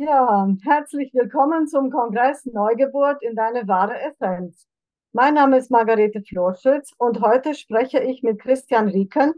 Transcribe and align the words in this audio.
Ja, 0.00 0.46
herzlich 0.62 1.12
willkommen 1.12 1.66
zum 1.66 1.90
Kongress 1.90 2.46
Neugeburt 2.46 3.20
in 3.20 3.34
deine 3.34 3.66
wahre 3.66 4.00
Essenz. 4.00 4.64
Mein 5.12 5.34
Name 5.34 5.58
ist 5.58 5.72
Margarete 5.72 6.22
Florschütz 6.22 6.92
und 6.98 7.20
heute 7.20 7.52
spreche 7.56 7.98
ich 7.98 8.22
mit 8.22 8.40
Christian 8.40 8.86
Rieken 8.86 9.34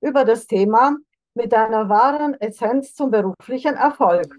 über 0.00 0.24
das 0.24 0.46
Thema 0.46 0.96
mit 1.34 1.50
deiner 1.52 1.88
wahren 1.88 2.40
Essenz 2.40 2.94
zum 2.94 3.10
beruflichen 3.10 3.74
Erfolg. 3.74 4.38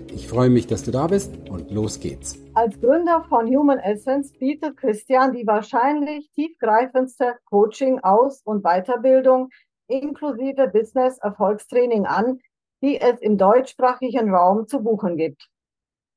Ich 0.13 0.27
freue 0.27 0.49
mich, 0.49 0.67
dass 0.67 0.83
du 0.83 0.91
da 0.91 1.07
bist 1.07 1.31
und 1.49 1.71
los 1.71 1.99
geht's. 1.99 2.37
Als 2.53 2.79
Gründer 2.81 3.23
von 3.29 3.47
Human 3.47 3.79
Essence 3.79 4.33
bietet 4.37 4.75
Christian 4.75 5.31
die 5.31 5.47
wahrscheinlich 5.47 6.29
tiefgreifendste 6.31 7.37
Coaching, 7.45 7.99
Aus- 7.99 8.41
und 8.43 8.63
Weiterbildung 8.63 9.49
inklusive 9.87 10.67
Business 10.67 11.17
Erfolgstraining 11.19 12.05
an, 12.05 12.39
die 12.81 12.99
es 12.99 13.19
im 13.21 13.37
deutschsprachigen 13.37 14.33
Raum 14.33 14.67
zu 14.67 14.83
buchen 14.83 15.15
gibt. 15.15 15.47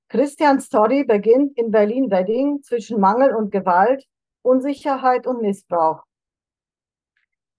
Christians 0.09 0.67
Story 0.67 1.05
beginnt 1.05 1.57
in 1.57 1.71
Berlin-Wedding 1.71 2.63
zwischen 2.63 3.01
Mangel 3.01 3.35
und 3.35 3.51
Gewalt, 3.51 4.05
Unsicherheit 4.43 5.27
und 5.27 5.41
Missbrauch. 5.41 6.03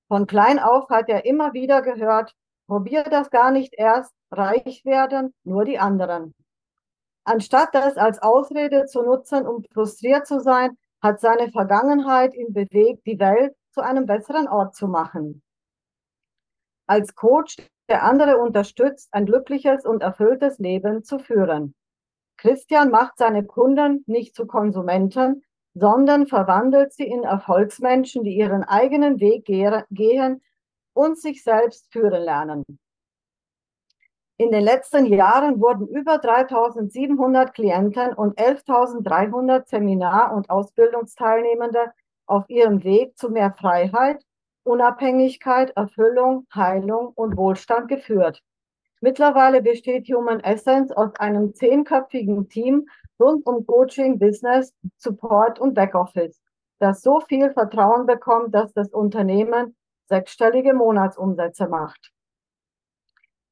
Von 0.08 0.28
klein 0.28 0.60
auf 0.60 0.90
hat 0.90 1.10
er 1.10 1.26
immer 1.26 1.54
wieder 1.54 1.82
gehört, 1.82 2.34
probier 2.68 3.04
das 3.04 3.30
gar 3.30 3.52
nicht 3.52 3.74
erst, 3.78 4.12
reich 4.38 4.84
werden 4.86 5.34
nur 5.44 5.66
die 5.66 5.80
anderen. 5.80 6.34
Anstatt 7.24 7.74
das 7.74 7.98
als 7.98 8.22
Ausrede 8.22 8.86
zu 8.86 9.02
nutzen, 9.02 9.48
um 9.48 9.64
frustriert 9.74 10.28
zu 10.28 10.40
sein, 10.40 10.78
hat 11.02 11.20
seine 11.20 11.52
Vergangenheit 11.52 12.36
ihn 12.36 12.54
bewegt, 12.54 13.06
die 13.06 13.20
Welt 13.20 13.56
zu 13.72 13.82
einem 13.82 14.06
besseren 14.06 14.48
Ort 14.48 14.76
zu 14.76 14.88
machen. 14.88 15.42
Als 16.88 17.16
Coach, 17.16 17.58
der 17.90 18.04
andere 18.04 18.38
unterstützt, 18.38 19.10
ein 19.12 19.26
glückliches 19.26 19.86
und 19.86 20.02
erfülltes 20.02 20.60
Leben 20.60 21.04
zu 21.04 21.20
führen. 21.20 21.74
Christian 22.38 22.92
macht 22.92 23.18
seine 23.18 23.44
Kunden 23.46 24.04
nicht 24.08 24.36
zu 24.36 24.46
Konsumenten, 24.46 25.44
sondern 25.74 26.28
verwandelt 26.28 26.94
sie 26.94 27.06
in 27.06 27.24
Erfolgsmenschen, 27.24 28.24
die 28.24 28.36
ihren 28.36 28.64
eigenen 28.64 29.20
Weg 29.20 29.46
gehen 29.46 30.42
und 30.94 31.20
sich 31.20 31.44
selbst 31.44 31.92
führen 31.92 32.24
lernen. 32.24 32.64
In 34.38 34.52
den 34.52 34.66
letzten 34.66 35.06
Jahren 35.06 35.62
wurden 35.62 35.88
über 35.88 36.18
3700 36.18 37.54
Klienten 37.54 38.14
und 38.14 38.38
11.300 38.38 39.66
Seminar- 39.66 40.34
und 40.36 40.50
Ausbildungsteilnehmende 40.50 41.94
auf 42.26 42.50
ihrem 42.50 42.84
Weg 42.84 43.18
zu 43.18 43.30
mehr 43.30 43.54
Freiheit, 43.54 44.26
Unabhängigkeit, 44.64 45.72
Erfüllung, 45.78 46.48
Heilung 46.54 47.14
und 47.16 47.38
Wohlstand 47.38 47.88
geführt. 47.88 48.42
Mittlerweile 49.00 49.62
besteht 49.62 50.10
Human 50.10 50.42
Essence 50.42 50.92
aus 50.92 51.16
einem 51.16 51.54
zehnköpfigen 51.54 52.50
Team 52.50 52.90
rund 53.18 53.46
um 53.46 53.66
Coaching, 53.66 54.20
Business, 54.20 54.74
Support 54.98 55.60
und 55.60 55.76
Backoffice, 55.76 56.42
das 56.80 57.02
so 57.02 57.22
viel 57.22 57.52
Vertrauen 57.52 58.06
bekommt, 58.06 58.54
dass 58.54 58.74
das 58.74 58.90
Unternehmen 58.90 59.78
sechsstellige 60.08 60.74
Monatsumsätze 60.74 61.70
macht. 61.70 62.12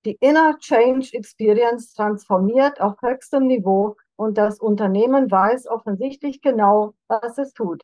Die 0.06 0.18
Inner 0.20 0.58
Change 0.60 1.12
Experience 1.14 1.94
transformiert 1.94 2.82
auf 2.82 3.02
höchstem 3.02 3.48
Niveau 3.48 3.96
und 4.18 4.38
das 4.38 4.60
Unternehmen 4.60 5.32
weiß 5.32 5.68
offensichtlich 5.68 6.42
genau, 6.42 6.94
was 7.08 7.38
es 7.38 7.54
tut. 7.54 7.82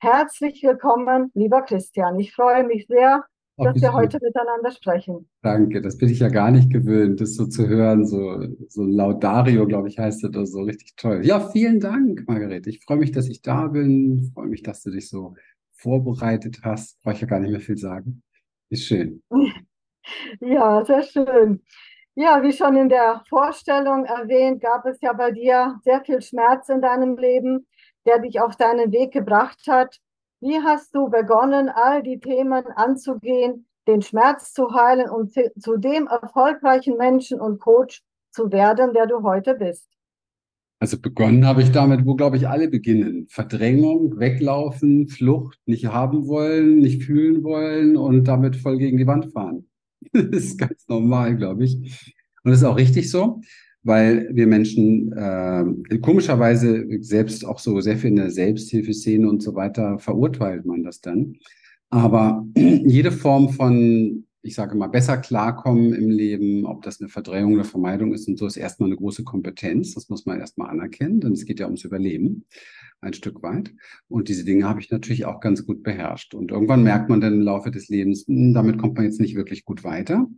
Herzlich 0.00 0.64
willkommen, 0.64 1.30
lieber 1.34 1.62
Christian. 1.62 2.18
Ich 2.18 2.34
freue 2.34 2.64
mich 2.64 2.88
sehr, 2.88 3.24
oh, 3.56 3.62
dass 3.62 3.80
wir 3.80 3.92
heute 3.92 4.18
miteinander 4.20 4.72
sprechen. 4.72 5.28
Danke, 5.42 5.80
das 5.80 5.96
bin 5.96 6.08
ich 6.08 6.18
ja 6.18 6.28
gar 6.28 6.50
nicht 6.50 6.72
gewöhnt, 6.72 7.20
das 7.20 7.36
so 7.36 7.46
zu 7.46 7.68
hören. 7.68 8.04
So, 8.04 8.44
so 8.66 8.82
Laudario, 8.82 9.64
glaube 9.68 9.86
ich, 9.86 9.98
heißt 10.00 10.24
das 10.24 10.30
oder 10.30 10.46
so. 10.46 10.62
Richtig 10.62 10.96
toll. 10.96 11.20
Ja, 11.24 11.38
vielen 11.38 11.78
Dank, 11.78 12.24
Margarete. 12.26 12.68
Ich 12.68 12.82
freue 12.84 12.96
mich, 12.96 13.12
dass 13.12 13.28
ich 13.28 13.42
da 13.42 13.68
bin. 13.68 14.18
Ich 14.18 14.32
freue 14.32 14.48
mich, 14.48 14.64
dass 14.64 14.82
du 14.82 14.90
dich 14.90 15.08
so 15.08 15.36
vorbereitet 15.74 16.62
hast. 16.64 17.00
Brauche 17.02 17.14
ich 17.14 17.20
ja 17.20 17.28
gar 17.28 17.38
nicht 17.38 17.52
mehr 17.52 17.60
viel 17.60 17.78
sagen. 17.78 18.24
Ist 18.70 18.86
schön. 18.86 19.22
Ja, 20.40 20.84
sehr 20.84 21.02
schön. 21.02 21.62
Ja, 22.14 22.42
wie 22.42 22.52
schon 22.52 22.76
in 22.76 22.88
der 22.88 23.22
Vorstellung 23.28 24.04
erwähnt, 24.04 24.60
gab 24.60 24.84
es 24.84 25.00
ja 25.00 25.12
bei 25.12 25.30
dir 25.30 25.80
sehr 25.84 26.02
viel 26.04 26.20
Schmerz 26.20 26.68
in 26.68 26.82
deinem 26.82 27.16
Leben, 27.16 27.66
der 28.04 28.18
dich 28.18 28.40
auf 28.40 28.56
deinen 28.56 28.92
Weg 28.92 29.12
gebracht 29.12 29.60
hat. 29.68 29.98
Wie 30.40 30.58
hast 30.60 30.94
du 30.94 31.08
begonnen, 31.08 31.68
all 31.68 32.02
die 32.02 32.18
Themen 32.18 32.66
anzugehen, 32.66 33.66
den 33.86 34.02
Schmerz 34.02 34.52
zu 34.52 34.72
heilen 34.74 35.08
und 35.08 35.32
zu 35.32 35.76
dem 35.76 36.08
erfolgreichen 36.08 36.96
Menschen 36.96 37.40
und 37.40 37.60
Coach 37.60 38.02
zu 38.30 38.50
werden, 38.50 38.92
der 38.92 39.06
du 39.06 39.22
heute 39.22 39.54
bist? 39.54 39.88
Also 40.82 40.98
begonnen 40.98 41.46
habe 41.46 41.62
ich 41.62 41.72
damit, 41.72 42.06
wo, 42.06 42.14
glaube 42.14 42.38
ich, 42.38 42.48
alle 42.48 42.68
beginnen. 42.68 43.26
Verdrängung, 43.28 44.18
weglaufen, 44.18 45.08
Flucht, 45.08 45.58
nicht 45.66 45.86
haben 45.86 46.26
wollen, 46.26 46.78
nicht 46.78 47.04
fühlen 47.04 47.44
wollen 47.44 47.96
und 47.98 48.24
damit 48.24 48.56
voll 48.56 48.78
gegen 48.78 48.96
die 48.96 49.06
Wand 49.06 49.32
fahren. 49.32 49.69
das 50.12 50.44
ist 50.44 50.58
ganz 50.58 50.86
normal, 50.88 51.36
glaube 51.36 51.64
ich. 51.64 51.76
Und 52.42 52.50
das 52.50 52.58
ist 52.58 52.64
auch 52.64 52.76
richtig 52.76 53.10
so, 53.10 53.40
weil 53.82 54.28
wir 54.32 54.46
Menschen 54.46 55.12
äh, 55.12 55.98
komischerweise 55.98 56.86
selbst 57.00 57.44
auch 57.44 57.58
so 57.58 57.80
sehr 57.80 57.96
viel 57.96 58.10
in 58.10 58.16
der 58.16 58.30
Selbsthilfeszene 58.30 59.28
und 59.28 59.42
so 59.42 59.54
weiter 59.54 59.98
verurteilt 59.98 60.64
man 60.64 60.82
das 60.82 61.00
dann. 61.00 61.36
Aber 61.90 62.46
jede 62.56 63.12
Form 63.12 63.50
von, 63.50 64.24
ich 64.42 64.54
sage 64.54 64.76
mal, 64.76 64.88
besser 64.88 65.18
klarkommen 65.18 65.92
im 65.92 66.08
Leben, 66.08 66.64
ob 66.64 66.82
das 66.82 67.00
eine 67.00 67.08
Verdrängung 67.08 67.54
oder 67.54 67.64
Vermeidung 67.64 68.14
ist 68.14 68.28
und 68.28 68.38
so, 68.38 68.46
ist 68.46 68.56
erstmal 68.56 68.88
eine 68.88 68.96
große 68.96 69.24
Kompetenz. 69.24 69.94
Das 69.94 70.08
muss 70.08 70.24
man 70.24 70.40
erstmal 70.40 70.70
anerkennen, 70.70 71.20
denn 71.20 71.32
es 71.32 71.44
geht 71.44 71.60
ja 71.60 71.66
ums 71.66 71.84
Überleben 71.84 72.44
ein 73.00 73.14
Stück 73.14 73.42
weit. 73.42 73.72
Und 74.08 74.28
diese 74.28 74.44
Dinge 74.44 74.68
habe 74.68 74.80
ich 74.80 74.90
natürlich 74.90 75.24
auch 75.24 75.40
ganz 75.40 75.64
gut 75.66 75.82
beherrscht. 75.82 76.34
Und 76.34 76.50
irgendwann 76.50 76.82
merkt 76.82 77.08
man 77.08 77.20
dann 77.20 77.34
im 77.34 77.40
Laufe 77.40 77.70
des 77.70 77.88
Lebens, 77.88 78.26
hm, 78.26 78.54
damit 78.54 78.78
kommt 78.78 78.96
man 78.96 79.04
jetzt 79.04 79.20
nicht 79.20 79.36
wirklich 79.36 79.64
gut 79.64 79.84
weiter. 79.84 80.28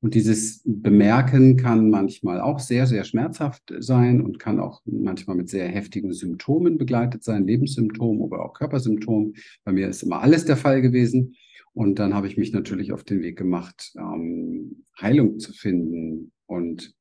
Und 0.00 0.14
dieses 0.14 0.62
Bemerken 0.64 1.56
kann 1.56 1.90
manchmal 1.90 2.40
auch 2.40 2.58
sehr, 2.58 2.86
sehr 2.86 3.04
schmerzhaft 3.04 3.62
sein 3.78 4.20
und 4.20 4.38
kann 4.38 4.60
auch 4.60 4.82
manchmal 4.84 5.36
mit 5.36 5.48
sehr 5.48 5.68
heftigen 5.68 6.12
Symptomen 6.12 6.78
begleitet 6.78 7.24
sein, 7.24 7.46
Lebenssymptomen 7.46 8.20
oder 8.20 8.44
auch 8.44 8.54
Körpersymptomen. 8.54 9.34
Bei 9.64 9.72
mir 9.72 9.88
ist 9.88 10.02
immer 10.02 10.20
alles 10.20 10.44
der 10.44 10.56
Fall 10.56 10.82
gewesen. 10.82 11.36
Und 11.72 11.98
dann 11.98 12.14
habe 12.14 12.26
ich 12.26 12.36
mich 12.36 12.52
natürlich 12.52 12.92
auf 12.92 13.04
den 13.04 13.22
Weg 13.22 13.38
gemacht, 13.38 13.92
ähm, 13.96 14.84
Heilung 15.00 15.38
zu 15.38 15.52
finden. 15.52 16.32
Und 16.46 16.94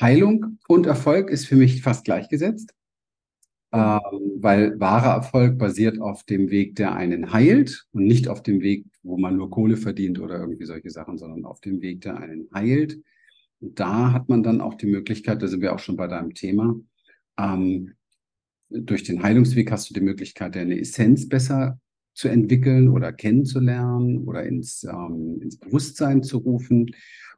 Heilung 0.00 0.58
und 0.68 0.86
Erfolg 0.86 1.30
ist 1.30 1.46
für 1.46 1.56
mich 1.56 1.82
fast 1.82 2.04
gleichgesetzt 2.04 2.74
ähm, 3.72 4.38
weil 4.40 4.78
wahrer 4.78 5.14
Erfolg 5.14 5.58
basiert 5.58 6.00
auf 6.00 6.24
dem 6.24 6.50
Weg, 6.50 6.76
der 6.76 6.94
einen 6.94 7.32
heilt 7.32 7.86
und 7.92 8.04
nicht 8.04 8.28
auf 8.28 8.42
dem 8.42 8.60
Weg, 8.60 8.84
wo 9.02 9.16
man 9.16 9.36
nur 9.36 9.50
Kohle 9.50 9.76
verdient 9.76 10.20
oder 10.20 10.38
irgendwie 10.38 10.66
solche 10.66 10.90
Sachen, 10.90 11.18
sondern 11.18 11.44
auf 11.44 11.60
dem 11.60 11.80
Weg, 11.80 12.02
der 12.02 12.18
einen 12.18 12.48
heilt. 12.54 13.00
Und 13.60 13.78
da 13.80 14.12
hat 14.12 14.28
man 14.28 14.42
dann 14.42 14.60
auch 14.60 14.74
die 14.74 14.86
Möglichkeit, 14.86 15.42
da 15.42 15.48
sind 15.48 15.62
wir 15.62 15.74
auch 15.74 15.78
schon 15.78 15.96
bei 15.96 16.06
deinem 16.06 16.34
Thema, 16.34 16.78
ähm, 17.38 17.94
durch 18.68 19.04
den 19.04 19.22
Heilungsweg 19.22 19.70
hast 19.70 19.90
du 19.90 19.94
die 19.94 20.00
Möglichkeit, 20.00 20.56
deine 20.56 20.78
Essenz 20.78 21.28
besser 21.28 21.78
zu 22.14 22.28
entwickeln 22.28 22.88
oder 22.88 23.12
kennenzulernen 23.12 24.18
oder 24.26 24.44
ins, 24.44 24.84
ähm, 24.84 25.40
ins 25.42 25.58
Bewusstsein 25.58 26.22
zu 26.22 26.38
rufen. 26.38 26.90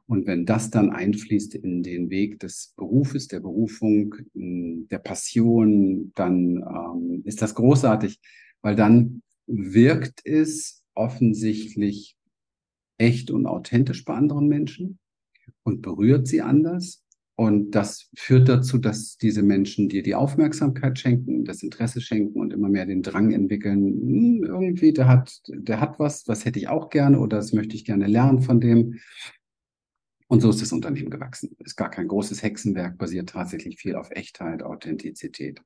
Und 0.07 0.27
wenn 0.27 0.45
das 0.45 0.69
dann 0.69 0.91
einfließt 0.91 1.55
in 1.55 1.81
den 1.81 2.09
Weg 2.09 2.39
des 2.39 2.73
Berufes, 2.77 3.27
der 3.27 3.39
Berufung, 3.39 4.15
der 4.33 4.99
Passion, 4.99 6.11
dann 6.15 6.57
ähm, 6.57 7.21
ist 7.25 7.41
das 7.41 7.55
großartig, 7.55 8.19
weil 8.61 8.75
dann 8.75 9.23
wirkt 9.47 10.21
es 10.25 10.83
offensichtlich 10.93 12.17
echt 12.97 13.31
und 13.31 13.45
authentisch 13.47 14.05
bei 14.05 14.13
anderen 14.13 14.47
Menschen 14.47 14.99
und 15.63 15.81
berührt 15.81 16.27
sie 16.27 16.41
anders 16.41 17.03
Und 17.37 17.71
das 17.71 18.09
führt 18.15 18.47
dazu, 18.47 18.77
dass 18.77 19.17
diese 19.17 19.43
Menschen 19.43 19.89
dir 19.89 20.03
die 20.03 20.15
Aufmerksamkeit 20.15 20.97
schenken, 20.97 21.43
das 21.43 21.63
Interesse 21.63 21.99
schenken 21.99 22.39
und 22.39 22.53
immer 22.53 22.69
mehr 22.69 22.85
den 22.85 23.01
Drang 23.01 23.33
entwickeln, 23.33 23.83
hm, 23.83 24.43
irgendwie, 24.45 24.93
der 24.93 25.07
hat, 25.07 25.41
der 25.47 25.81
hat 25.81 25.99
was, 25.99 26.27
was 26.27 26.45
hätte 26.45 26.59
ich 26.59 26.69
auch 26.69 26.89
gerne 26.89 27.19
oder 27.19 27.37
das 27.37 27.51
möchte 27.51 27.75
ich 27.75 27.83
gerne 27.83 28.07
lernen 28.07 28.41
von 28.41 28.61
dem. 28.61 28.99
Und 30.27 30.41
so 30.41 30.49
ist 30.49 30.61
das 30.61 30.71
Unternehmen 30.71 31.09
gewachsen. 31.09 31.55
Ist 31.59 31.75
gar 31.75 31.89
kein 31.89 32.07
großes 32.07 32.41
Hexenwerk, 32.41 32.97
basiert 32.97 33.29
tatsächlich 33.29 33.77
viel 33.77 33.95
auf 33.95 34.09
Echtheit, 34.11 34.63
Authentizität. 34.63 35.61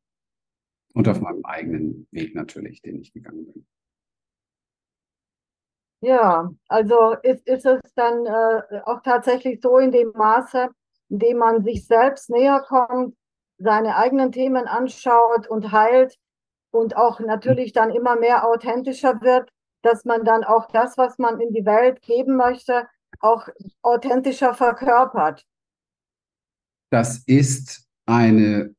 Und 0.93 1.07
auf 1.07 1.21
meinem 1.21 1.45
eigenen 1.45 2.07
Weg 2.11 2.35
natürlich, 2.35 2.81
den 2.81 2.99
ich 2.99 3.13
gegangen 3.13 3.45
bin. 3.45 3.65
Ja, 6.01 6.49
also 6.67 7.15
ist, 7.23 7.45
ist 7.45 7.65
es 7.65 7.81
dann 7.93 8.25
äh, 8.25 8.81
auch 8.85 9.01
tatsächlich 9.03 9.59
so 9.61 9.77
in 9.77 9.91
dem 9.91 10.11
Maße, 10.15 10.69
in 11.09 11.19
dem 11.19 11.37
man 11.37 11.63
sich 11.63 11.85
selbst 11.85 12.29
näher 12.29 12.63
kommt, 12.65 13.15
seine 13.57 13.97
eigenen 13.97 14.31
Themen 14.31 14.67
anschaut 14.67 15.47
und 15.47 15.71
heilt 15.71 16.17
und 16.71 16.95
auch 16.95 17.19
natürlich 17.19 17.73
dann 17.73 17.89
immer 17.89 18.15
mehr 18.15 18.47
authentischer 18.47 19.21
wird, 19.21 19.49
dass 19.81 20.05
man 20.05 20.23
dann 20.23 20.43
auch 20.43 20.67
das, 20.67 20.97
was 20.97 21.17
man 21.17 21.41
in 21.41 21.53
die 21.53 21.65
Welt 21.65 22.01
geben 22.01 22.37
möchte, 22.37 22.87
auch 23.19 23.47
authentischer 23.81 24.53
verkörpert. 24.53 25.45
Das 26.91 27.19
ist 27.25 27.87
eine 28.05 28.75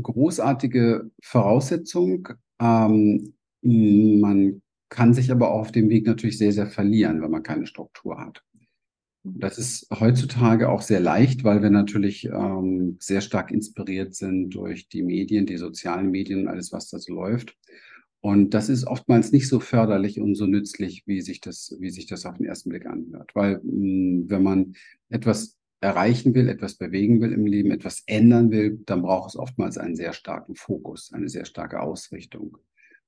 großartige 0.00 1.10
Voraussetzung. 1.22 2.28
Ähm, 2.60 3.34
man 3.62 4.62
kann 4.88 5.14
sich 5.14 5.30
aber 5.30 5.50
auch 5.50 5.60
auf 5.60 5.72
dem 5.72 5.88
Weg 5.88 6.06
natürlich 6.06 6.38
sehr, 6.38 6.52
sehr 6.52 6.66
verlieren, 6.66 7.22
wenn 7.22 7.30
man 7.30 7.42
keine 7.42 7.66
Struktur 7.66 8.18
hat. 8.18 8.42
Das 9.22 9.58
ist 9.58 9.86
heutzutage 9.90 10.70
auch 10.70 10.80
sehr 10.80 11.00
leicht, 11.00 11.44
weil 11.44 11.62
wir 11.62 11.68
natürlich 11.68 12.24
ähm, 12.24 12.96
sehr 13.00 13.20
stark 13.20 13.50
inspiriert 13.50 14.14
sind 14.14 14.50
durch 14.50 14.88
die 14.88 15.02
Medien, 15.02 15.44
die 15.44 15.58
sozialen 15.58 16.10
Medien 16.10 16.40
und 16.40 16.48
alles, 16.48 16.72
was 16.72 16.88
da 16.88 16.98
so 16.98 17.12
läuft. 17.12 17.54
Und 18.22 18.52
das 18.52 18.68
ist 18.68 18.86
oftmals 18.86 19.32
nicht 19.32 19.48
so 19.48 19.60
förderlich 19.60 20.20
und 20.20 20.34
so 20.34 20.46
nützlich, 20.46 21.04
wie 21.06 21.22
sich 21.22 21.40
das, 21.40 21.74
wie 21.80 21.90
sich 21.90 22.06
das 22.06 22.26
auf 22.26 22.36
den 22.36 22.46
ersten 22.46 22.68
Blick 22.68 22.86
anhört. 22.86 23.30
Weil 23.34 23.60
hm, 23.62 24.26
wenn 24.28 24.42
man 24.42 24.74
etwas 25.08 25.56
erreichen 25.80 26.34
will, 26.34 26.48
etwas 26.48 26.74
bewegen 26.74 27.20
will 27.20 27.32
im 27.32 27.46
Leben, 27.46 27.70
etwas 27.70 28.02
ändern 28.06 28.50
will, 28.50 28.80
dann 28.84 29.02
braucht 29.02 29.30
es 29.30 29.36
oftmals 29.36 29.78
einen 29.78 29.96
sehr 29.96 30.12
starken 30.12 30.54
Fokus, 30.54 31.10
eine 31.12 31.28
sehr 31.28 31.46
starke 31.46 31.80
Ausrichtung 31.80 32.58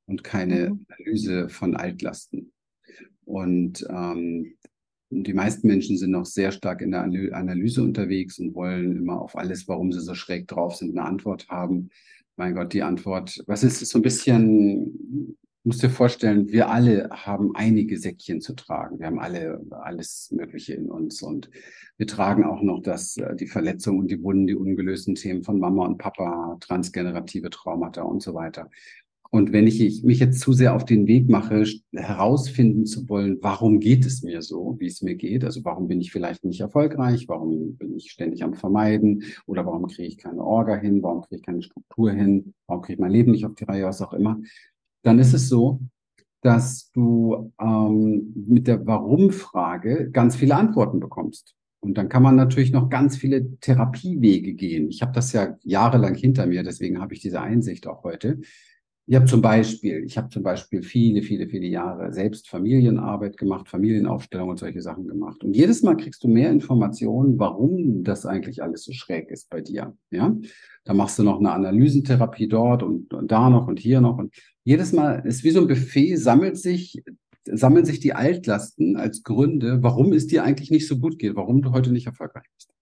und 0.07 0.25
keine 0.25 0.71
mhm. 0.71 0.87
Analyse 0.89 1.49
von 1.51 1.77
Altlasten. 1.77 2.53
Und 3.25 3.87
ähm, 3.91 4.55
die 5.11 5.35
meisten 5.35 5.69
Menschen 5.69 5.99
sind 5.99 6.11
noch 6.11 6.25
sehr 6.25 6.53
stark 6.53 6.81
in 6.81 6.93
der 6.93 7.03
Analyse 7.03 7.83
unterwegs 7.83 8.39
und 8.39 8.55
wollen 8.55 8.97
immer 8.97 9.21
auf 9.21 9.37
alles, 9.37 9.69
warum 9.69 9.93
sie 9.93 10.01
so 10.01 10.15
schräg 10.15 10.49
drauf 10.49 10.77
sind, 10.77 10.97
eine 10.97 11.07
Antwort 11.07 11.49
haben. 11.49 11.91
Mein 12.37 12.55
Gott, 12.55 12.73
die 12.73 12.83
Antwort, 12.83 13.43
was 13.47 13.63
ist 13.63 13.85
so 13.87 13.99
ein 13.99 14.03
bisschen, 14.03 15.37
musst 15.65 15.83
dir 15.83 15.91
vorstellen, 15.91 16.49
wir 16.49 16.71
alle 16.71 17.09
haben 17.11 17.55
einige 17.55 17.99
Säckchen 17.99 18.41
zu 18.41 18.55
tragen. 18.55 18.99
Wir 18.99 19.07
haben 19.07 19.21
alle 19.21 19.65
alles 19.71 20.31
Mögliche 20.33 20.75
in 20.75 20.91
uns 20.91 21.23
und 21.23 21.51
wir 21.99 22.07
tragen 22.07 22.45
auch 22.45 22.63
noch 22.63 22.81
das, 22.81 23.17
äh, 23.17 23.37
die 23.37 23.47
Verletzungen 23.47 24.01
und 24.01 24.11
die 24.11 24.23
Wunden, 24.23 24.47
die 24.47 24.57
ungelösten 24.57 25.15
Themen 25.15 25.45
von 25.45 25.61
Mama 25.61 25.85
und 25.85 25.99
Papa, 25.99 26.57
transgenerative 26.61 27.51
Traumata 27.51 28.03
und 28.03 28.23
so 28.23 28.35
weiter. 28.35 28.71
Und 29.35 29.51
wenn 29.55 29.67
ich 29.67 30.03
mich 30.03 30.19
jetzt 30.19 30.41
zu 30.41 30.53
sehr 30.53 30.77
auf 30.77 30.85
den 30.85 31.07
Weg 31.07 31.31
mache, 31.31 31.65
herausfinden 31.95 32.85
zu 32.85 33.09
wollen, 33.09 33.39
warum 33.41 33.81
geht 33.81 34.05
es 34.05 34.23
mir 34.23 34.43
so, 34.43 34.77
wie 34.79 34.89
es 34.89 35.01
mir 35.01 35.15
geht, 35.15 35.43
also 35.43 35.65
warum 35.65 35.89
bin 35.89 36.03
ich 36.03 36.13
vielleicht 36.13 36.45
nicht 36.45 36.61
erfolgreich, 36.61 37.29
warum 37.29 37.77
bin 37.77 37.97
ich 37.97 38.11
ständig 38.11 38.45
am 38.45 38.53
Vermeiden? 38.53 39.23
Oder 39.47 39.65
warum 39.65 39.87
kriege 39.87 40.07
ich 40.07 40.19
keine 40.19 40.45
Orga 40.45 40.77
hin, 40.77 41.03
warum 41.03 41.23
kriege 41.23 41.37
ich 41.37 41.47
keine 41.47 41.63
Struktur 41.63 42.13
hin, 42.13 42.53
warum 42.67 42.83
kriege 42.83 42.97
ich 42.97 43.01
mein 43.01 43.11
Leben 43.11 43.33
nicht 43.33 43.47
auf 43.47 43.55
die 43.55 43.65
Reihe, 43.65 43.87
was 43.87 44.03
auch 44.03 44.13
immer, 44.13 44.39
dann 45.03 45.19
ist 45.19 45.33
es 45.33 45.49
so, 45.49 45.81
dass 46.43 46.91
du 46.91 47.53
ähm, 47.59 48.35
mit 48.35 48.67
der 48.67 48.87
Warum-Frage 48.87 50.11
ganz 50.11 50.37
viele 50.37 50.57
Antworten 50.57 51.01
bekommst. 51.01 51.55
Und 51.81 51.97
dann 51.97 52.11
kann 52.11 52.23
man 52.23 52.37
natürlich 52.37 52.71
noch 52.71 52.91
ganz 52.91 53.17
viele 53.17 53.57
Therapiewege 53.61 54.53
gehen. 54.53 54.91
Ich 54.91 55.01
habe 55.01 55.13
das 55.13 55.33
ja 55.33 55.57
jahrelang 55.63 56.17
hinter 56.17 56.45
mir, 56.45 56.63
deswegen 56.63 57.01
habe 57.01 57.15
ich 57.15 57.21
diese 57.21 57.41
Einsicht 57.41 57.87
auch 57.87 58.05
heute. 58.05 58.41
Ich 59.07 59.17
habe 59.17 59.27
zum 59.27 59.43
Beispiel, 59.43 60.05
ich 60.05 60.17
habe 60.17 60.29
zum 60.29 60.45
Beispiel 60.45 60.83
viele, 60.83 61.23
viele, 61.23 61.49
viele 61.49 61.67
Jahre 61.67 62.13
selbst 62.13 62.49
Familienarbeit 62.49 63.37
gemacht, 63.37 63.69
Familienaufstellung 63.69 64.51
und 64.51 64.61
solche 64.61 64.81
Sachen 64.81 65.09
gemacht. 65.09 65.43
Und 65.43 65.57
jedes 65.57 65.83
Mal 65.83 65.97
kriegst 65.97 66.23
du 66.23 66.29
mehr 66.29 66.51
Informationen, 66.51 67.37
warum 67.37 68.05
das 68.05 68.27
eigentlich 68.27 68.63
alles 68.63 68.85
so 68.85 68.93
schräg 68.93 69.29
ist 69.31 69.51
bei 69.51 69.61
dir. 69.61 69.97
Ja, 70.11 70.37
da 70.85 70.95
machst 70.95 71.19
du 71.19 71.25
noch 71.25 71.41
eine 71.41 71.51
Analysentherapie 71.51 72.47
dort 72.47 72.85
und, 72.85 73.13
und 73.13 73.33
da 73.33 73.51
noch 73.51 73.67
und 73.67 73.81
hier 73.81 74.01
noch. 74.01 74.19
Und 74.19 74.33
jedes 74.63 74.93
Mal 74.93 75.27
ist 75.27 75.43
wie 75.43 75.51
so 75.51 75.63
ein 75.63 75.67
Buffet, 75.67 76.15
sammelt 76.17 76.57
sich, 76.57 77.03
sammeln 77.45 77.85
sich 77.85 77.99
die 77.99 78.15
Altlasten 78.15 78.97
als 78.97 79.25
Gründe, 79.25 79.83
warum 79.83 80.13
es 80.13 80.29
dir 80.29 80.45
eigentlich 80.45 80.71
nicht 80.71 80.87
so 80.87 80.99
gut 80.99 81.19
geht, 81.19 81.35
warum 81.35 81.61
du 81.61 81.73
heute 81.73 81.91
nicht 81.91 82.07
erfolgreich 82.07 82.47
bist. 82.57 82.73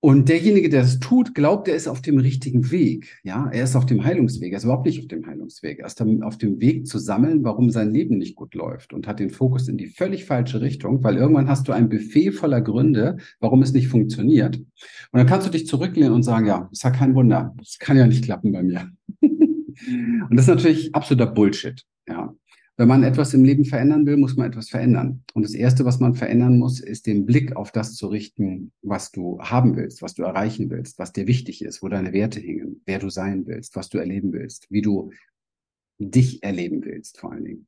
Und 0.00 0.28
derjenige, 0.28 0.68
der 0.68 0.82
das 0.82 0.98
tut, 1.00 1.34
glaubt, 1.34 1.68
er 1.68 1.74
ist 1.74 1.88
auf 1.88 2.02
dem 2.02 2.18
richtigen 2.18 2.70
Weg. 2.70 3.18
Ja, 3.24 3.48
er 3.50 3.64
ist 3.64 3.76
auf 3.76 3.86
dem 3.86 4.04
Heilungsweg. 4.04 4.52
Er 4.52 4.58
ist 4.58 4.64
überhaupt 4.64 4.86
nicht 4.86 5.00
auf 5.00 5.08
dem 5.08 5.26
Heilungsweg. 5.26 5.78
Er 5.80 5.86
ist 5.86 6.00
auf 6.22 6.38
dem 6.38 6.60
Weg 6.60 6.86
zu 6.86 6.98
sammeln, 6.98 7.42
warum 7.44 7.70
sein 7.70 7.92
Leben 7.92 8.18
nicht 8.18 8.36
gut 8.36 8.54
läuft 8.54 8.92
und 8.92 9.06
hat 9.06 9.20
den 9.20 9.30
Fokus 9.30 9.68
in 9.68 9.78
die 9.78 9.86
völlig 9.86 10.26
falsche 10.26 10.60
Richtung, 10.60 11.02
weil 11.02 11.16
irgendwann 11.16 11.48
hast 11.48 11.66
du 11.66 11.72
ein 11.72 11.88
Buffet 11.88 12.32
voller 12.32 12.60
Gründe, 12.60 13.16
warum 13.40 13.62
es 13.62 13.72
nicht 13.72 13.88
funktioniert. 13.88 14.56
Und 14.56 14.66
dann 15.12 15.26
kannst 15.26 15.46
du 15.46 15.50
dich 15.50 15.66
zurücklehnen 15.66 16.12
und 16.12 16.22
sagen, 16.22 16.46
ja, 16.46 16.68
ist 16.70 16.84
ja 16.84 16.90
kein 16.90 17.14
Wunder. 17.14 17.54
Das 17.58 17.78
kann 17.78 17.96
ja 17.96 18.06
nicht 18.06 18.24
klappen 18.24 18.52
bei 18.52 18.62
mir. 18.62 18.90
und 19.22 20.30
das 20.30 20.42
ist 20.42 20.54
natürlich 20.54 20.94
absoluter 20.94 21.26
Bullshit. 21.26 21.82
Ja. 22.06 22.34
Wenn 22.78 22.88
man 22.88 23.04
etwas 23.04 23.32
im 23.32 23.42
Leben 23.42 23.64
verändern 23.64 24.04
will, 24.04 24.18
muss 24.18 24.36
man 24.36 24.48
etwas 24.48 24.68
verändern. 24.68 25.22
Und 25.32 25.44
das 25.44 25.54
Erste, 25.54 25.86
was 25.86 25.98
man 25.98 26.14
verändern 26.14 26.58
muss, 26.58 26.78
ist 26.78 27.06
den 27.06 27.24
Blick 27.24 27.56
auf 27.56 27.72
das 27.72 27.94
zu 27.94 28.08
richten, 28.08 28.72
was 28.82 29.12
du 29.12 29.40
haben 29.40 29.76
willst, 29.76 30.02
was 30.02 30.12
du 30.12 30.24
erreichen 30.24 30.68
willst, 30.68 30.98
was 30.98 31.12
dir 31.12 31.26
wichtig 31.26 31.64
ist, 31.64 31.82
wo 31.82 31.88
deine 31.88 32.12
Werte 32.12 32.38
hängen, 32.38 32.82
wer 32.84 32.98
du 32.98 33.08
sein 33.08 33.46
willst, 33.46 33.76
was 33.76 33.88
du 33.88 33.96
erleben 33.96 34.32
willst, 34.32 34.66
wie 34.70 34.82
du 34.82 35.10
dich 35.98 36.42
erleben 36.42 36.84
willst 36.84 37.18
vor 37.18 37.32
allen 37.32 37.44
Dingen. 37.44 37.66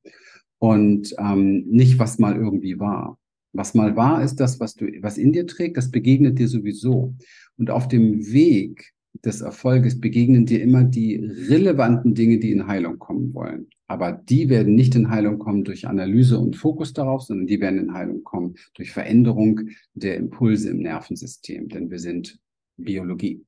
Und 0.58 1.14
ähm, 1.18 1.64
nicht, 1.68 1.98
was 1.98 2.18
mal 2.18 2.36
irgendwie 2.36 2.78
war. 2.78 3.18
Was 3.54 3.72
mal 3.72 3.96
war, 3.96 4.22
ist 4.22 4.36
das, 4.36 4.60
was 4.60 4.74
du, 4.74 4.86
was 5.00 5.16
in 5.16 5.32
dir 5.32 5.46
trägt, 5.46 5.78
das 5.78 5.90
begegnet 5.90 6.38
dir 6.38 6.48
sowieso. 6.48 7.14
Und 7.56 7.70
auf 7.70 7.88
dem 7.88 8.30
Weg 8.30 8.92
des 9.24 9.40
Erfolges 9.40 9.98
begegnen 9.98 10.44
dir 10.44 10.62
immer 10.62 10.84
die 10.84 11.16
relevanten 11.16 12.14
Dinge, 12.14 12.38
die 12.38 12.52
in 12.52 12.66
Heilung 12.66 12.98
kommen 12.98 13.32
wollen. 13.32 13.68
Aber 13.88 14.12
die 14.12 14.50
werden 14.50 14.74
nicht 14.74 14.94
in 14.94 15.10
Heilung 15.10 15.38
kommen 15.38 15.64
durch 15.64 15.88
Analyse 15.88 16.38
und 16.38 16.56
Fokus 16.56 16.92
darauf, 16.92 17.22
sondern 17.22 17.46
die 17.46 17.60
werden 17.60 17.78
in 17.78 17.94
Heilung 17.94 18.22
kommen 18.22 18.56
durch 18.74 18.92
Veränderung 18.92 19.62
der 19.94 20.16
Impulse 20.16 20.70
im 20.70 20.78
Nervensystem. 20.78 21.68
Denn 21.70 21.90
wir 21.90 21.98
sind 21.98 22.38
Biologie. 22.76 23.44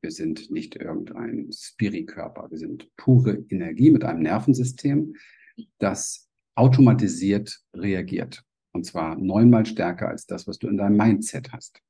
Wir 0.00 0.12
sind 0.12 0.50
nicht 0.50 0.76
irgendein 0.76 1.50
Spirikörper. 1.52 2.50
Wir 2.50 2.58
sind 2.58 2.88
pure 2.96 3.44
Energie 3.48 3.90
mit 3.90 4.04
einem 4.04 4.22
Nervensystem, 4.22 5.16
das 5.78 6.28
automatisiert 6.54 7.60
reagiert. 7.74 8.44
Und 8.72 8.86
zwar 8.86 9.16
neunmal 9.16 9.66
stärker 9.66 10.08
als 10.08 10.26
das, 10.26 10.46
was 10.46 10.58
du 10.58 10.68
in 10.68 10.76
deinem 10.76 10.96
Mindset 10.96 11.52
hast. 11.52 11.80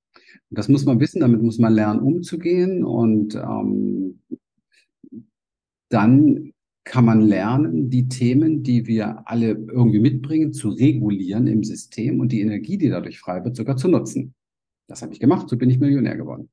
Und 0.49 0.58
das 0.58 0.68
muss 0.68 0.87
man 0.87 1.00
wissen, 1.00 1.20
damit 1.20 1.42
muss 1.42 1.58
man 1.58 1.75
lernen, 1.75 2.00
umzugehen. 2.00 2.82
Und 2.82 3.35
ähm, 3.35 4.23
dann 5.90 6.53
kann 6.84 7.06
man 7.06 7.22
lernen, 7.22 7.90
die 7.90 8.08
Themen, 8.08 8.62
die 8.62 8.86
wir 8.86 9.26
alle 9.26 9.48
irgendwie 9.48 10.00
mitbringen, 10.00 10.52
zu 10.52 10.68
regulieren 10.68 11.46
im 11.46 11.64
System 11.64 12.20
und 12.20 12.30
die 12.30 12.42
Energie, 12.42 12.78
die 12.78 12.90
dadurch 12.90 13.18
frei 13.18 13.42
wird, 13.44 13.56
sogar 13.56 13.76
zu 13.76 13.88
nutzen. 13.88 14.34
Das 14.86 15.02
habe 15.02 15.12
ich 15.12 15.20
gemacht, 15.20 15.48
so 15.48 15.56
bin 15.56 15.70
ich 15.70 15.78
Millionär 15.78 16.16
geworden. 16.16 16.50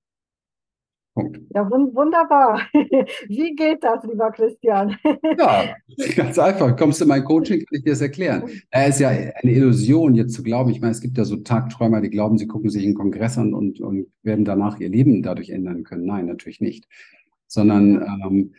Punkt. 1.13 1.41
Ja, 1.53 1.69
wunderbar. 1.69 2.61
Wie 3.27 3.53
geht 3.53 3.83
das, 3.83 4.03
lieber 4.05 4.31
Christian? 4.31 4.95
Ja, 5.37 5.75
ganz 6.15 6.39
einfach. 6.39 6.77
Kommst 6.77 7.01
du 7.01 7.05
in 7.05 7.09
mein 7.09 7.25
Coaching, 7.25 7.59
kann 7.59 7.77
ich 7.77 7.83
dir 7.83 7.91
das 7.91 8.01
erklären. 8.01 8.49
Es 8.69 8.95
ist 8.95 8.99
ja 9.01 9.09
eine 9.09 9.51
Illusion, 9.51 10.15
jetzt 10.15 10.33
zu 10.33 10.43
glauben. 10.43 10.69
Ich 10.71 10.79
meine, 10.79 10.91
es 10.91 11.01
gibt 11.01 11.17
ja 11.17 11.25
so 11.25 11.37
Tagträumer, 11.37 11.99
die 11.99 12.09
glauben, 12.09 12.37
sie 12.37 12.47
gucken 12.47 12.69
sich 12.69 12.85
in 12.85 12.93
Kongress 12.93 13.37
an 13.37 13.53
und, 13.53 13.81
und 13.81 14.07
werden 14.23 14.45
danach 14.45 14.79
ihr 14.79 14.89
Leben 14.89 15.21
dadurch 15.21 15.49
ändern 15.49 15.83
können. 15.83 16.05
Nein, 16.05 16.27
natürlich 16.27 16.61
nicht. 16.61 16.87
Sondern 17.47 18.01
ähm, 18.01 18.53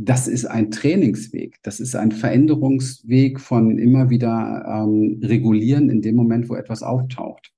das 0.00 0.28
ist 0.28 0.44
ein 0.44 0.70
Trainingsweg, 0.70 1.56
das 1.64 1.80
ist 1.80 1.96
ein 1.96 2.12
Veränderungsweg 2.12 3.40
von 3.40 3.78
immer 3.78 4.10
wieder 4.10 4.64
ähm, 4.66 5.20
regulieren 5.24 5.90
in 5.90 6.02
dem 6.02 6.14
Moment, 6.14 6.48
wo 6.48 6.54
etwas 6.54 6.84
auftaucht. 6.84 7.52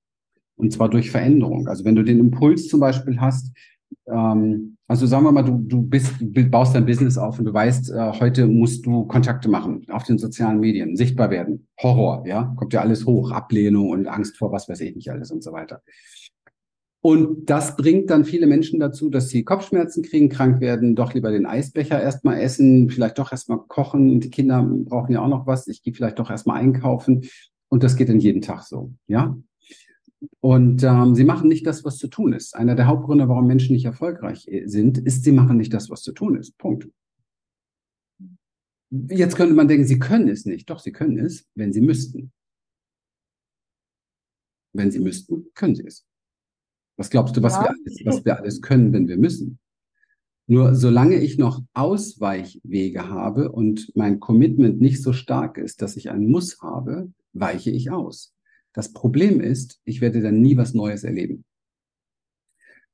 Und 0.57 0.73
zwar 0.73 0.89
durch 0.89 1.11
Veränderung. 1.11 1.69
Also 1.69 1.85
wenn 1.85 1.97
du 1.97 2.03
den 2.03 2.19
Impuls 2.19 2.67
zum 2.69 2.81
Beispiel 2.81 3.21
hast, 3.21 3.53
ähm, 4.07 4.79
also 4.89 5.05
sagen 5.05 5.25
wir 5.25 5.33
mal, 5.33 5.43
du, 5.43 5.59
du 5.59 5.83
bist, 5.83 6.15
baust 6.51 6.75
dein 6.75 6.87
Business 6.87 7.19
auf 7.19 7.39
und 7.39 7.45
du 7.45 7.53
weißt, 7.53 7.91
äh, 7.91 8.13
heute 8.19 8.47
musst 8.47 8.87
du 8.87 9.05
Kontakte 9.05 9.51
machen 9.51 9.87
auf 9.91 10.05
den 10.05 10.17
sozialen 10.17 10.61
Medien, 10.61 10.97
sichtbar 10.97 11.29
werden. 11.29 11.69
Horror, 11.79 12.27
ja, 12.27 12.55
kommt 12.57 12.73
ja 12.73 12.81
alles 12.81 13.05
hoch, 13.05 13.33
Ablehnung 13.33 13.91
und 13.91 14.07
Angst 14.07 14.39
vor 14.39 14.51
was 14.51 14.67
weiß 14.67 14.81
ich 14.81 14.97
nicht 14.97 15.11
alles 15.11 15.31
und 15.31 15.45
so 15.45 15.53
weiter. 15.53 15.83
Und 17.03 17.49
das 17.49 17.77
bringt 17.77 18.11
dann 18.11 18.27
viele 18.27 18.47
Menschen 18.47 18.79
dazu, 18.79 19.09
dass 19.09 19.31
sie 19.31 19.43
Kopfschmerzen 19.43 20.03
kriegen, 20.03 20.29
krank 20.29 20.61
werden, 20.61 20.95
doch 20.95 21.15
lieber 21.15 21.31
den 21.31 21.47
Eisbecher 21.47 22.01
erstmal 22.01 22.41
essen, 22.41 22.91
vielleicht 22.91 23.19
doch 23.19 23.33
erstmal 23.33 23.59
kochen. 23.69 24.21
Die 24.21 24.29
Kinder 24.29 24.63
brauchen 24.63 25.13
ja 25.13 25.23
auch 25.23 25.29
noch 25.29 25.47
was. 25.47 25.67
Ich 25.67 25.83
gehe 25.83 25.95
vielleicht 25.95 26.19
doch 26.19 26.31
erstmal 26.31 26.61
einkaufen. 26.61 27.23
Und 27.69 27.83
das 27.85 27.97
geht 27.97 28.11
dann 28.11 28.21
jeden 28.21 28.43
Tag 28.43 28.65
so, 28.65 28.93
ja. 29.07 29.39
Und 30.41 30.83
ähm, 30.83 31.15
sie 31.15 31.25
machen 31.25 31.49
nicht 31.49 31.67
das, 31.67 31.85
was 31.85 31.97
zu 31.97 32.09
tun 32.09 32.35
ist. 32.35 32.55
Einer 32.55 32.75
der 32.75 32.87
Hauptgründe, 32.87 33.29
warum 33.29 33.47
Menschen 33.47 33.73
nicht 33.73 33.87
erfolgreich 33.87 34.47
äh, 34.49 34.67
sind, 34.67 34.99
ist, 34.99 35.25
sie 35.25 35.33
machen 35.33 35.57
nicht 35.57 35.73
das, 35.73 35.89
was 35.89 36.03
zu 36.03 36.13
tun 36.13 36.37
ist. 36.37 36.59
Punkt. 36.59 36.89
Jetzt 38.91 39.37
könnte 39.37 39.55
man 39.55 39.69
denken, 39.69 39.87
sie 39.87 39.99
können 39.99 40.29
es 40.29 40.45
nicht. 40.45 40.69
Doch, 40.69 40.81
sie 40.81 40.93
können 40.93 41.19
es, 41.19 41.49
wenn 41.55 41.73
sie 41.73 41.81
müssten. 41.81 42.33
Wenn 44.75 44.91
sie 44.91 44.99
müssten, 44.99 45.47
können 45.55 45.75
sie 45.75 45.87
es. 45.87 46.05
Was 47.01 47.09
glaubst 47.09 47.35
du, 47.35 47.43
was, 47.43 47.55
ja. 47.55 47.63
wir 47.63 47.71
alles, 47.71 48.01
was 48.05 48.25
wir 48.27 48.39
alles 48.39 48.61
können, 48.61 48.93
wenn 48.93 49.09
wir 49.09 49.17
müssen? 49.17 49.59
Nur 50.47 50.75
solange 50.75 51.17
ich 51.17 51.39
noch 51.39 51.63
Ausweichwege 51.73 53.09
habe 53.09 53.51
und 53.51 53.91
mein 53.95 54.21
Commitment 54.21 54.83
nicht 54.83 55.03
so 55.03 55.15
stark 55.15 55.57
ist, 55.57 55.81
dass 55.81 55.97
ich 55.97 56.11
ein 56.11 56.27
Muss 56.27 56.61
habe, 56.61 57.11
weiche 57.33 57.71
ich 57.71 57.91
aus. 57.91 58.35
Das 58.75 58.93
Problem 58.93 59.41
ist, 59.41 59.81
ich 59.85 60.03
werde 60.03 60.21
dann 60.21 60.43
nie 60.43 60.59
was 60.59 60.75
Neues 60.75 61.03
erleben. 61.03 61.47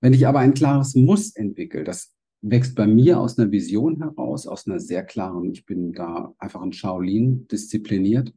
Wenn 0.00 0.12
ich 0.12 0.28
aber 0.28 0.38
ein 0.38 0.54
klares 0.54 0.94
Muss 0.94 1.34
entwickle, 1.34 1.82
das 1.82 2.12
wächst 2.42 2.76
bei 2.76 2.86
mir 2.86 3.18
aus 3.18 3.36
einer 3.36 3.50
Vision 3.50 3.96
heraus, 3.98 4.46
aus 4.46 4.68
einer 4.68 4.78
sehr 4.78 5.02
klaren, 5.02 5.50
ich 5.50 5.66
bin 5.66 5.92
da 5.92 6.32
einfach 6.38 6.62
ein 6.62 6.72
Shaolin, 6.72 7.48
diszipliniert 7.48 8.32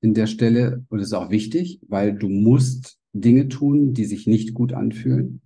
in 0.00 0.12
der 0.12 0.26
Stelle. 0.26 0.84
Und 0.88 0.98
das 0.98 1.06
ist 1.06 1.14
auch 1.14 1.30
wichtig, 1.30 1.80
weil 1.86 2.18
du 2.18 2.28
musst 2.28 2.98
Dinge 3.20 3.48
tun, 3.48 3.94
die 3.94 4.04
sich 4.04 4.26
nicht 4.26 4.54
gut 4.54 4.72
anfühlen, 4.72 5.40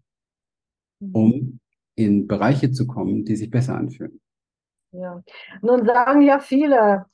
mhm. 1.00 1.14
um 1.14 1.60
in 1.94 2.26
Bereiche 2.26 2.72
zu 2.72 2.86
kommen, 2.86 3.24
die 3.24 3.36
sich 3.36 3.50
besser 3.50 3.76
anfühlen. 3.76 4.20
Ja. 4.92 5.22
Nun 5.62 5.86
sagen 5.86 6.22
ja 6.22 6.38
viele, 6.38 7.06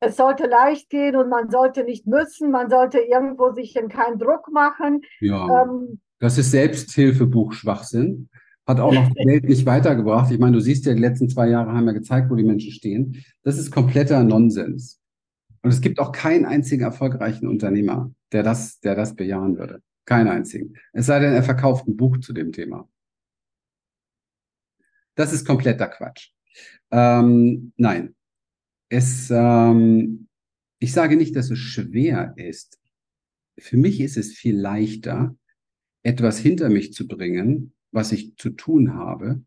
es 0.00 0.16
sollte 0.16 0.46
leicht 0.46 0.90
gehen 0.90 1.16
und 1.16 1.28
man 1.28 1.50
sollte 1.50 1.84
nicht 1.84 2.06
müssen, 2.06 2.50
man 2.50 2.70
sollte 2.70 2.98
irgendwo 2.98 3.52
sich 3.52 3.76
in 3.76 3.88
keinen 3.88 4.18
Druck 4.18 4.50
machen. 4.52 5.02
Ja, 5.20 5.62
ähm, 5.62 6.00
das 6.20 6.38
ist 6.38 6.50
Selbsthilfebuch-Schwachsinn. 6.50 8.28
Hat 8.66 8.80
auch 8.80 8.92
noch 8.92 9.08
die 9.08 9.26
Welt 9.26 9.44
nicht 9.44 9.64
weitergebracht. 9.64 10.30
Ich 10.30 10.38
meine, 10.38 10.56
du 10.56 10.60
siehst 10.60 10.84
ja, 10.84 10.92
die 10.92 11.00
letzten 11.00 11.28
zwei 11.28 11.48
Jahre 11.48 11.72
haben 11.72 11.86
ja 11.86 11.92
gezeigt, 11.92 12.30
wo 12.30 12.34
die 12.34 12.44
Menschen 12.44 12.70
stehen. 12.70 13.24
Das 13.42 13.58
ist 13.58 13.70
kompletter 13.70 14.22
Nonsens. 14.22 15.00
Und 15.62 15.70
es 15.70 15.80
gibt 15.80 15.98
auch 15.98 16.12
keinen 16.12 16.44
einzigen 16.44 16.82
erfolgreichen 16.82 17.48
Unternehmer, 17.48 18.12
der 18.32 18.42
das, 18.42 18.78
der 18.80 18.94
das 18.94 19.16
bejahen 19.16 19.56
würde. 19.56 19.80
Keinen 20.08 20.28
einzigen. 20.28 20.72
Es 20.94 21.04
sei 21.04 21.18
denn, 21.18 21.34
er 21.34 21.42
verkauft 21.42 21.86
ein 21.86 21.94
Buch 21.94 22.18
zu 22.20 22.32
dem 22.32 22.50
Thema. 22.50 22.88
Das 25.16 25.34
ist 25.34 25.44
kompletter 25.46 25.86
Quatsch. 25.86 26.30
Ähm, 26.90 27.74
nein. 27.76 28.16
Es, 28.88 29.28
ähm, 29.30 30.28
ich 30.78 30.94
sage 30.94 31.16
nicht, 31.16 31.36
dass 31.36 31.50
es 31.50 31.58
schwer 31.58 32.32
ist. 32.36 32.80
Für 33.58 33.76
mich 33.76 34.00
ist 34.00 34.16
es 34.16 34.32
viel 34.32 34.56
leichter, 34.58 35.36
etwas 36.02 36.38
hinter 36.38 36.70
mich 36.70 36.94
zu 36.94 37.06
bringen, 37.06 37.74
was 37.92 38.10
ich 38.10 38.34
zu 38.36 38.48
tun 38.48 38.94
habe, 38.94 39.42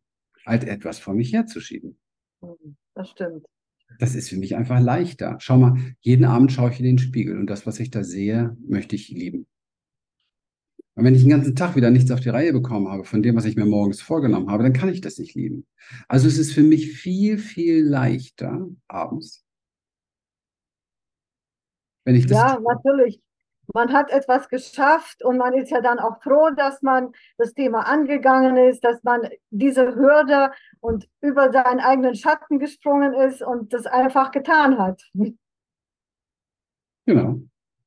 als 0.45 0.63
etwas 0.65 0.99
vor 0.99 1.15
mich 1.15 1.33
herzuschieben. 1.33 1.97
Hm, 2.41 2.75
das 2.93 3.09
stimmt. 3.09 3.47
Das 3.97 4.13
ist 4.13 4.29
für 4.29 4.37
mich 4.37 4.55
einfach 4.55 4.79
leichter. 4.79 5.37
Schau 5.39 5.57
mal, 5.57 5.95
jeden 6.01 6.25
Abend 6.25 6.51
schaue 6.51 6.69
ich 6.69 6.77
in 6.77 6.85
den 6.85 6.99
Spiegel 6.99 7.39
und 7.39 7.47
das, 7.47 7.65
was 7.65 7.79
ich 7.79 7.89
da 7.89 8.03
sehe, 8.03 8.55
möchte 8.67 8.95
ich 8.95 9.09
lieben. 9.09 9.47
Und 10.95 11.05
wenn 11.05 11.15
ich 11.15 11.21
den 11.21 11.29
ganzen 11.29 11.55
Tag 11.55 11.75
wieder 11.75 11.89
nichts 11.89 12.11
auf 12.11 12.19
die 12.19 12.29
Reihe 12.29 12.51
bekommen 12.51 12.89
habe 12.89 13.05
von 13.05 13.23
dem, 13.23 13.35
was 13.35 13.45
ich 13.45 13.55
mir 13.55 13.65
morgens 13.65 14.01
vorgenommen 14.01 14.49
habe, 14.49 14.63
dann 14.63 14.73
kann 14.73 14.89
ich 14.89 15.01
das 15.01 15.17
nicht 15.17 15.35
lieben. 15.35 15.65
Also 16.07 16.27
es 16.27 16.37
ist 16.37 16.53
für 16.53 16.63
mich 16.63 16.91
viel, 16.91 17.37
viel 17.37 17.83
leichter 17.85 18.67
abends. 18.87 19.45
Wenn 22.03 22.15
ich 22.15 22.25
das 22.25 22.37
ja, 22.37 22.59
natürlich. 22.59 23.21
Man 23.73 23.93
hat 23.93 24.11
etwas 24.11 24.49
geschafft 24.49 25.23
und 25.23 25.37
man 25.37 25.53
ist 25.53 25.71
ja 25.71 25.79
dann 25.79 25.99
auch 25.99 26.21
froh, 26.21 26.49
dass 26.49 26.81
man 26.81 27.13
das 27.37 27.53
Thema 27.53 27.87
angegangen 27.87 28.57
ist, 28.57 28.83
dass 28.83 29.01
man 29.03 29.29
diese 29.49 29.95
Hürde 29.95 30.51
und 30.81 31.07
über 31.21 31.53
seinen 31.53 31.79
eigenen 31.79 32.15
Schatten 32.15 32.59
gesprungen 32.59 33.13
ist 33.13 33.41
und 33.41 33.71
das 33.71 33.85
einfach 33.85 34.31
getan 34.31 34.77
hat. 34.77 35.01
Genau. 37.07 37.41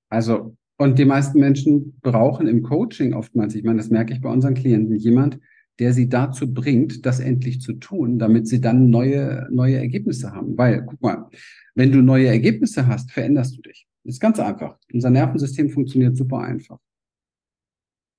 Also 0.09 0.57
und 0.77 0.99
die 0.99 1.05
meisten 1.05 1.39
Menschen 1.39 1.99
brauchen 2.01 2.47
im 2.47 2.63
Coaching 2.63 3.15
oftmals, 3.15 3.55
ich 3.55 3.65
meine, 3.65 3.79
das 3.79 3.91
merke 3.91 4.13
ich 4.13 4.21
bei 4.21 4.31
unseren 4.31 4.55
Klienten, 4.55 4.97
jemand, 4.97 5.39
der 5.79 5.93
sie 5.93 6.09
dazu 6.09 6.53
bringt, 6.53 7.05
das 7.05 7.21
endlich 7.21 7.61
zu 7.61 7.75
tun, 7.75 8.19
damit 8.19 8.47
sie 8.47 8.61
dann 8.61 8.91
neue, 8.91 9.49
neue 9.51 9.77
Ergebnisse 9.77 10.33
haben. 10.33 10.57
Weil, 10.57 10.85
guck 10.85 11.01
mal, 11.03 11.29
wenn 11.75 11.91
du 11.91 12.01
neue 12.01 12.29
Ergebnisse 12.29 12.87
hast, 12.87 13.11
veränderst 13.11 13.57
du 13.57 13.63
dich. 13.63 13.87
Das 14.05 14.15
ist 14.15 14.21
ganz 14.21 14.39
einfach. 14.39 14.79
Unser 14.93 15.11
Nervensystem 15.11 15.71
funktioniert 15.71 16.17
super 16.17 16.39
einfach. 16.39 16.79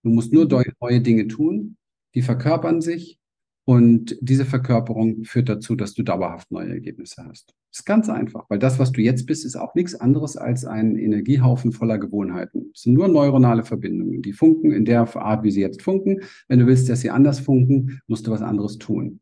Du 0.03 0.09
musst 0.09 0.33
nur 0.33 0.47
neue 0.79 1.01
Dinge 1.01 1.27
tun, 1.27 1.77
die 2.13 2.21
verkörpern 2.21 2.81
sich 2.81 3.19
und 3.65 4.15
diese 4.21 4.45
Verkörperung 4.45 5.23
führt 5.23 5.49
dazu, 5.49 5.75
dass 5.75 5.95
du 5.95 6.03
dauerhaft 6.03 6.51
neue 6.51 6.69
Ergebnisse 6.69 7.25
hast. 7.27 7.55
Das 7.71 7.79
ist 7.79 7.85
ganz 7.85 8.09
einfach, 8.09 8.45
weil 8.47 8.59
das, 8.59 8.77
was 8.77 8.91
du 8.91 9.01
jetzt 9.01 9.25
bist, 9.25 9.43
ist 9.43 9.55
auch 9.55 9.73
nichts 9.73 9.95
anderes 9.95 10.37
als 10.37 10.65
ein 10.65 10.95
Energiehaufen 10.95 11.71
voller 11.71 11.97
Gewohnheiten. 11.97 12.71
Es 12.73 12.83
sind 12.83 12.93
nur 12.93 13.07
neuronale 13.07 13.63
Verbindungen, 13.63 14.21
die 14.21 14.33
funken 14.33 14.71
in 14.71 14.85
der 14.85 15.13
Art, 15.15 15.43
wie 15.43 15.51
sie 15.51 15.61
jetzt 15.61 15.81
funken. 15.81 16.21
Wenn 16.47 16.59
du 16.59 16.67
willst, 16.67 16.87
dass 16.89 17.01
sie 17.01 17.09
anders 17.09 17.39
funken, 17.39 17.99
musst 18.07 18.27
du 18.27 18.31
was 18.31 18.43
anderes 18.43 18.77
tun. 18.77 19.19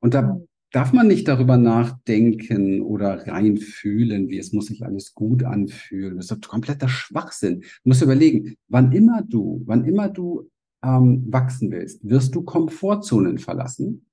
Und 0.00 0.12
da 0.12 0.40
darf 0.72 0.92
man 0.92 1.06
nicht 1.06 1.28
darüber 1.28 1.56
nachdenken 1.56 2.82
oder 2.82 3.28
reinfühlen, 3.28 4.28
wie 4.28 4.38
es 4.38 4.52
muss 4.52 4.66
sich 4.66 4.84
alles 4.84 5.14
gut 5.14 5.44
anfühlen. 5.44 6.16
Das 6.16 6.30
ist 6.30 6.48
kompletter 6.48 6.88
Schwachsinn. 6.88 7.60
Du 7.60 7.66
musst 7.84 8.02
überlegen, 8.02 8.56
wann 8.66 8.90
immer 8.92 9.22
du, 9.22 9.62
wann 9.66 9.84
immer 9.84 10.08
du 10.08 10.50
ähm, 10.82 11.24
wachsen 11.28 11.70
willst, 11.70 12.08
wirst 12.08 12.34
du 12.34 12.42
Komfortzonen 12.42 13.38
verlassen 13.38 14.06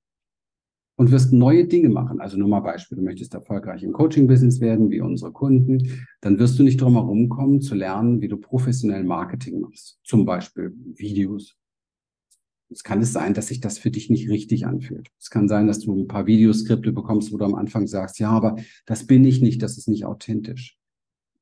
und 0.98 1.12
wirst 1.12 1.34
neue 1.34 1.65
Dinge 1.65 1.89
machen. 1.89 2.22
Also 2.22 2.38
nur 2.38 2.48
mal 2.48 2.62
Beispiel, 2.62 2.98
du 2.98 3.03
möchtest 3.03 3.34
erfolgreich 3.34 3.84
im 3.84 3.93
Coaching-Business 3.93 4.62
werden, 4.62 4.89
wie 4.89 5.01
unsere 5.01 5.31
Kunden, 5.31 6.05
dann 6.22 6.39
wirst 6.39 6.57
du 6.57 6.63
nicht 6.63 6.79
drum 6.79 6.93
herum 6.93 7.29
kommen, 7.29 7.62
zu 7.62 7.75
lernen, 7.75 8.22
wie 8.22 8.27
du 8.27 8.38
professionell 8.38 9.03
Marketing 9.03 9.60
machst. 9.60 10.00
Zum 10.03 10.25
Beispiel 10.25 10.74
Videos. 10.95 11.55
Es 12.69 12.84
kann 12.84 13.01
es 13.01 13.13
sein, 13.13 13.34
dass 13.34 13.48
sich 13.48 13.60
das 13.60 13.77
für 13.77 13.91
dich 13.91 14.10
nicht 14.10 14.27
richtig 14.29 14.65
anfühlt. 14.65 15.10
Es 15.19 15.29
kann 15.29 15.48
sein, 15.48 15.67
dass 15.67 15.79
du 15.79 15.95
ein 15.95 16.07
paar 16.07 16.25
Videoskripte 16.25 16.91
bekommst, 16.91 17.31
wo 17.31 17.38
du 17.38 17.45
am 17.45 17.55
Anfang 17.55 17.86
sagst, 17.86 18.19
ja, 18.19 18.31
aber 18.31 18.55
das 18.86 19.05
bin 19.05 19.24
ich 19.24 19.41
nicht, 19.41 19.62
das 19.62 19.77
ist 19.77 19.88
nicht 19.88 20.05
authentisch. 20.05 20.77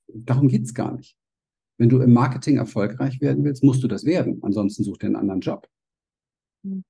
Darum 0.08 0.50
geht's 0.50 0.74
gar 0.74 0.94
nicht. 0.96 1.18
Wenn 1.78 1.90
du 1.90 2.00
im 2.00 2.14
Marketing 2.14 2.58
erfolgreich 2.58 3.20
werden 3.22 3.44
willst, 3.44 3.64
musst 3.64 3.84
du 3.84 3.88
das 3.88 4.06
werden. 4.06 4.40
Ansonsten 4.44 4.84
such 4.84 4.98
dir 4.98 5.08
einen 5.08 5.16
anderen 5.16 5.42
Job. 5.42 5.68
Hm. 6.64 6.84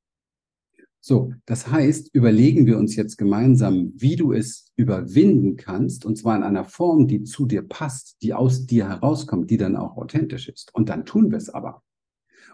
So, 1.06 1.34
das 1.46 1.68
heißt, 1.68 2.12
überlegen 2.13 2.66
wir 2.66 2.78
uns 2.78 2.96
jetzt 2.96 3.18
gemeinsam, 3.18 3.92
wie 3.96 4.16
du 4.16 4.32
es 4.32 4.72
überwinden 4.78 5.58
kannst, 5.58 6.06
und 6.06 6.18
zwar 6.18 6.38
in 6.38 6.44
einer 6.44 6.63
Form, 6.63 7.10
die 7.10 7.24
zu 7.24 7.46
dir 7.46 7.62
passt, 7.62 8.22
die 8.22 8.34
aus 8.34 8.66
dir 8.66 8.88
herauskommt, 8.88 9.52
die 9.52 9.58
dann 9.58 9.75
auch 9.75 9.98
authentisch 9.98 10.48
ist. 10.48 10.74
Und 10.74 10.88
dann 10.88 11.06
tun 11.06 11.30
wir 11.30 11.38
es 11.38 11.50
aber. 11.50 11.84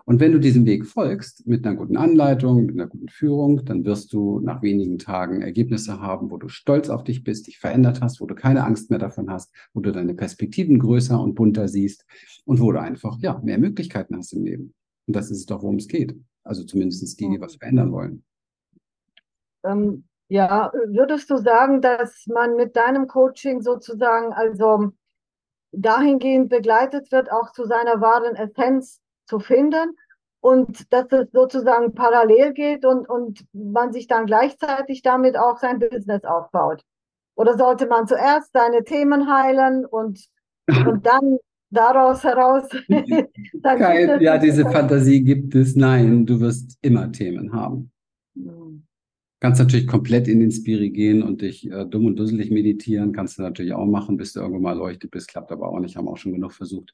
Und 0.09 0.19
wenn 0.19 0.31
du 0.31 0.39
diesem 0.39 0.65
Weg 0.65 0.87
folgst, 0.87 1.45
mit 1.45 1.63
einer 1.63 1.75
guten 1.75 1.95
Anleitung, 1.95 2.65
mit 2.65 2.73
einer 2.73 2.87
guten 2.87 3.09
Führung, 3.09 3.63
dann 3.63 3.85
wirst 3.85 4.11
du 4.11 4.39
nach 4.39 4.63
wenigen 4.63 4.97
Tagen 4.97 5.43
Ergebnisse 5.43 6.01
haben, 6.01 6.31
wo 6.31 6.37
du 6.37 6.47
stolz 6.47 6.89
auf 6.89 7.03
dich 7.03 7.23
bist, 7.23 7.45
dich 7.45 7.59
verändert 7.59 8.01
hast, 8.01 8.19
wo 8.19 8.25
du 8.25 8.33
keine 8.33 8.63
Angst 8.63 8.89
mehr 8.89 8.97
davon 8.97 9.29
hast, 9.29 9.53
wo 9.71 9.81
du 9.81 9.91
deine 9.91 10.15
Perspektiven 10.15 10.79
größer 10.79 11.21
und 11.21 11.35
bunter 11.35 11.67
siehst 11.67 12.07
und 12.45 12.59
wo 12.59 12.71
du 12.71 12.81
einfach, 12.81 13.19
ja, 13.19 13.39
mehr 13.43 13.59
Möglichkeiten 13.59 14.17
hast 14.17 14.33
im 14.33 14.45
Leben. 14.45 14.73
Und 15.05 15.15
das 15.15 15.29
ist 15.29 15.41
es 15.41 15.45
doch, 15.45 15.61
worum 15.61 15.75
es 15.75 15.87
geht. 15.87 16.19
Also 16.43 16.63
zumindest 16.63 17.19
die, 17.19 17.29
die 17.29 17.39
was 17.39 17.57
verändern 17.57 17.91
wollen. 17.91 18.23
Ähm, 19.63 20.05
ja, 20.27 20.71
würdest 20.87 21.29
du 21.29 21.37
sagen, 21.37 21.81
dass 21.81 22.25
man 22.25 22.55
mit 22.55 22.75
deinem 22.75 23.05
Coaching 23.05 23.61
sozusagen 23.61 24.33
also 24.33 24.91
dahingehend 25.71 26.49
begleitet 26.49 27.11
wird, 27.11 27.31
auch 27.31 27.51
zu 27.51 27.65
seiner 27.65 28.01
wahren 28.01 28.35
Essenz 28.35 29.01
zu 29.29 29.39
finden 29.39 29.95
und 30.41 30.91
dass 30.91 31.05
es 31.11 31.27
sozusagen 31.31 31.93
parallel 31.93 32.53
geht 32.53 32.85
und, 32.85 33.07
und 33.07 33.45
man 33.53 33.93
sich 33.93 34.07
dann 34.07 34.25
gleichzeitig 34.25 35.01
damit 35.01 35.37
auch 35.37 35.57
sein 35.59 35.79
Business 35.79 36.23
aufbaut? 36.23 36.83
Oder 37.35 37.57
sollte 37.57 37.87
man 37.87 38.07
zuerst 38.07 38.51
seine 38.51 38.83
Themen 38.83 39.31
heilen 39.31 39.85
und, 39.85 40.25
und 40.67 41.05
dann 41.05 41.37
daraus 41.71 42.23
heraus. 42.23 42.63
Kein, 43.63 44.21
ja, 44.21 44.37
diese 44.37 44.63
Fantasie 44.63 45.23
gibt 45.23 45.55
es. 45.55 45.75
Nein, 45.75 46.25
du 46.25 46.39
wirst 46.39 46.77
immer 46.81 47.11
Themen 47.11 47.53
haben. 47.53 47.91
Hm. 48.35 48.83
Kannst 49.41 49.61
natürlich 49.61 49.87
komplett 49.87 50.27
in 50.27 50.41
den 50.41 50.51
Spiri 50.51 50.89
gehen 50.89 51.23
und 51.23 51.41
dich 51.41 51.71
äh, 51.71 51.85
dumm 51.85 52.07
und 52.07 52.17
dusselig 52.17 52.51
meditieren. 52.51 53.13
Kannst 53.13 53.37
du 53.37 53.43
natürlich 53.43 53.71
auch 53.71 53.85
machen, 53.85 54.17
bis 54.17 54.33
du 54.33 54.41
irgendwann 54.41 54.63
mal 54.63 54.77
leuchtet 54.77 55.11
bist. 55.11 55.29
Klappt 55.29 55.51
aber 55.53 55.69
auch 55.69 55.79
nicht, 55.79 55.95
haben 55.95 56.09
auch 56.09 56.17
schon 56.17 56.33
genug 56.33 56.51
versucht. 56.51 56.91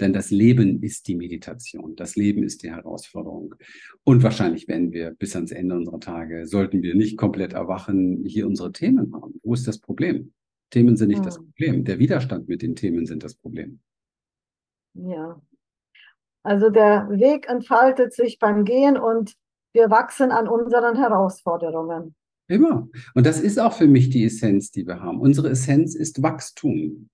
Denn 0.00 0.12
das 0.12 0.30
Leben 0.30 0.82
ist 0.82 1.06
die 1.06 1.14
Meditation. 1.14 1.94
Das 1.94 2.16
Leben 2.16 2.42
ist 2.42 2.62
die 2.62 2.70
Herausforderung. 2.70 3.54
Und 4.02 4.22
wahrscheinlich, 4.22 4.66
wenn 4.66 4.92
wir 4.92 5.12
bis 5.12 5.36
ans 5.36 5.52
Ende 5.52 5.76
unserer 5.76 6.00
Tage, 6.00 6.46
sollten 6.46 6.82
wir 6.82 6.94
nicht 6.94 7.16
komplett 7.16 7.52
erwachen, 7.52 8.24
hier 8.26 8.46
unsere 8.46 8.72
Themen 8.72 9.14
haben. 9.14 9.40
Wo 9.42 9.54
ist 9.54 9.68
das 9.68 9.78
Problem? 9.78 10.32
Themen 10.70 10.96
sind 10.96 11.08
nicht 11.08 11.18
ja. 11.18 11.24
das 11.24 11.36
Problem. 11.36 11.84
Der 11.84 11.98
Widerstand 12.00 12.48
mit 12.48 12.62
den 12.62 12.74
Themen 12.74 13.06
sind 13.06 13.22
das 13.22 13.34
Problem. 13.34 13.78
Ja. 14.94 15.40
Also 16.42 16.70
der 16.70 17.08
Weg 17.10 17.48
entfaltet 17.48 18.12
sich 18.12 18.38
beim 18.38 18.64
Gehen 18.64 18.98
und 18.98 19.34
wir 19.72 19.90
wachsen 19.90 20.30
an 20.30 20.48
unseren 20.48 20.96
Herausforderungen. 20.96 22.14
Immer. 22.48 22.88
Und 23.14 23.26
das 23.26 23.40
ist 23.40 23.58
auch 23.58 23.72
für 23.72 23.86
mich 23.86 24.10
die 24.10 24.24
Essenz, 24.24 24.70
die 24.70 24.86
wir 24.86 25.00
haben. 25.00 25.20
Unsere 25.20 25.50
Essenz 25.50 25.94
ist 25.94 26.22
Wachstum. 26.22 27.08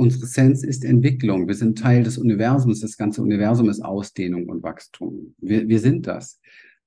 Unsere 0.00 0.24
Essenz 0.24 0.64
ist 0.64 0.82
Entwicklung. 0.82 1.46
Wir 1.46 1.54
sind 1.54 1.76
Teil 1.76 2.02
des 2.02 2.16
Universums. 2.16 2.80
Das 2.80 2.96
ganze 2.96 3.20
Universum 3.20 3.68
ist 3.68 3.84
Ausdehnung 3.84 4.48
und 4.48 4.62
Wachstum. 4.62 5.34
Wir, 5.36 5.68
wir 5.68 5.78
sind 5.78 6.06
das. 6.06 6.40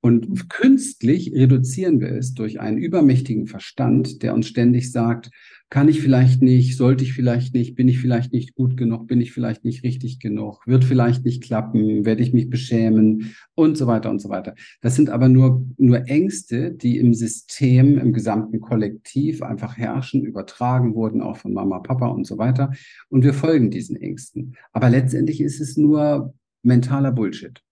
Und 0.05 0.49
künstlich 0.49 1.31
reduzieren 1.33 2.01
wir 2.01 2.09
es 2.09 2.33
durch 2.33 2.59
einen 2.59 2.77
übermächtigen 2.77 3.47
Verstand, 3.47 4.21
der 4.21 4.33
uns 4.33 4.47
ständig 4.47 4.91
sagt, 4.91 5.29
kann 5.69 5.87
ich 5.87 6.01
vielleicht 6.01 6.41
nicht, 6.41 6.75
sollte 6.75 7.05
ich 7.05 7.13
vielleicht 7.13 7.53
nicht, 7.53 7.75
bin 7.75 7.87
ich 7.87 7.99
vielleicht 7.99 8.33
nicht 8.33 8.53
gut 8.53 8.75
genug, 8.75 9.07
bin 9.07 9.21
ich 9.21 9.31
vielleicht 9.31 9.63
nicht 9.63 9.81
richtig 9.83 10.19
genug, 10.19 10.67
wird 10.67 10.83
vielleicht 10.83 11.23
nicht 11.23 11.41
klappen, 11.41 12.03
werde 12.03 12.21
ich 12.21 12.33
mich 12.33 12.49
beschämen 12.49 13.33
und 13.55 13.77
so 13.77 13.87
weiter 13.87 14.09
und 14.09 14.19
so 14.19 14.27
weiter. 14.27 14.55
Das 14.81 14.97
sind 14.97 15.09
aber 15.09 15.29
nur, 15.29 15.65
nur 15.77 16.05
Ängste, 16.09 16.71
die 16.71 16.97
im 16.97 17.13
System, 17.13 17.97
im 17.97 18.11
gesamten 18.11 18.59
Kollektiv 18.59 19.41
einfach 19.41 19.77
herrschen, 19.77 20.25
übertragen 20.25 20.95
wurden, 20.95 21.21
auch 21.21 21.37
von 21.37 21.53
Mama, 21.53 21.79
Papa 21.79 22.07
und 22.07 22.27
so 22.27 22.37
weiter. 22.37 22.73
Und 23.07 23.23
wir 23.23 23.33
folgen 23.33 23.71
diesen 23.71 23.95
Ängsten. 23.95 24.57
Aber 24.73 24.89
letztendlich 24.89 25.39
ist 25.39 25.61
es 25.61 25.77
nur 25.77 26.33
mentaler 26.61 27.13
Bullshit. 27.13 27.63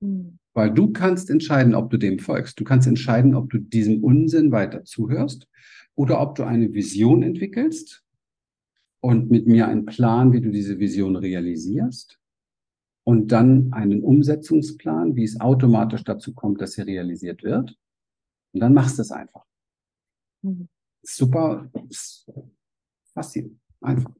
Mhm. 0.00 0.38
Weil 0.60 0.74
du 0.74 0.92
kannst 0.92 1.30
entscheiden, 1.30 1.74
ob 1.74 1.88
du 1.88 1.96
dem 1.96 2.18
folgst. 2.18 2.60
Du 2.60 2.64
kannst 2.64 2.86
entscheiden, 2.86 3.34
ob 3.34 3.48
du 3.48 3.56
diesem 3.56 4.04
Unsinn 4.04 4.52
weiter 4.52 4.84
zuhörst 4.84 5.48
oder 5.94 6.20
ob 6.20 6.34
du 6.34 6.44
eine 6.44 6.74
Vision 6.74 7.22
entwickelst 7.22 8.04
und 9.00 9.30
mit 9.30 9.46
mir 9.46 9.68
einen 9.68 9.86
Plan, 9.86 10.34
wie 10.34 10.42
du 10.42 10.50
diese 10.50 10.78
Vision 10.78 11.16
realisierst 11.16 12.20
und 13.04 13.32
dann 13.32 13.72
einen 13.72 14.02
Umsetzungsplan, 14.02 15.16
wie 15.16 15.24
es 15.24 15.40
automatisch 15.40 16.04
dazu 16.04 16.34
kommt, 16.34 16.60
dass 16.60 16.72
sie 16.72 16.82
realisiert 16.82 17.42
wird. 17.42 17.78
Und 18.52 18.60
dann 18.60 18.74
machst 18.74 18.98
du 18.98 19.00
es 19.00 19.12
einfach. 19.12 19.46
Mhm. 20.42 20.68
Super, 21.00 21.70
faszinierend, 23.14 23.58
einfach. 23.80 24.12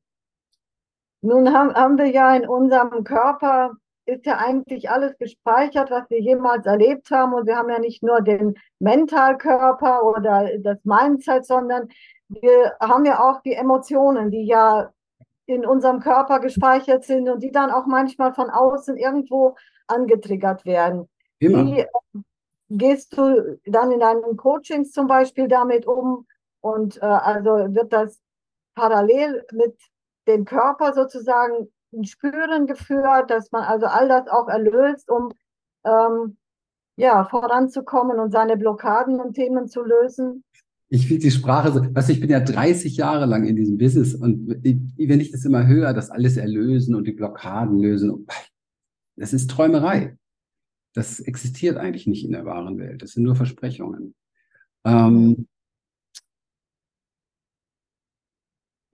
Nun 1.21 1.53
haben, 1.53 1.75
haben 1.75 1.99
wir 1.99 2.11
ja 2.11 2.35
in 2.35 2.49
unserem 2.49 3.05
Körper 3.05 3.77
ist 4.11 4.27
ja 4.27 4.39
eigentlich 4.39 4.91
alles 4.91 5.17
gespeichert, 5.19 5.91
was 5.91 6.09
wir 6.11 6.21
jemals 6.21 6.67
erlebt 6.67 7.11
haben. 7.11 7.33
Und 7.33 7.47
wir 7.47 7.57
haben 7.57 7.71
ja 7.71 7.79
nicht 7.79 8.03
nur 8.03 8.21
den 8.21 8.57
Mentalkörper 8.79 10.05
oder 10.05 10.51
das 10.59 10.79
Mindset, 10.85 11.47
sondern 11.47 11.89
wir 12.29 12.75
haben 12.81 13.05
ja 13.05 13.21
auch 13.21 13.41
die 13.43 13.55
Emotionen, 13.55 14.31
die 14.31 14.47
ja 14.47 14.93
in 15.47 15.67
unserem 15.67 16.01
Körper 16.01 16.39
gespeichert 16.41 17.05
sind 17.05 17.29
und 17.29 17.43
die 17.43 17.51
dann 17.51 17.71
auch 17.71 17.87
manchmal 17.87 18.33
von 18.35 18.51
außen 18.51 18.97
irgendwo 18.97 19.57
angetriggert 19.89 20.65
werden. 20.65 21.09
Immer. 21.41 21.65
Wie 21.65 21.87
gehst 22.69 23.17
du 23.17 23.59
dann 23.67 23.91
in 23.91 24.01
deinen 24.01 24.37
Coachings 24.37 24.93
zum 24.93 25.07
Beispiel 25.07 25.49
damit 25.49 25.87
um? 25.87 26.27
Und 26.61 26.99
äh, 26.99 27.07
also 27.07 27.51
wird 27.75 27.93
das 27.93 28.21
parallel 28.75 29.45
mit 29.53 29.77
dem 30.29 30.45
Körper 30.45 30.93
sozusagen 30.93 31.73
Spüren 32.05 32.67
geführt, 32.67 33.31
dass 33.31 33.51
man 33.53 33.65
also 33.65 33.87
all 33.87 34.09
das 34.09 34.29
auch 34.29 34.49
erlöst, 34.49 35.11
um 35.11 35.33
ähm, 35.85 36.37
ja, 36.97 37.25
voranzukommen 37.25 38.19
und 38.19 38.31
seine 38.31 38.57
Blockaden 38.57 39.21
und 39.21 39.35
Themen 39.35 39.69
zu 39.69 39.83
lösen. 39.83 40.45
Ich 40.89 41.07
finde 41.07 41.23
die 41.23 41.31
Sprache 41.31 41.73
so, 41.73 41.95
weißt 41.95 42.09
du, 42.09 42.13
ich 42.13 42.21
bin 42.21 42.31
ja 42.31 42.41
30 42.41 42.97
Jahre 42.97 43.27
lang 43.27 43.47
in 43.47 43.57
diesem 43.57 43.79
Business 43.79 44.15
und 44.15 44.49
wenn 44.49 45.21
ich 45.21 45.31
das 45.31 45.45
immer 45.45 45.67
höre, 45.67 45.95
das 45.95 46.11
alles 46.11 46.37
erlösen 46.37 46.95
und 46.95 47.07
die 47.07 47.13
Blockaden 47.13 47.79
lösen, 47.79 48.27
das 49.17 49.33
ist 49.33 49.51
Träumerei. 49.51 50.17
Das 50.93 51.21
existiert 51.21 51.77
eigentlich 51.77 52.07
nicht 52.07 52.25
in 52.25 52.33
der 52.33 52.45
wahren 52.45 52.79
Welt. 52.79 53.03
Das 53.03 53.13
sind 53.13 53.23
nur 53.23 53.37
Versprechungen. 53.37 54.15
Ähm, 54.85 55.47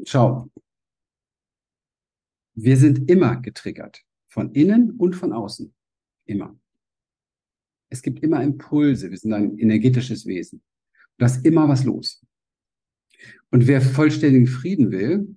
schau, 0.05 0.49
wir 2.57 2.79
sind 2.79 3.11
immer 3.11 3.37
getriggert, 3.37 4.03
von 4.29 4.53
innen 4.53 4.92
und 4.92 5.14
von 5.14 5.33
außen. 5.33 5.73
Immer. 6.25 6.59
Es 7.90 8.03
gibt 8.03 8.23
immer 8.23 8.42
Impulse. 8.42 9.11
Wir 9.11 9.19
sind 9.19 9.35
ein 9.35 9.59
energetisches 9.59 10.27
Wesen. 10.27 10.62
Da 11.19 11.27
ist 11.27 11.45
immer 11.45 11.69
was 11.69 11.85
los. 11.85 12.25
Und 13.51 13.66
wer 13.66 13.81
vollständigen 13.81 14.47
Frieden 14.47 14.90
will, 14.90 15.37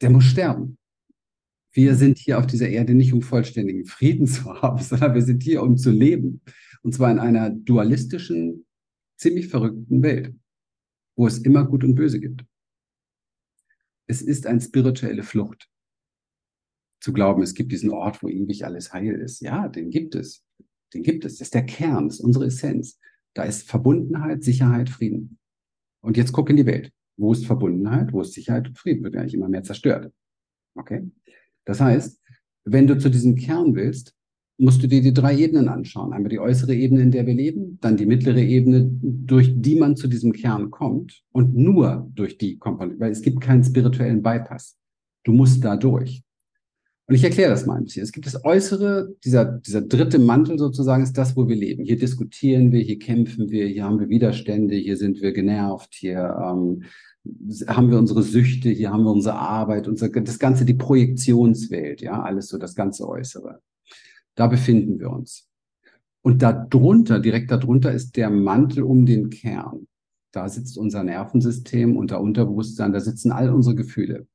der 0.00 0.10
muss 0.10 0.24
sterben. 0.24 0.78
Wir 1.72 1.96
sind 1.96 2.18
hier 2.18 2.38
auf 2.38 2.46
dieser 2.46 2.68
Erde 2.68 2.94
nicht, 2.94 3.12
um 3.12 3.20
vollständigen 3.20 3.84
Frieden 3.84 4.26
zu 4.28 4.44
haben, 4.62 4.82
sondern 4.82 5.14
wir 5.14 5.22
sind 5.22 5.42
hier, 5.42 5.62
um 5.62 5.76
zu 5.76 5.90
leben. 5.90 6.40
Und 6.82 6.94
zwar 6.94 7.10
in 7.10 7.18
einer 7.18 7.50
dualistischen, 7.50 8.64
ziemlich 9.16 9.48
verrückten 9.48 10.02
Welt, 10.02 10.34
wo 11.16 11.26
es 11.26 11.38
immer 11.38 11.66
Gut 11.66 11.82
und 11.82 11.96
Böse 11.96 12.20
gibt. 12.20 12.44
Es 14.06 14.22
ist 14.22 14.46
eine 14.46 14.60
spirituelle 14.60 15.24
Flucht 15.24 15.68
zu 17.00 17.12
glauben, 17.12 17.42
es 17.42 17.54
gibt 17.54 17.72
diesen 17.72 17.90
Ort, 17.90 18.22
wo 18.22 18.28
ewig 18.28 18.64
alles 18.64 18.92
heil 18.92 19.14
ist. 19.14 19.40
Ja, 19.40 19.68
den 19.68 19.90
gibt 19.90 20.14
es. 20.14 20.44
Den 20.94 21.02
gibt 21.02 21.24
es. 21.24 21.34
Das 21.34 21.48
ist 21.48 21.54
der 21.54 21.66
Kern, 21.66 22.08
das 22.08 22.18
ist 22.18 22.24
unsere 22.24 22.46
Essenz. 22.46 22.98
Da 23.34 23.44
ist 23.44 23.68
Verbundenheit, 23.68 24.42
Sicherheit, 24.42 24.88
Frieden. 24.88 25.38
Und 26.00 26.16
jetzt 26.16 26.32
guck 26.32 26.48
in 26.50 26.56
die 26.56 26.66
Welt. 26.66 26.90
Wo 27.16 27.32
ist 27.32 27.46
Verbundenheit? 27.46 28.12
Wo 28.12 28.20
ist 28.20 28.32
Sicherheit 28.32 28.68
und 28.68 28.78
Frieden? 28.78 29.04
Wird 29.04 29.16
eigentlich 29.16 29.34
immer 29.34 29.48
mehr 29.48 29.62
zerstört. 29.62 30.12
Okay? 30.74 31.10
Das 31.64 31.80
heißt, 31.80 32.20
wenn 32.64 32.86
du 32.86 32.98
zu 32.98 33.10
diesem 33.10 33.36
Kern 33.36 33.74
willst, 33.74 34.14
musst 34.58 34.82
du 34.82 34.86
dir 34.86 35.02
die 35.02 35.12
drei 35.12 35.36
Ebenen 35.36 35.68
anschauen. 35.68 36.12
Einmal 36.12 36.30
die 36.30 36.38
äußere 36.38 36.74
Ebene, 36.74 37.02
in 37.02 37.10
der 37.10 37.26
wir 37.26 37.34
leben, 37.34 37.78
dann 37.80 37.96
die 37.96 38.06
mittlere 38.06 38.40
Ebene, 38.40 38.88
durch 39.02 39.52
die 39.54 39.76
man 39.76 39.96
zu 39.96 40.08
diesem 40.08 40.32
Kern 40.32 40.70
kommt 40.70 41.22
und 41.32 41.54
nur 41.54 42.10
durch 42.14 42.38
die 42.38 42.58
kommt 42.58 42.78
man, 42.78 42.98
weil 42.98 43.12
es 43.12 43.22
gibt 43.22 43.40
keinen 43.40 43.64
spirituellen 43.64 44.22
Bypass. 44.22 44.78
Du 45.24 45.32
musst 45.32 45.62
da 45.62 45.76
durch. 45.76 46.22
Und 47.08 47.14
ich 47.14 47.22
erkläre 47.22 47.50
das 47.50 47.66
mal 47.66 47.76
ein 47.76 47.84
bisschen. 47.84 48.02
Es 48.02 48.10
gibt 48.10 48.26
das 48.26 48.44
Äußere, 48.44 49.14
dieser, 49.24 49.44
dieser 49.44 49.80
dritte 49.80 50.18
Mantel 50.18 50.58
sozusagen, 50.58 51.04
ist 51.04 51.16
das, 51.16 51.36
wo 51.36 51.46
wir 51.46 51.54
leben. 51.54 51.84
Hier 51.84 51.98
diskutieren 51.98 52.72
wir, 52.72 52.80
hier 52.80 52.98
kämpfen 52.98 53.48
wir, 53.48 53.66
hier 53.68 53.84
haben 53.84 54.00
wir 54.00 54.08
Widerstände, 54.08 54.74
hier 54.74 54.96
sind 54.96 55.20
wir 55.22 55.32
genervt, 55.32 55.94
hier 55.94 56.36
ähm, 56.36 56.82
haben 57.68 57.90
wir 57.90 57.98
unsere 57.98 58.24
Süchte, 58.24 58.70
hier 58.70 58.90
haben 58.90 59.04
wir 59.04 59.12
unsere 59.12 59.36
Arbeit, 59.36 59.86
unser, 59.86 60.08
das 60.08 60.40
Ganze, 60.40 60.64
die 60.64 60.74
Projektionswelt, 60.74 62.00
ja, 62.00 62.22
alles 62.22 62.48
so 62.48 62.58
das 62.58 62.74
ganze 62.74 63.08
Äußere. 63.08 63.60
Da 64.34 64.48
befinden 64.48 64.98
wir 64.98 65.10
uns. 65.10 65.48
Und 66.22 66.42
darunter, 66.42 67.20
direkt 67.20 67.52
darunter 67.52 67.92
ist 67.92 68.16
der 68.16 68.30
Mantel 68.30 68.82
um 68.82 69.06
den 69.06 69.30
Kern. 69.30 69.86
Da 70.32 70.48
sitzt 70.48 70.76
unser 70.76 71.04
Nervensystem, 71.04 71.96
unser 71.96 72.20
Unterbewusstsein, 72.20 72.92
da 72.92 72.98
sitzen 72.98 73.30
all 73.30 73.50
unsere 73.50 73.76
Gefühle, 73.76 74.26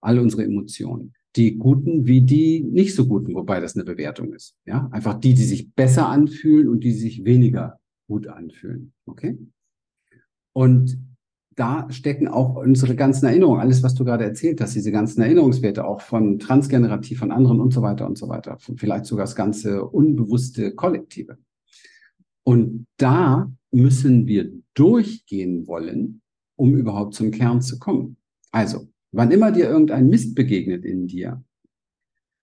all 0.00 0.18
unsere 0.18 0.44
Emotionen 0.44 1.12
die 1.36 1.56
guten 1.56 2.06
wie 2.06 2.22
die 2.22 2.60
nicht 2.60 2.94
so 2.94 3.06
guten, 3.06 3.34
wobei 3.34 3.60
das 3.60 3.76
eine 3.76 3.84
Bewertung 3.84 4.32
ist. 4.32 4.54
Ja, 4.66 4.88
einfach 4.90 5.14
die, 5.14 5.34
die 5.34 5.44
sich 5.44 5.72
besser 5.72 6.08
anfühlen 6.08 6.68
und 6.68 6.82
die 6.84 6.92
sich 6.92 7.24
weniger 7.24 7.78
gut 8.08 8.26
anfühlen. 8.26 8.92
Okay? 9.06 9.38
Und 10.52 10.98
da 11.54 11.90
stecken 11.90 12.28
auch 12.28 12.56
unsere 12.56 12.94
ganzen 12.94 13.26
Erinnerungen, 13.26 13.60
alles, 13.60 13.82
was 13.82 13.94
du 13.94 14.04
gerade 14.04 14.24
erzählt 14.24 14.60
hast, 14.60 14.76
diese 14.76 14.92
ganzen 14.92 15.20
Erinnerungswerte 15.22 15.84
auch 15.84 16.00
von 16.00 16.38
transgenerativ, 16.38 17.18
von 17.18 17.32
anderen 17.32 17.60
und 17.60 17.72
so 17.72 17.82
weiter 17.82 18.06
und 18.06 18.16
so 18.16 18.28
weiter, 18.28 18.58
vielleicht 18.76 19.06
sogar 19.06 19.24
das 19.24 19.34
ganze 19.34 19.84
unbewusste 19.84 20.72
Kollektive. 20.74 21.36
Und 22.44 22.86
da 22.96 23.52
müssen 23.72 24.26
wir 24.26 24.52
durchgehen 24.74 25.66
wollen, 25.66 26.22
um 26.56 26.76
überhaupt 26.76 27.14
zum 27.14 27.32
Kern 27.32 27.60
zu 27.60 27.78
kommen. 27.78 28.16
Also, 28.52 28.88
Wann 29.12 29.30
immer 29.30 29.52
dir 29.52 29.68
irgendein 29.68 30.08
Mist 30.08 30.34
begegnet 30.34 30.84
in 30.84 31.06
dir, 31.06 31.42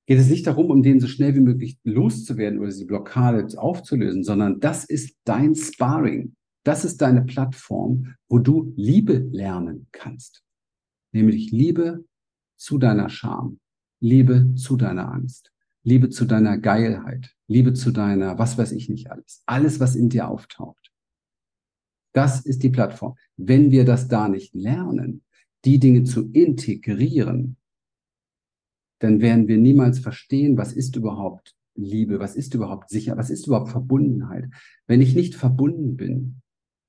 geht 0.08 0.20
es 0.20 0.30
nicht 0.30 0.48
darum, 0.48 0.70
um 0.70 0.84
den 0.84 1.00
so 1.00 1.08
schnell 1.08 1.36
wie 1.36 1.42
möglich 1.42 1.80
loszuwerden 1.84 2.60
oder 2.60 2.72
die 2.72 2.86
Blockade 2.86 3.48
aufzulösen, 3.58 4.24
sondern 4.24 4.60
das 4.60 4.86
ist 4.86 5.18
dein 5.24 5.56
Sparring. 5.56 6.36
Das 6.64 6.84
ist 6.84 7.02
deine 7.02 7.24
Plattform, 7.24 8.16
wo 8.28 8.40
du 8.40 8.74
Liebe 8.76 9.18
lernen 9.32 9.88
kannst. 9.92 10.44
Nämlich 11.12 11.52
Liebe 11.52 12.04
zu 12.58 12.78
deiner 12.78 13.10
Scham, 13.10 13.60
Liebe 14.00 14.56
zu 14.56 14.76
deiner 14.76 15.12
Angst, 15.12 15.52
Liebe 15.84 16.10
zu 16.10 16.26
deiner 16.26 16.58
Geilheit, 16.58 17.36
Liebe 17.48 17.74
zu 17.74 17.92
deiner, 17.92 18.40
was 18.40 18.58
weiß 18.58 18.72
ich 18.72 18.90
nicht 18.90 19.12
alles. 19.12 19.44
Alles, 19.46 19.80
was 19.80 19.96
in 19.96 20.10
dir 20.10 20.28
auftaucht. 20.28 20.92
Das 22.14 22.46
ist 22.46 22.64
die 22.64 22.70
Plattform. 22.70 23.16
Wenn 23.38 23.70
wir 23.70 23.86
das 23.86 24.08
da 24.08 24.28
nicht 24.28 24.56
lernen, 24.56 25.24
die 25.66 25.80
Dinge 25.80 26.04
zu 26.04 26.30
integrieren, 26.32 27.58
dann 29.00 29.20
werden 29.20 29.48
wir 29.48 29.58
niemals 29.58 30.00
verstehen, 30.00 30.58
was 30.58 30.74
ist 30.74 30.96
überhaupt 30.96 31.56
Liebe, 31.76 32.20
was 32.20 32.36
ist 32.36 32.54
überhaupt 32.54 32.90
sicher, 32.90 33.18
was 33.18 33.30
ist 33.30 33.48
überhaupt 33.48 33.70
Verbundenheit. 33.70 34.50
Wenn 34.88 35.02
ich 35.02 35.16
nicht 35.16 35.36
verbunden 35.36 35.98
bin 35.98 36.42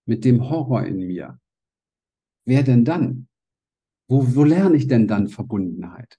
mit 0.07 0.25
dem 0.25 0.49
Horror 0.49 0.85
in 0.85 0.99
mir, 0.99 1.41
wer 2.45 2.63
denn 2.63 2.85
dann? 2.85 3.27
Wo, 4.09 4.37
wo 4.37 4.45
lerne 4.45 4.77
ich 4.77 4.87
denn 4.87 5.09
dann 5.09 5.27
Verbundenheit? 5.27 6.19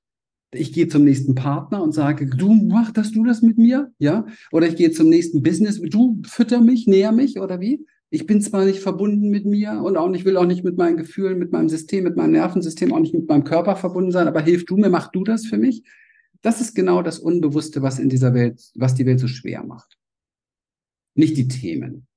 Ich 0.51 0.73
gehe 0.73 0.87
zum 0.87 1.03
nächsten 1.03 1.35
Partner 1.35 1.81
und 1.81 1.93
sage, 1.93 2.27
du 2.27 2.53
mach 2.53 2.91
das, 2.91 3.11
du 3.11 3.23
das 3.23 3.41
mit 3.41 3.57
mir, 3.57 3.91
ja? 3.97 4.25
Oder 4.51 4.67
ich 4.67 4.75
gehe 4.75 4.91
zum 4.91 5.09
nächsten 5.09 5.41
Business, 5.43 5.81
du 5.81 6.21
fütter 6.25 6.61
mich, 6.61 6.87
näher 6.87 7.11
mich 7.11 7.39
oder 7.39 7.59
wie? 7.61 7.85
Ich 8.09 8.25
bin 8.25 8.41
zwar 8.41 8.63
nicht 8.63 8.79
verbunden 8.79 9.29
mit 9.29 9.45
mir 9.45 9.81
und 9.83 9.97
auch 9.97 10.09
nicht, 10.09 10.23
will 10.23 10.37
auch 10.37 10.45
nicht 10.45 10.63
mit 10.63 10.77
meinen 10.77 10.95
Gefühlen, 10.95 11.37
mit 11.37 11.51
meinem 11.51 11.67
System, 11.67 12.05
mit 12.05 12.15
meinem 12.15 12.31
Nervensystem, 12.31 12.93
auch 12.93 12.99
nicht 12.99 13.13
mit 13.13 13.27
meinem 13.27 13.43
Körper 13.43 13.75
verbunden 13.75 14.11
sein, 14.11 14.27
aber 14.27 14.41
hilf 14.41 14.65
du 14.65 14.77
mir, 14.77 14.89
mach 14.89 15.11
du 15.11 15.23
das 15.23 15.45
für 15.45 15.57
mich. 15.57 15.83
Das 16.41 16.61
ist 16.61 16.73
genau 16.73 17.01
das 17.01 17.19
Unbewusste, 17.19 17.81
was 17.81 17.99
in 17.99 18.09
dieser 18.09 18.33
Welt, 18.33 18.61
was 18.75 18.95
die 18.95 19.05
Welt 19.05 19.19
so 19.19 19.27
schwer 19.27 19.63
macht. 19.63 19.97
Nicht 21.15 21.35
die 21.35 21.49
Themen, 21.49 22.07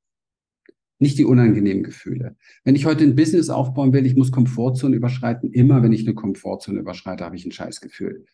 nicht 1.00 1.18
die 1.18 1.24
unangenehmen 1.24 1.82
Gefühle. 1.82 2.36
Wenn 2.62 2.76
ich 2.76 2.84
heute 2.86 3.02
ein 3.02 3.16
Business 3.16 3.48
aufbauen 3.48 3.92
will, 3.92 4.06
ich 4.06 4.14
muss 4.14 4.30
Komfortzone 4.30 4.94
überschreiten. 4.94 5.52
Immer 5.52 5.82
wenn 5.82 5.92
ich 5.92 6.06
eine 6.06 6.14
Komfortzone 6.14 6.78
überschreite, 6.78 7.24
habe 7.24 7.34
ich 7.34 7.46
ein 7.46 7.52
Scheißgefühl. 7.52 8.26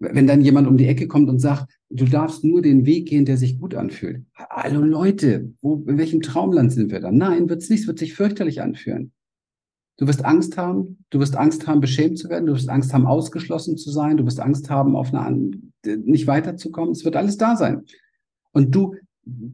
Wenn 0.00 0.26
dann 0.26 0.40
jemand 0.40 0.66
um 0.66 0.78
die 0.78 0.86
Ecke 0.86 1.06
kommt 1.06 1.28
und 1.28 1.40
sagt, 1.40 1.70
du 1.90 2.06
darfst 2.06 2.42
nur 2.42 2.62
den 2.62 2.86
Weg 2.86 3.08
gehen, 3.08 3.26
der 3.26 3.36
sich 3.36 3.58
gut 3.58 3.74
anfühlt. 3.74 4.24
Hallo 4.34 4.80
Leute, 4.80 5.52
wo, 5.60 5.84
in 5.86 5.98
welchem 5.98 6.22
Traumland 6.22 6.72
sind 6.72 6.90
wir 6.90 7.00
da? 7.00 7.12
Nein, 7.12 7.50
wird 7.50 7.62
es 7.62 7.68
nicht, 7.68 7.82
es 7.82 7.86
wird 7.86 7.98
sich 7.98 8.14
fürchterlich 8.14 8.62
anfühlen. 8.62 9.12
Du 9.98 10.06
wirst 10.06 10.24
Angst 10.24 10.56
haben, 10.56 11.04
du 11.10 11.20
wirst 11.20 11.36
Angst 11.36 11.66
haben, 11.66 11.82
beschämt 11.82 12.18
zu 12.18 12.30
werden, 12.30 12.46
du 12.46 12.54
wirst 12.54 12.70
Angst 12.70 12.94
haben, 12.94 13.06
ausgeschlossen 13.06 13.76
zu 13.76 13.90
sein, 13.90 14.16
du 14.16 14.24
wirst 14.24 14.40
Angst 14.40 14.70
haben, 14.70 14.96
auf 14.96 15.12
eine, 15.12 15.50
nicht 15.84 16.26
weiterzukommen. 16.26 16.92
Es 16.92 17.04
wird 17.04 17.16
alles 17.16 17.36
da 17.36 17.54
sein. 17.54 17.82
Und 18.52 18.74
du 18.74 18.94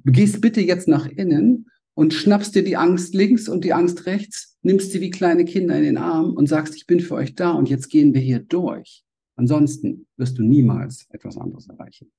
gehst 0.04 0.40
bitte 0.40 0.60
jetzt 0.60 0.86
nach 0.86 1.06
innen 1.06 1.66
und 1.94 2.14
schnappst 2.14 2.54
dir 2.54 2.62
die 2.62 2.76
Angst 2.76 3.14
links 3.14 3.48
und 3.48 3.64
die 3.64 3.72
Angst 3.72 4.06
rechts, 4.06 4.56
nimmst 4.62 4.92
sie 4.92 5.00
wie 5.00 5.10
kleine 5.10 5.44
Kinder 5.44 5.76
in 5.76 5.82
den 5.82 5.98
Arm 5.98 6.34
und 6.34 6.48
sagst, 6.48 6.76
ich 6.76 6.86
bin 6.86 7.00
für 7.00 7.14
euch 7.14 7.34
da 7.34 7.50
und 7.50 7.68
jetzt 7.68 7.88
gehen 7.88 8.14
wir 8.14 8.20
hier 8.20 8.38
durch. 8.38 9.05
Ansonsten 9.36 10.06
wirst 10.16 10.38
du 10.38 10.42
niemals 10.42 11.06
etwas 11.10 11.36
anderes 11.36 11.68
erreichen. 11.68 12.10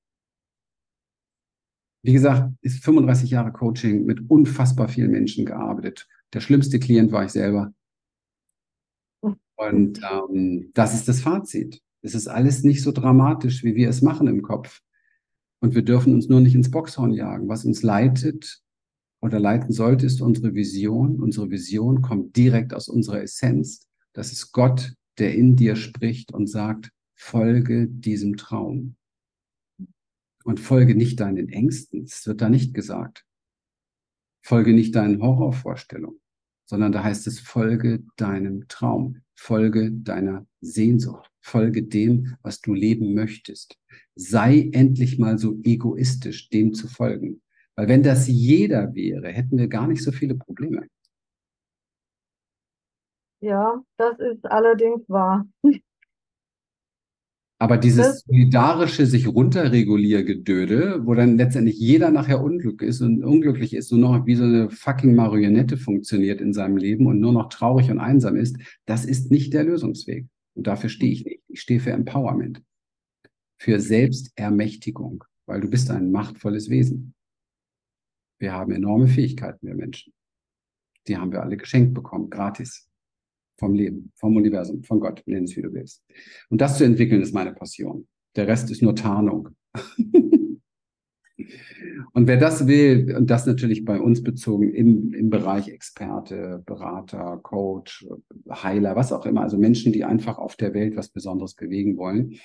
Wie 2.04 2.14
gesagt, 2.14 2.54
ist 2.62 2.84
35 2.84 3.32
Jahre 3.32 3.52
Coaching 3.52 4.06
mit 4.06 4.30
unfassbar 4.30 4.88
vielen 4.88 5.12
Menschen 5.12 5.46
gearbeitet. 5.46 6.08
Der 6.34 6.40
schlimmste 6.40 6.80
Klient 6.80 7.12
war 7.12 7.26
ich 7.26 7.32
selber. 7.32 7.74
Und 9.22 10.00
ähm, 10.04 10.72
das 10.74 10.94
ist 10.94 11.08
das 11.08 11.22
Fazit. 11.22 11.82
Es 12.04 12.14
ist 12.14 12.28
alles 12.28 12.64
nicht 12.64 12.84
so 12.84 12.92
dramatisch, 12.92 13.64
wie 13.64 13.76
wir 13.76 13.90
es 13.90 14.02
machen 14.02 14.28
im 14.28 14.44
Kopf. 14.44 14.82
Und 15.60 15.74
wir 15.74 15.82
dürfen 15.82 16.14
uns 16.14 16.30
nur 16.30 16.40
nicht 16.40 16.54
ins 16.54 16.70
Boxhorn 16.70 17.12
jagen. 17.12 17.50
Was 17.50 17.66
uns 17.66 17.82
leitet 17.82 18.62
oder 19.20 19.40
leiten 19.40 19.74
sollte, 19.74 20.06
ist 20.06 20.22
unsere 20.22 20.54
Vision. 20.54 21.20
Unsere 21.20 21.50
Vision 21.50 22.04
kommt 22.04 22.38
direkt 22.38 22.74
aus 22.76 22.88
unserer 22.88 23.24
Essenz. 23.24 23.88
Das 24.14 24.32
ist 24.32 24.52
Gott, 24.52 24.94
der 25.18 25.34
in 25.34 25.56
dir 25.56 25.76
spricht 25.76 26.32
und 26.32 26.48
sagt, 26.48 26.92
folge 27.18 27.88
diesem 27.88 28.38
Traum. 28.38 28.96
Und 30.44 30.62
folge 30.62 30.96
nicht 30.96 31.20
deinen 31.20 31.50
Ängsten. 31.50 32.04
Es 32.04 32.26
wird 32.26 32.42
da 32.42 32.48
nicht 32.48 32.74
gesagt. 32.74 33.26
Folge 34.46 34.74
nicht 34.74 34.96
deinen 34.96 35.22
Horrorvorstellungen, 35.22 36.22
sondern 36.66 36.94
da 36.94 37.04
heißt 37.04 37.28
es, 37.28 37.42
folge 37.42 38.04
deinem 38.16 38.66
Traum, 38.70 39.24
folge 39.36 39.92
deiner 39.92 40.48
Sehnsucht, 40.62 41.30
folge 41.42 41.84
dem, 41.84 42.38
was 42.44 42.62
du 42.62 42.74
leben 42.74 43.14
möchtest. 43.14 43.78
Sei 44.16 44.70
endlich 44.72 45.20
mal 45.20 45.38
so 45.38 45.60
egoistisch, 45.64 46.50
dem 46.50 46.74
zu 46.74 46.88
folgen. 46.88 47.42
Weil 47.76 47.90
wenn 47.90 48.04
das 48.04 48.28
jeder 48.28 48.96
wäre, 48.96 49.28
hätten 49.28 49.58
wir 49.58 49.68
gar 49.68 49.88
nicht 49.88 50.02
so 50.02 50.14
viele 50.14 50.36
Probleme. 50.36 50.88
Ja, 53.42 53.84
das 53.98 54.18
ist 54.20 54.46
allerdings 54.46 55.08
wahr. 55.10 55.46
Aber 57.60 57.78
dieses 57.78 58.20
solidarische 58.20 59.08
sich 59.08 59.28
runterreguliergedödel, 59.28 61.08
wo 61.08 61.16
dann 61.16 61.38
letztendlich 61.38 61.80
jeder 61.80 62.12
nachher 62.12 62.44
unglücklich 62.44 62.90
ist 62.90 63.02
und 63.02 63.24
unglücklich 63.24 63.74
ist 63.74 63.92
und 63.92 64.02
noch 64.02 64.28
wie 64.28 64.36
so 64.36 64.44
eine 64.44 64.70
fucking 64.70 65.16
Marionette 65.16 65.76
funktioniert 65.76 66.40
in 66.40 66.54
seinem 66.54 66.78
Leben 66.78 67.08
und 67.08 67.20
nur 67.20 67.34
noch 67.34 67.50
traurig 67.50 67.90
und 67.90 68.00
einsam 68.00 68.36
ist, 68.36 68.58
das 68.86 69.06
ist 69.06 69.32
nicht 69.32 69.54
der 69.54 69.64
Lösungsweg. 69.64 70.28
Und 70.54 70.68
dafür 70.68 70.90
stehe 70.90 71.12
ich 71.12 71.26
nicht. 71.26 71.42
Ich 71.48 71.62
stehe 71.62 71.80
für 71.80 71.92
Empowerment, 71.92 72.62
für 73.58 73.80
Selbstermächtigung, 73.80 75.24
weil 75.48 75.62
du 75.62 75.70
bist 75.70 75.90
ein 75.90 76.12
machtvolles 76.12 76.70
Wesen. 76.70 77.16
Wir 78.40 78.54
haben 78.54 78.72
enorme 78.72 79.08
Fähigkeiten, 79.08 79.66
wir 79.66 79.76
Menschen. 79.76 80.14
Die 81.08 81.18
haben 81.18 81.32
wir 81.32 81.42
alle 81.42 81.58
geschenkt 81.58 81.96
bekommen, 81.96 82.30
gratis 82.30 82.87
vom 83.58 83.74
Leben, 83.74 84.12
vom 84.16 84.36
Universum, 84.36 84.84
von 84.84 85.00
Gott, 85.00 85.24
nenn 85.26 85.46
es 85.46 85.56
wie 85.56 85.62
du 85.62 85.74
willst. 85.74 86.04
Und 86.50 86.62
das 86.62 86.78
zu 86.78 86.84
entwickeln 86.84 87.22
ist 87.22 87.34
meine 87.34 87.54
Passion. 87.54 88.08
Der 88.36 88.48
Rest 88.48 88.70
ist 88.72 88.82
nur 88.82 88.96
Tarnung. 88.96 89.50
und 92.14 92.28
wer 92.28 92.38
das 92.38 92.68
will, 92.68 93.16
und 93.16 93.30
das 93.30 93.46
natürlich 93.46 93.84
bei 93.84 94.00
uns 94.00 94.22
bezogen 94.24 94.74
im, 94.74 95.14
im 95.14 95.30
Bereich 95.30 95.70
Experte, 95.70 96.62
Berater, 96.66 97.40
Coach, 97.42 98.08
Heiler, 98.50 98.96
was 98.96 99.12
auch 99.12 99.26
immer, 99.26 99.42
also 99.42 99.58
Menschen, 99.58 99.92
die 99.92 100.04
einfach 100.04 100.38
auf 100.38 100.56
der 100.56 100.74
Welt 100.74 100.96
was 100.96 101.10
Besonderes 101.10 101.56
bewegen 101.56 101.98
wollen, 101.98 102.36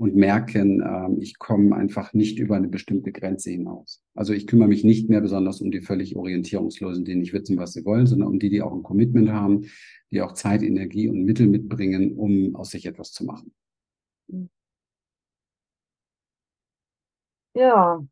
und 0.00 0.16
merken, 0.16 0.80
ähm, 0.80 1.18
ich 1.20 1.38
komme 1.38 1.76
einfach 1.76 2.14
nicht 2.14 2.38
über 2.38 2.56
eine 2.56 2.68
bestimmte 2.68 3.12
Grenze 3.12 3.50
hinaus. 3.50 4.02
Also 4.14 4.32
ich 4.32 4.46
kümmere 4.46 4.68
mich 4.68 4.82
nicht 4.82 5.10
mehr 5.10 5.20
besonders 5.20 5.60
um 5.60 5.70
die 5.70 5.82
völlig 5.82 6.16
Orientierungslosen, 6.16 7.04
die 7.04 7.16
nicht 7.16 7.34
wissen, 7.34 7.58
was 7.58 7.74
sie 7.74 7.84
wollen, 7.84 8.06
sondern 8.06 8.28
um 8.28 8.38
die, 8.38 8.48
die 8.48 8.62
auch 8.62 8.72
ein 8.72 8.82
Commitment 8.82 9.30
haben, 9.30 9.66
die 10.10 10.22
auch 10.22 10.32
Zeit, 10.32 10.62
Energie 10.62 11.10
und 11.10 11.22
Mittel 11.24 11.48
mitbringen, 11.48 12.16
um 12.16 12.56
aus 12.56 12.70
sich 12.70 12.86
etwas 12.86 13.12
zu 13.12 13.26
machen. 13.26 13.52
Ja, 17.54 18.02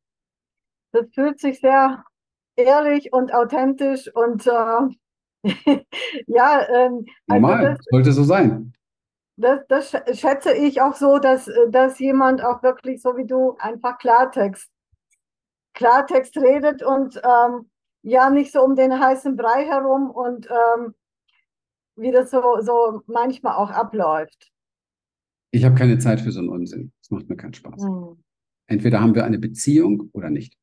das 0.93 1.07
fühlt 1.15 1.41
sich 1.41 1.61
sehr 1.61 2.05
ehrlich 2.57 3.15
und 3.15 3.33
authentisch 3.33 4.15
und 4.15 4.47
äh, 4.47 5.45
ja, 6.27 6.69
ähm, 6.69 7.07
also 7.29 7.41
Normal, 7.41 7.65
das, 7.65 7.79
sollte 7.91 8.13
so 8.13 8.25
sein 8.25 8.75
das, 9.39 9.61
das 9.69 10.19
schätze 10.19 10.53
ich 10.53 10.81
auch 10.83 10.95
so, 10.95 11.19
dass, 11.19 11.51
dass 11.71 11.99
jemand 11.99 12.45
auch 12.45 12.63
wirklich 12.63 13.01
so 13.01 13.17
wie 13.17 13.27
du 13.27 13.57
einfach 13.59 13.99
Klartext, 13.99 14.69
Klartext 15.75 16.37
redet 16.37 16.83
und 16.83 17.21
ähm, 17.25 17.71
ja 18.03 18.31
nicht 18.31 18.53
so 18.53 18.63
um 18.63 18.75
den 18.75 18.99
heißen 18.99 19.37
Brei 19.37 19.65
herum 19.65 20.11
und 20.11 20.49
ähm, 20.51 20.95
wie 21.97 22.11
das 22.11 22.31
so, 22.31 22.43
so 22.61 23.03
manchmal 23.07 23.55
auch 23.55 23.71
abläuft. 23.71 24.51
Ich 25.51 25.65
habe 25.65 25.77
keine 25.77 25.99
Zeit 25.99 26.21
für 26.21 26.33
so 26.33 26.41
einen 26.41 26.49
Unsinn. 26.49 26.93
Das 27.01 27.11
macht 27.11 27.29
mir 27.29 27.37
keinen 27.37 27.55
Spaß. 27.55 27.83
Hm. 27.83 28.23
Entweder 28.67 29.01
haben 29.01 29.15
wir 29.15 29.25
eine 29.25 29.39
Beziehung 29.39 30.11
oder 30.13 30.31
nicht. 30.31 30.55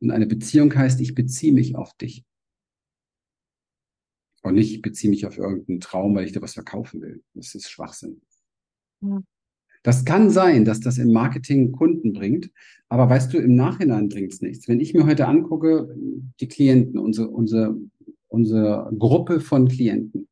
Und 0.00 0.10
eine 0.10 0.26
Beziehung 0.26 0.74
heißt, 0.74 1.00
ich 1.00 1.14
beziehe 1.14 1.52
mich 1.52 1.76
auf 1.76 1.92
dich. 1.94 2.24
Und 4.44 4.56
nicht, 4.56 4.74
ich 4.74 4.82
beziehe 4.82 5.10
mich 5.10 5.26
auf 5.26 5.38
irgendeinen 5.38 5.80
Traum, 5.80 6.14
weil 6.14 6.26
ich 6.26 6.32
dir 6.32 6.42
was 6.42 6.52
verkaufen 6.52 7.00
will. 7.00 7.22
Das 7.32 7.54
ist 7.54 7.70
Schwachsinn. 7.70 8.20
Ja. 9.00 9.22
Das 9.82 10.04
kann 10.04 10.30
sein, 10.30 10.66
dass 10.66 10.80
das 10.80 10.98
im 10.98 11.12
Marketing 11.12 11.72
Kunden 11.72 12.12
bringt, 12.12 12.50
aber 12.88 13.08
weißt 13.08 13.32
du, 13.32 13.38
im 13.38 13.54
Nachhinein 13.54 14.08
bringt 14.08 14.32
es 14.32 14.42
nichts. 14.42 14.68
Wenn 14.68 14.80
ich 14.80 14.94
mir 14.94 15.06
heute 15.06 15.28
angucke, 15.28 15.94
die 16.40 16.48
Klienten, 16.48 16.98
unsere, 16.98 17.28
unsere, 17.28 17.76
unsere 18.28 18.90
Gruppe 18.98 19.40
von 19.40 19.66
Klienten, 19.68 20.28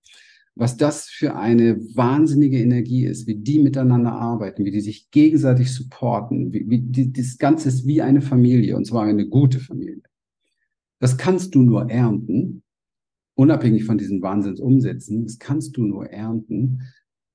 was 0.55 0.77
das 0.77 1.07
für 1.07 1.37
eine 1.37 1.81
wahnsinnige 1.94 2.59
Energie 2.59 3.07
ist, 3.07 3.27
wie 3.27 3.37
die 3.37 3.59
miteinander 3.61 4.12
arbeiten, 4.12 4.66
wie 4.66 4.70
die 4.70 4.81
sich 4.81 5.11
gegenseitig 5.11 5.72
supporten, 5.72 6.53
wie, 6.53 6.68
wie 6.68 6.81
die, 6.81 7.12
das 7.12 7.38
Ganze 7.38 7.68
ist 7.68 7.87
wie 7.87 8.03
eine 8.03 8.20
Familie 8.20 8.77
und 8.77 8.87
zwar 8.87 9.05
eine 9.05 9.27
gute 9.27 9.59
Familie. 9.59 10.03
Das 10.98 11.16
kannst 11.16 11.55
du 11.55 11.62
nur 11.62 11.90
ernten, 11.90 12.62
unabhängig 13.42 13.85
von 13.85 13.98
diesen 13.98 14.22
Wahnsinnsumsätzen, 14.22 15.24
das 15.24 15.38
kannst 15.38 15.76
du 15.76 15.85
nur 15.85 16.07
ernten, 16.07 16.83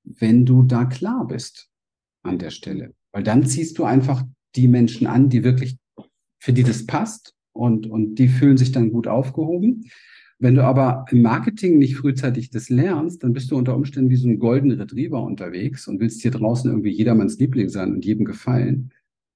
wenn 0.04 0.46
du 0.46 0.62
da 0.62 0.86
klar 0.86 1.26
bist 1.26 1.68
an 2.22 2.38
der 2.38 2.50
Stelle. 2.50 2.94
Weil 3.12 3.22
dann 3.22 3.44
ziehst 3.44 3.78
du 3.78 3.84
einfach 3.84 4.24
die 4.56 4.68
Menschen 4.68 5.06
an, 5.06 5.28
die 5.28 5.44
wirklich, 5.44 5.76
für 6.40 6.54
die 6.54 6.62
das 6.62 6.86
passt 6.86 7.34
und, 7.52 7.86
und 7.86 8.14
die 8.14 8.28
fühlen 8.28 8.56
sich 8.56 8.72
dann 8.72 8.90
gut 8.90 9.06
aufgehoben. 9.06 9.84
Wenn 10.38 10.54
du 10.54 10.64
aber 10.64 11.04
im 11.10 11.20
Marketing 11.20 11.78
nicht 11.78 11.96
frühzeitig 11.96 12.48
das 12.48 12.70
lernst, 12.70 13.22
dann 13.22 13.34
bist 13.34 13.50
du 13.50 13.56
unter 13.56 13.76
Umständen 13.76 14.08
wie 14.08 14.16
so 14.16 14.28
ein 14.28 14.38
goldener 14.38 14.78
Retriever 14.78 15.22
unterwegs 15.22 15.88
und 15.88 16.00
willst 16.00 16.22
hier 16.22 16.30
draußen 16.30 16.70
irgendwie 16.70 16.92
jedermanns 16.92 17.38
Liebling 17.38 17.68
sein 17.68 17.92
und 17.92 18.04
jedem 18.04 18.24
gefallen. 18.24 18.92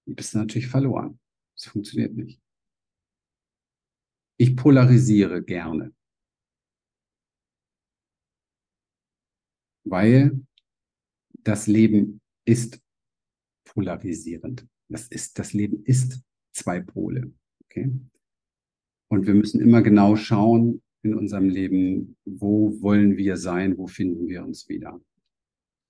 Du 0.06 0.14
bist 0.14 0.34
natürlich 0.34 0.68
verloren. 0.68 1.18
Das 1.54 1.66
funktioniert 1.66 2.16
nicht. 2.16 2.40
Ich 4.38 4.56
polarisiere 4.56 5.42
gerne. 5.42 5.92
Weil 9.84 10.40
das 11.44 11.66
Leben 11.66 12.20
ist 12.44 12.80
polarisierend. 13.64 14.66
Das 14.88 15.08
ist, 15.08 15.38
das 15.38 15.52
Leben 15.52 15.82
ist 15.84 16.22
zwei 16.52 16.80
Pole. 16.80 17.32
Okay? 17.64 17.90
Und 19.08 19.26
wir 19.26 19.34
müssen 19.34 19.60
immer 19.60 19.82
genau 19.82 20.16
schauen 20.16 20.82
in 21.02 21.14
unserem 21.14 21.48
Leben, 21.48 22.16
wo 22.24 22.80
wollen 22.80 23.16
wir 23.16 23.36
sein, 23.36 23.76
wo 23.76 23.86
finden 23.86 24.28
wir 24.28 24.44
uns 24.44 24.68
wieder. 24.68 25.00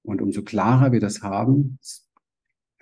Und 0.04 0.20
umso 0.20 0.42
klarer 0.42 0.92
wir 0.92 1.00
das 1.00 1.22
haben, 1.22 1.78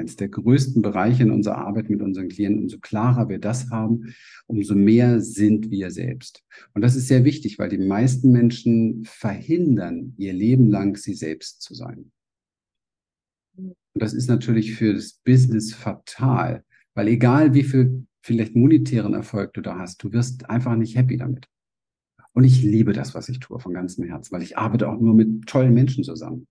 eines 0.01 0.17
der 0.17 0.29
größten 0.29 0.81
Bereiche 0.81 1.23
in 1.23 1.31
unserer 1.31 1.59
Arbeit 1.59 1.91
mit 1.91 2.01
unseren 2.01 2.29
Klienten, 2.29 2.63
umso 2.63 2.79
klarer 2.79 3.29
wir 3.29 3.39
das 3.39 3.71
haben, 3.71 4.15
umso 4.47 4.75
mehr 4.75 5.21
sind 5.21 5.71
wir 5.71 5.91
selbst. 5.91 6.43
Und 6.75 6.83
das 6.83 6.97
ist 6.97 7.07
sehr 7.07 7.25
wichtig, 7.25 7.59
weil 7.59 7.69
die 7.69 7.79
meisten 7.79 8.33
Menschen 8.33 9.05
verhindern, 9.05 10.15
ihr 10.17 10.33
Leben 10.33 10.71
lang 10.71 10.97
sie 10.97 11.15
selbst 11.15 11.61
zu 11.61 11.75
sein. 11.75 12.11
Und 13.57 13.77
das 13.95 14.15
ist 14.15 14.29
natürlich 14.29 14.75
für 14.75 14.95
das 14.95 15.21
Business 15.25 15.75
fatal, 15.75 16.65
weil 16.95 17.09
egal 17.09 17.53
wie 17.53 17.65
viel 17.65 18.07
vielleicht 18.23 18.57
monetären 18.57 19.15
Erfolg 19.15 19.53
du 19.53 19.61
da 19.61 19.79
hast, 19.79 20.03
du 20.03 20.13
wirst 20.13 20.49
einfach 20.49 20.77
nicht 20.77 20.97
happy 20.97 21.19
damit. 21.19 21.47
Und 22.33 22.45
ich 22.45 22.63
liebe 22.63 22.93
das, 22.93 23.15
was 23.15 23.29
ich 23.29 23.41
tue, 23.41 23.59
von 23.59 23.75
ganzem 23.75 24.05
Herzen, 24.05 24.33
weil 24.33 24.43
ich 24.43 24.57
arbeite 24.57 24.89
auch 24.89 24.99
nur 24.99 25.15
mit 25.15 25.47
tollen 25.47 25.75
Menschen 25.75 26.05
zusammen. 26.05 26.47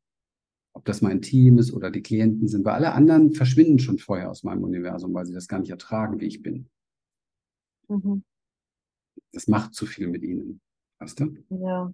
Ob 0.79 0.85
das 0.85 1.01
mein 1.01 1.21
Team 1.21 1.57
ist 1.57 1.73
oder 1.73 1.91
die 1.91 2.01
Klienten 2.01 2.47
sind, 2.47 2.63
weil 2.63 2.75
alle 2.75 2.93
anderen 2.93 3.33
verschwinden 3.33 3.79
schon 3.79 3.97
vorher 3.97 4.31
aus 4.31 4.45
meinem 4.45 4.63
Universum, 4.63 5.13
weil 5.13 5.25
sie 5.25 5.33
das 5.33 5.49
gar 5.49 5.59
nicht 5.59 5.71
ertragen, 5.71 6.21
wie 6.21 6.25
ich 6.25 6.41
bin. 6.41 6.69
Mhm. 7.89 8.23
Das 9.33 9.49
macht 9.49 9.73
zu 9.73 9.85
viel 9.85 10.07
mit 10.07 10.23
ihnen. 10.23 10.61
Weißt 10.99 11.19
du? 11.19 11.35
Ja. 11.49 11.93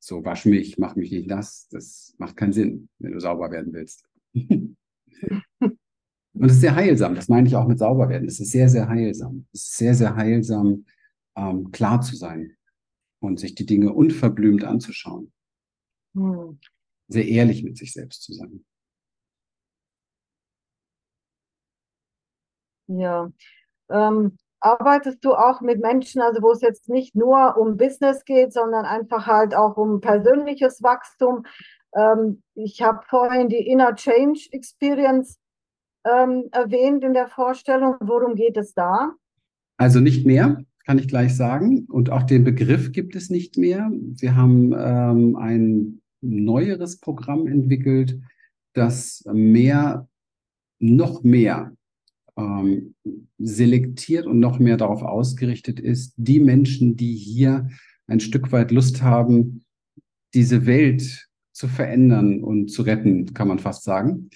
So, 0.00 0.24
wasch 0.24 0.46
mich, 0.46 0.78
mach 0.78 0.96
mich 0.96 1.12
nicht 1.12 1.28
nass. 1.28 1.68
Das 1.70 2.16
macht 2.18 2.36
keinen 2.36 2.52
Sinn, 2.52 2.88
wenn 2.98 3.12
du 3.12 3.20
sauber 3.20 3.52
werden 3.52 3.72
willst. 3.72 4.04
Und 4.34 4.76
es 6.40 6.54
ist 6.54 6.60
sehr 6.60 6.74
heilsam, 6.74 7.14
das 7.14 7.28
meine 7.28 7.46
ich 7.46 7.54
auch 7.54 7.68
mit 7.68 7.78
sauber 7.78 8.08
werden. 8.08 8.26
Es 8.26 8.40
ist 8.40 8.50
sehr, 8.50 8.68
sehr 8.68 8.88
heilsam. 8.88 9.46
Es 9.52 9.62
ist 9.62 9.76
sehr, 9.76 9.94
sehr 9.94 10.16
heilsam, 10.16 10.86
ähm, 11.36 11.70
klar 11.70 12.00
zu 12.00 12.16
sein 12.16 12.56
und 13.20 13.38
sich 13.38 13.54
die 13.54 13.66
Dinge 13.66 13.92
unverblümt 13.92 14.64
anzuschauen. 14.64 15.30
Hm. 16.16 16.58
Sehr 17.10 17.26
ehrlich 17.26 17.64
mit 17.64 17.76
sich 17.76 17.92
selbst 17.92 18.22
zu 18.22 18.32
sein. 18.32 18.64
Ja. 22.86 23.30
Ähm, 23.90 24.38
arbeitest 24.60 25.24
du 25.24 25.34
auch 25.34 25.60
mit 25.60 25.80
Menschen, 25.80 26.22
also 26.22 26.40
wo 26.42 26.52
es 26.52 26.60
jetzt 26.60 26.88
nicht 26.88 27.14
nur 27.14 27.56
um 27.56 27.76
Business 27.76 28.24
geht, 28.24 28.52
sondern 28.52 28.84
einfach 28.84 29.26
halt 29.26 29.54
auch 29.54 29.76
um 29.76 30.00
persönliches 30.00 30.82
Wachstum? 30.82 31.44
Ähm, 31.96 32.42
ich 32.54 32.80
habe 32.80 33.00
vorhin 33.08 33.48
die 33.48 33.66
Inner 33.66 33.94
Change 33.94 34.48
Experience 34.52 35.38
ähm, 36.04 36.48
erwähnt 36.52 37.04
in 37.04 37.14
der 37.14 37.28
Vorstellung. 37.28 37.96
Worum 38.00 38.34
geht 38.34 38.56
es 38.56 38.72
da? 38.74 39.12
Also 39.76 40.00
nicht 40.00 40.26
mehr 40.26 40.64
kann 40.86 40.98
ich 40.98 41.08
gleich 41.08 41.36
sagen. 41.36 41.86
Und 41.88 42.10
auch 42.10 42.24
den 42.24 42.42
Begriff 42.42 42.92
gibt 42.92 43.14
es 43.14 43.30
nicht 43.30 43.56
mehr. 43.56 43.90
Wir 43.92 44.34
haben 44.34 44.72
ähm, 44.76 45.36
ein 45.36 45.99
neueres 46.20 46.98
Programm 46.98 47.46
entwickelt, 47.46 48.20
das 48.72 49.24
mehr, 49.32 50.08
noch 50.78 51.22
mehr 51.22 51.72
ähm, 52.36 52.94
selektiert 53.38 54.26
und 54.26 54.40
noch 54.40 54.58
mehr 54.58 54.76
darauf 54.76 55.02
ausgerichtet 55.02 55.80
ist, 55.80 56.14
die 56.16 56.40
Menschen, 56.40 56.96
die 56.96 57.14
hier 57.14 57.68
ein 58.06 58.20
Stück 58.20 58.52
weit 58.52 58.70
Lust 58.70 59.02
haben, 59.02 59.64
diese 60.34 60.66
Welt 60.66 61.28
zu 61.52 61.68
verändern 61.68 62.42
und 62.42 62.70
zu 62.70 62.82
retten, 62.82 63.34
kann 63.34 63.48
man 63.48 63.58
fast 63.58 63.84
sagen, 63.84 64.30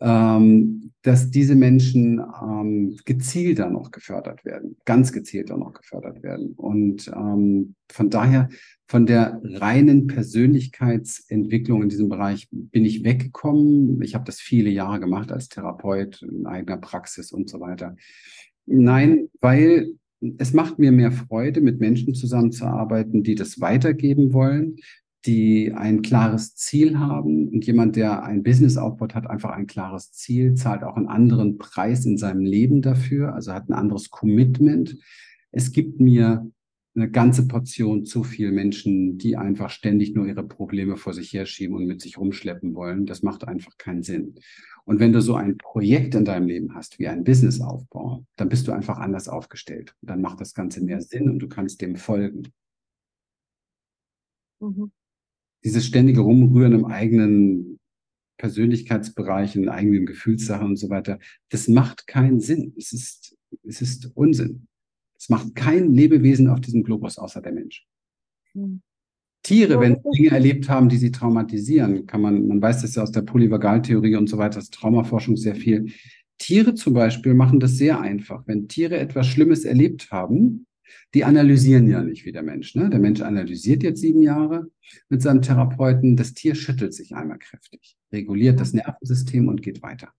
ähm, 0.00 0.92
dass 1.02 1.30
diese 1.30 1.54
Menschen 1.54 2.20
ähm, 2.42 2.98
gezielter 3.04 3.70
noch 3.70 3.90
gefördert 3.90 4.44
werden, 4.44 4.76
ganz 4.84 5.12
gezielter 5.12 5.56
noch 5.56 5.72
gefördert 5.72 6.22
werden. 6.22 6.52
Und 6.56 7.08
ähm, 7.08 7.74
von 7.90 8.10
daher, 8.10 8.48
von 8.86 9.06
der 9.06 9.40
reinen 9.42 10.06
Persönlichkeitsentwicklung 10.06 11.82
in 11.82 11.88
diesem 11.88 12.08
Bereich 12.08 12.48
bin 12.50 12.84
ich 12.84 13.04
weggekommen. 13.04 14.02
Ich 14.02 14.14
habe 14.14 14.24
das 14.24 14.40
viele 14.40 14.70
Jahre 14.70 15.00
gemacht 15.00 15.32
als 15.32 15.48
Therapeut 15.48 16.22
in 16.22 16.46
eigener 16.46 16.78
Praxis 16.78 17.32
und 17.32 17.48
so 17.48 17.60
weiter. 17.60 17.96
Nein, 18.66 19.28
weil 19.40 19.94
es 20.38 20.52
macht 20.52 20.78
mir 20.78 20.92
mehr 20.92 21.12
Freude, 21.12 21.60
mit 21.60 21.80
Menschen 21.80 22.14
zusammenzuarbeiten, 22.14 23.22
die 23.22 23.34
das 23.34 23.60
weitergeben 23.60 24.32
wollen, 24.32 24.76
die 25.28 25.74
ein 25.74 26.00
klares 26.00 26.54
Ziel 26.54 26.98
haben. 26.98 27.48
Und 27.50 27.66
jemand, 27.66 27.96
der 27.96 28.22
ein 28.22 28.42
Business 28.42 28.78
aufbaut, 28.78 29.14
hat 29.14 29.28
einfach 29.28 29.50
ein 29.50 29.66
klares 29.66 30.10
Ziel, 30.10 30.54
zahlt 30.54 30.82
auch 30.82 30.96
einen 30.96 31.06
anderen 31.06 31.58
Preis 31.58 32.06
in 32.06 32.16
seinem 32.16 32.46
Leben 32.46 32.80
dafür, 32.80 33.34
also 33.34 33.52
hat 33.52 33.68
ein 33.68 33.74
anderes 33.74 34.08
Commitment. 34.08 34.96
Es 35.52 35.70
gibt 35.70 36.00
mir 36.00 36.50
eine 36.94 37.10
ganze 37.10 37.46
Portion 37.46 38.06
zu 38.06 38.24
viel 38.24 38.52
Menschen, 38.52 39.18
die 39.18 39.36
einfach 39.36 39.68
ständig 39.68 40.14
nur 40.14 40.26
ihre 40.26 40.42
Probleme 40.42 40.96
vor 40.96 41.12
sich 41.12 41.34
herschieben 41.34 41.76
und 41.76 41.86
mit 41.86 42.00
sich 42.00 42.16
rumschleppen 42.16 42.74
wollen. 42.74 43.04
Das 43.04 43.22
macht 43.22 43.46
einfach 43.46 43.76
keinen 43.76 44.02
Sinn. 44.02 44.36
Und 44.84 44.98
wenn 44.98 45.12
du 45.12 45.20
so 45.20 45.34
ein 45.34 45.58
Projekt 45.58 46.14
in 46.14 46.24
deinem 46.24 46.46
Leben 46.46 46.74
hast, 46.74 46.98
wie 46.98 47.06
ein 47.06 47.22
Businessaufbau, 47.22 48.24
dann 48.36 48.48
bist 48.48 48.66
du 48.66 48.72
einfach 48.72 48.96
anders 48.96 49.28
aufgestellt. 49.28 49.94
Dann 50.00 50.22
macht 50.22 50.40
das 50.40 50.54
Ganze 50.54 50.82
mehr 50.82 51.02
Sinn 51.02 51.28
und 51.28 51.40
du 51.40 51.48
kannst 51.48 51.82
dem 51.82 51.96
folgen. 51.96 52.44
Mhm 54.60 54.90
dieses 55.64 55.86
ständige 55.86 56.20
Rumrühren 56.20 56.72
im 56.72 56.84
eigenen 56.84 57.78
Persönlichkeitsbereich, 58.38 59.56
in 59.56 59.68
eigenen 59.68 60.06
Gefühlssachen 60.06 60.68
und 60.68 60.76
so 60.76 60.90
weiter, 60.90 61.18
das 61.50 61.68
macht 61.68 62.06
keinen 62.06 62.40
Sinn. 62.40 62.72
Es 62.76 62.92
ist, 62.92 63.36
es 63.64 63.82
ist 63.82 64.12
Unsinn. 64.14 64.68
Es 65.18 65.28
macht 65.28 65.54
kein 65.56 65.92
Lebewesen 65.92 66.48
auf 66.48 66.60
diesem 66.60 66.84
Globus 66.84 67.18
außer 67.18 67.42
der 67.42 67.52
Mensch. 67.52 67.86
Hm. 68.52 68.80
Tiere, 69.42 69.80
wenn 69.80 69.96
sie 69.96 70.10
Dinge 70.16 70.30
erlebt 70.30 70.68
haben, 70.68 70.88
die 70.88 70.96
sie 70.96 71.10
traumatisieren, 71.10 72.06
kann 72.06 72.20
man, 72.20 72.46
man 72.46 72.60
weiß 72.60 72.82
das 72.82 72.94
ja 72.94 73.02
aus 73.02 73.12
der 73.12 73.22
Polyvagaltheorie 73.22 74.16
und 74.16 74.28
so 74.28 74.38
weiter, 74.38 74.56
das 74.56 74.70
Traumaforschung 74.70 75.36
sehr 75.36 75.54
viel. 75.54 75.92
Tiere 76.38 76.74
zum 76.74 76.94
Beispiel 76.94 77.34
machen 77.34 77.58
das 77.58 77.76
sehr 77.76 78.00
einfach. 78.00 78.44
Wenn 78.46 78.68
Tiere 78.68 78.98
etwas 78.98 79.26
Schlimmes 79.26 79.64
erlebt 79.64 80.10
haben, 80.12 80.66
die 81.14 81.24
analysieren 81.24 81.88
ja 81.88 82.02
nicht 82.02 82.24
wie 82.24 82.32
der 82.32 82.42
Mensch. 82.42 82.74
Ne? 82.74 82.90
Der 82.90 83.00
Mensch 83.00 83.20
analysiert 83.20 83.82
jetzt 83.82 84.00
sieben 84.00 84.22
Jahre 84.22 84.70
mit 85.08 85.22
seinem 85.22 85.42
Therapeuten. 85.42 86.16
Das 86.16 86.34
Tier 86.34 86.54
schüttelt 86.54 86.94
sich 86.94 87.14
einmal 87.14 87.38
kräftig, 87.38 87.96
reguliert 88.12 88.60
das 88.60 88.72
Nervensystem 88.72 89.48
und 89.48 89.62
geht 89.62 89.82
weiter. 89.82 90.12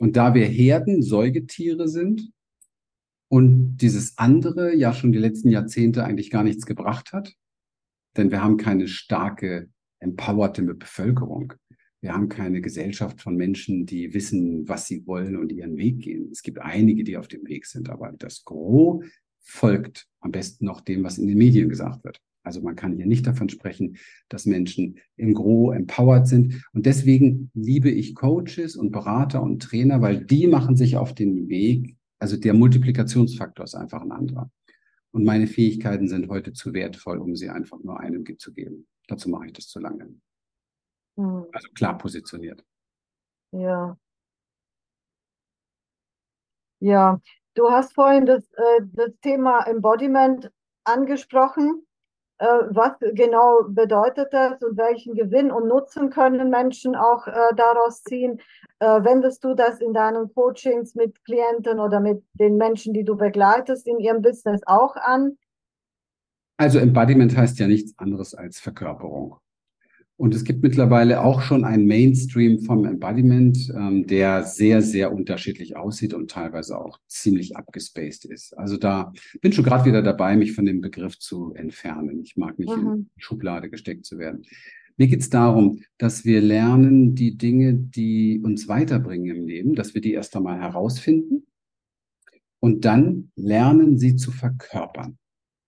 Und 0.00 0.16
da 0.16 0.34
wir 0.34 0.46
Herden 0.46 1.02
Säugetiere 1.02 1.88
sind 1.88 2.30
und 3.28 3.78
dieses 3.78 4.16
andere 4.16 4.74
ja 4.74 4.92
schon 4.92 5.12
die 5.12 5.18
letzten 5.18 5.48
Jahrzehnte 5.48 6.04
eigentlich 6.04 6.30
gar 6.30 6.44
nichts 6.44 6.66
gebracht 6.66 7.12
hat, 7.12 7.34
denn 8.16 8.30
wir 8.30 8.42
haben 8.42 8.56
keine 8.56 8.88
starke, 8.88 9.68
empowerte 10.00 10.62
Bevölkerung. 10.62 11.54
Wir 12.00 12.12
haben 12.12 12.28
keine 12.28 12.60
Gesellschaft 12.60 13.20
von 13.20 13.36
Menschen, 13.36 13.84
die 13.84 14.14
wissen, 14.14 14.68
was 14.68 14.86
sie 14.86 15.06
wollen 15.06 15.36
und 15.36 15.50
ihren 15.50 15.76
Weg 15.76 16.00
gehen. 16.00 16.28
Es 16.30 16.42
gibt 16.42 16.60
einige, 16.60 17.02
die 17.02 17.16
auf 17.16 17.26
dem 17.26 17.46
Weg 17.48 17.66
sind, 17.66 17.90
aber 17.90 18.12
das 18.16 18.44
Gros 18.44 19.04
folgt 19.40 20.06
am 20.20 20.30
besten 20.30 20.64
noch 20.64 20.80
dem, 20.80 21.02
was 21.02 21.18
in 21.18 21.26
den 21.26 21.38
Medien 21.38 21.68
gesagt 21.68 22.04
wird. 22.04 22.20
Also 22.44 22.62
man 22.62 22.76
kann 22.76 22.96
hier 22.96 23.06
nicht 23.06 23.26
davon 23.26 23.48
sprechen, 23.48 23.98
dass 24.28 24.46
Menschen 24.46 24.98
im 25.16 25.34
Gros 25.34 25.74
empowered 25.74 26.26
sind. 26.26 26.64
Und 26.72 26.86
deswegen 26.86 27.50
liebe 27.54 27.90
ich 27.90 28.14
Coaches 28.14 28.76
und 28.76 28.90
Berater 28.90 29.42
und 29.42 29.62
Trainer, 29.62 30.00
weil 30.00 30.24
die 30.24 30.46
machen 30.46 30.76
sich 30.76 30.96
auf 30.96 31.14
den 31.14 31.48
Weg. 31.48 31.96
Also 32.18 32.36
der 32.36 32.54
Multiplikationsfaktor 32.54 33.64
ist 33.64 33.74
einfach 33.74 34.02
ein 34.02 34.12
anderer. 34.12 34.50
Und 35.10 35.24
meine 35.24 35.46
Fähigkeiten 35.46 36.08
sind 36.08 36.28
heute 36.28 36.52
zu 36.52 36.72
wertvoll, 36.72 37.18
um 37.18 37.34
sie 37.34 37.48
einfach 37.48 37.82
nur 37.82 38.00
einem 38.00 38.24
zu 38.38 38.52
geben. 38.52 38.86
Dazu 39.08 39.28
mache 39.28 39.46
ich 39.46 39.52
das 39.52 39.68
zu 39.68 39.80
lange. 39.80 40.08
Hm. 41.18 41.46
Also 41.52 41.68
klar 41.74 41.98
positioniert. 41.98 42.64
Ja. 43.50 43.96
Ja, 46.80 47.20
du 47.54 47.70
hast 47.70 47.92
vorhin 47.92 48.24
das, 48.24 48.44
äh, 48.52 48.82
das 48.92 49.10
Thema 49.20 49.66
Embodiment 49.66 50.52
angesprochen. 50.84 51.84
Äh, 52.38 52.46
was 52.70 52.92
genau 53.14 53.64
bedeutet 53.68 54.28
das 54.32 54.62
und 54.62 54.76
welchen 54.78 55.16
Gewinn 55.16 55.50
und 55.50 55.66
Nutzen 55.66 56.10
können 56.10 56.50
Menschen 56.50 56.94
auch 56.94 57.26
äh, 57.26 57.32
daraus 57.56 58.04
ziehen? 58.04 58.40
Äh, 58.78 59.02
wendest 59.02 59.42
du 59.42 59.54
das 59.54 59.80
in 59.80 59.92
deinen 59.92 60.32
Coachings 60.32 60.94
mit 60.94 61.24
Klienten 61.24 61.80
oder 61.80 61.98
mit 61.98 62.22
den 62.34 62.58
Menschen, 62.58 62.94
die 62.94 63.02
du 63.02 63.16
begleitest, 63.16 63.88
in 63.88 63.98
ihrem 63.98 64.22
Business 64.22 64.60
auch 64.66 64.94
an? 64.94 65.36
Also 66.58 66.78
Embodiment 66.78 67.36
heißt 67.36 67.58
ja 67.58 67.66
nichts 67.66 67.98
anderes 67.98 68.34
als 68.34 68.60
Verkörperung. 68.60 69.40
Und 70.18 70.34
es 70.34 70.42
gibt 70.42 70.64
mittlerweile 70.64 71.22
auch 71.22 71.42
schon 71.42 71.64
einen 71.64 71.86
Mainstream 71.86 72.58
vom 72.58 72.84
Embodiment, 72.84 73.72
ähm, 73.72 74.04
der 74.08 74.42
sehr, 74.42 74.82
sehr 74.82 75.12
unterschiedlich 75.12 75.76
aussieht 75.76 76.12
und 76.12 76.28
teilweise 76.28 76.76
auch 76.76 76.98
ziemlich 77.06 77.56
abgespaced 77.56 78.24
ist. 78.24 78.52
Also 78.58 78.76
da 78.76 79.12
bin 79.40 79.52
schon 79.52 79.62
gerade 79.62 79.84
wieder 79.84 80.02
dabei, 80.02 80.36
mich 80.36 80.54
von 80.54 80.66
dem 80.66 80.80
Begriff 80.80 81.20
zu 81.20 81.54
entfernen. 81.54 82.20
Ich 82.20 82.36
mag 82.36 82.58
nicht 82.58 82.76
mhm. 82.76 82.92
in 82.92 83.10
die 83.16 83.22
Schublade 83.22 83.70
gesteckt 83.70 84.06
zu 84.06 84.18
werden. 84.18 84.42
Mir 84.96 85.06
geht 85.06 85.20
es 85.20 85.30
darum, 85.30 85.82
dass 85.98 86.24
wir 86.24 86.40
lernen, 86.40 87.14
die 87.14 87.38
Dinge, 87.38 87.74
die 87.74 88.42
uns 88.42 88.66
weiterbringen 88.66 89.36
im 89.36 89.46
Leben, 89.46 89.76
dass 89.76 89.94
wir 89.94 90.00
die 90.00 90.14
erst 90.14 90.34
einmal 90.34 90.60
herausfinden 90.60 91.46
und 92.58 92.84
dann 92.84 93.30
lernen, 93.36 93.98
sie 93.98 94.16
zu 94.16 94.32
verkörpern. 94.32 95.16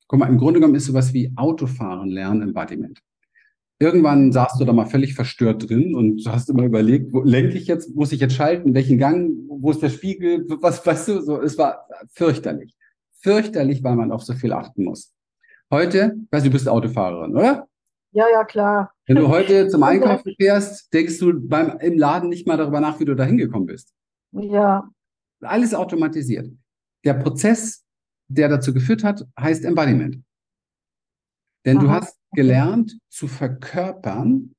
Guck 0.09 0.19
mal, 0.19 0.29
im 0.29 0.39
Grunde 0.39 0.59
genommen 0.59 0.75
ist 0.75 0.87
sowas 0.87 1.15
wie 1.15 1.33
Autofahren 1.37 2.09
lernen 2.09 2.43
Embodiment. 2.43 3.01
Irgendwann 3.83 4.31
saßt 4.31 4.61
du 4.61 4.67
da 4.67 4.75
mal 4.75 4.85
völlig 4.85 5.15
verstört 5.15 5.69
drin 5.71 5.95
und 5.95 6.23
hast 6.29 6.51
immer 6.51 6.65
überlegt, 6.65 7.15
wo 7.15 7.23
lenke 7.23 7.57
ich 7.57 7.67
jetzt, 7.67 7.97
muss 7.97 8.13
ich 8.13 8.21
jetzt 8.21 8.35
schalten, 8.35 8.75
welchen 8.75 8.99
Gang, 8.99 9.33
wo 9.49 9.71
ist 9.71 9.81
der 9.81 9.89
Spiegel, 9.89 10.45
was 10.61 10.85
weißt 10.87 11.09
du, 11.09 11.23
so, 11.23 11.41
es 11.41 11.57
war 11.57 11.89
fürchterlich. 12.13 12.77
Fürchterlich, 13.23 13.83
weil 13.83 13.97
man 13.97 14.13
auf 14.13 14.23
so 14.23 14.35
viel 14.35 14.53
achten 14.53 14.85
muss. 14.85 15.15
Heute, 15.71 16.15
weißt 16.31 16.45
du, 16.45 16.51
du 16.51 16.53
bist 16.53 16.69
Autofahrerin, 16.69 17.35
oder? 17.35 17.69
Ja, 18.13 18.27
ja, 18.31 18.45
klar. 18.45 18.93
Wenn 19.07 19.17
du 19.17 19.29
heute 19.29 19.69
zum 19.71 19.83
Einkaufen 19.83 20.35
fährst, 20.37 20.93
denkst 20.93 21.19
du 21.19 21.41
beim, 21.41 21.79
im 21.79 21.97
Laden 21.97 22.29
nicht 22.29 22.47
mal 22.47 22.59
darüber 22.59 22.81
nach, 22.81 23.01
wie 23.01 23.07
du 23.07 23.15
da 23.15 23.25
hingekommen 23.25 23.67
bist. 23.67 23.95
Ja. 24.33 24.91
Alles 25.41 25.73
automatisiert. 25.73 26.51
Der 27.05 27.15
Prozess, 27.15 27.83
der 28.29 28.51
dazu 28.51 28.75
geführt 28.75 29.05
hat, 29.05 29.27
heißt 29.39 29.65
Embodiment. 29.65 30.23
Denn 31.65 31.79
Aha. 31.79 31.85
du 31.85 31.91
hast 31.91 32.20
gelernt 32.33 32.99
zu 33.09 33.29
verkörpern 33.29 34.53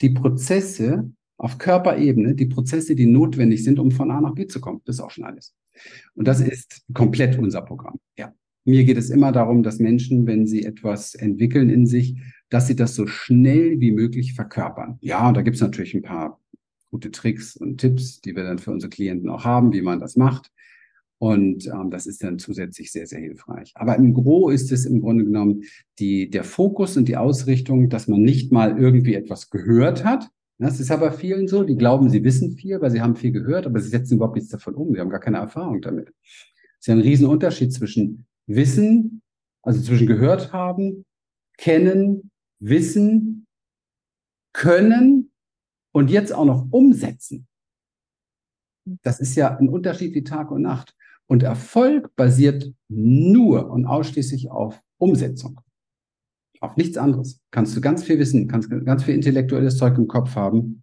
die 0.00 0.10
Prozesse 0.10 1.10
auf 1.36 1.58
Körperebene, 1.58 2.34
die 2.34 2.46
Prozesse, 2.46 2.94
die 2.94 3.06
notwendig 3.06 3.64
sind, 3.64 3.78
um 3.78 3.90
von 3.90 4.10
A 4.10 4.20
nach 4.20 4.34
B 4.34 4.46
zu 4.46 4.60
kommen. 4.60 4.80
Das 4.84 4.96
ist 4.96 5.00
auch 5.00 5.10
schon 5.10 5.24
alles. 5.24 5.54
Und 6.14 6.28
das 6.28 6.40
ist 6.40 6.82
komplett 6.92 7.38
unser 7.38 7.62
Programm. 7.62 7.98
Ja. 8.16 8.32
Mir 8.64 8.84
geht 8.84 8.96
es 8.96 9.10
immer 9.10 9.32
darum, 9.32 9.62
dass 9.62 9.78
Menschen, 9.78 10.26
wenn 10.26 10.46
sie 10.46 10.64
etwas 10.64 11.14
entwickeln 11.14 11.68
in 11.68 11.86
sich, 11.86 12.16
dass 12.48 12.66
sie 12.66 12.76
das 12.76 12.94
so 12.94 13.06
schnell 13.06 13.80
wie 13.80 13.90
möglich 13.90 14.34
verkörpern. 14.34 14.96
Ja, 15.00 15.28
und 15.28 15.36
da 15.36 15.42
gibt 15.42 15.56
es 15.56 15.62
natürlich 15.62 15.94
ein 15.94 16.02
paar 16.02 16.40
gute 16.90 17.10
Tricks 17.10 17.56
und 17.56 17.78
Tipps, 17.78 18.20
die 18.20 18.36
wir 18.36 18.44
dann 18.44 18.58
für 18.58 18.70
unsere 18.70 18.88
Klienten 18.88 19.28
auch 19.28 19.44
haben, 19.44 19.72
wie 19.72 19.82
man 19.82 20.00
das 20.00 20.16
macht. 20.16 20.50
Und 21.24 21.66
ähm, 21.68 21.90
das 21.90 22.04
ist 22.04 22.22
dann 22.22 22.38
zusätzlich 22.38 22.92
sehr, 22.92 23.06
sehr 23.06 23.18
hilfreich. 23.18 23.72
Aber 23.76 23.96
im 23.96 24.12
Gro 24.12 24.50
ist 24.50 24.70
es 24.72 24.84
im 24.84 25.00
Grunde 25.00 25.24
genommen 25.24 25.62
die, 25.98 26.28
der 26.28 26.44
Fokus 26.44 26.98
und 26.98 27.08
die 27.08 27.16
Ausrichtung, 27.16 27.88
dass 27.88 28.08
man 28.08 28.20
nicht 28.20 28.52
mal 28.52 28.78
irgendwie 28.78 29.14
etwas 29.14 29.48
gehört 29.48 30.04
hat. 30.04 30.28
Das 30.58 30.80
ist 30.80 30.90
aber 30.90 31.12
vielen 31.12 31.48
so, 31.48 31.64
die 31.64 31.76
glauben, 31.76 32.10
sie 32.10 32.22
wissen 32.24 32.52
viel, 32.52 32.78
weil 32.82 32.90
sie 32.90 33.00
haben 33.00 33.16
viel 33.16 33.32
gehört, 33.32 33.64
aber 33.64 33.80
sie 33.80 33.88
setzen 33.88 34.16
überhaupt 34.16 34.34
nichts 34.34 34.50
davon 34.50 34.74
um. 34.74 34.92
Sie 34.92 35.00
haben 35.00 35.08
gar 35.08 35.18
keine 35.18 35.38
Erfahrung 35.38 35.80
damit. 35.80 36.10
Es 36.10 36.80
ist 36.80 36.86
ja 36.88 36.94
ein 36.94 37.00
Riesenunterschied 37.00 37.72
zwischen 37.72 38.26
Wissen, 38.46 39.22
also 39.62 39.80
zwischen 39.80 40.06
gehört 40.06 40.52
haben, 40.52 41.06
kennen, 41.56 42.30
wissen, 42.60 43.46
können 44.52 45.30
und 45.92 46.10
jetzt 46.10 46.34
auch 46.34 46.44
noch 46.44 46.66
umsetzen. 46.70 47.46
Das 49.02 49.20
ist 49.20 49.36
ja 49.36 49.56
ein 49.56 49.70
Unterschied 49.70 50.14
wie 50.14 50.22
Tag 50.22 50.50
und 50.50 50.60
Nacht. 50.60 50.94
Und 51.26 51.42
Erfolg 51.42 52.14
basiert 52.16 52.72
nur 52.88 53.70
und 53.70 53.86
ausschließlich 53.86 54.50
auf 54.50 54.80
Umsetzung. 54.98 55.60
Auf 56.60 56.76
nichts 56.76 56.96
anderes. 56.96 57.40
Kannst 57.50 57.76
du 57.76 57.80
ganz 57.80 58.04
viel 58.04 58.18
wissen, 58.18 58.48
kannst 58.48 58.70
ganz 58.84 59.04
viel 59.04 59.14
intellektuelles 59.14 59.76
Zeug 59.76 59.96
im 59.98 60.08
Kopf 60.08 60.34
haben, 60.36 60.82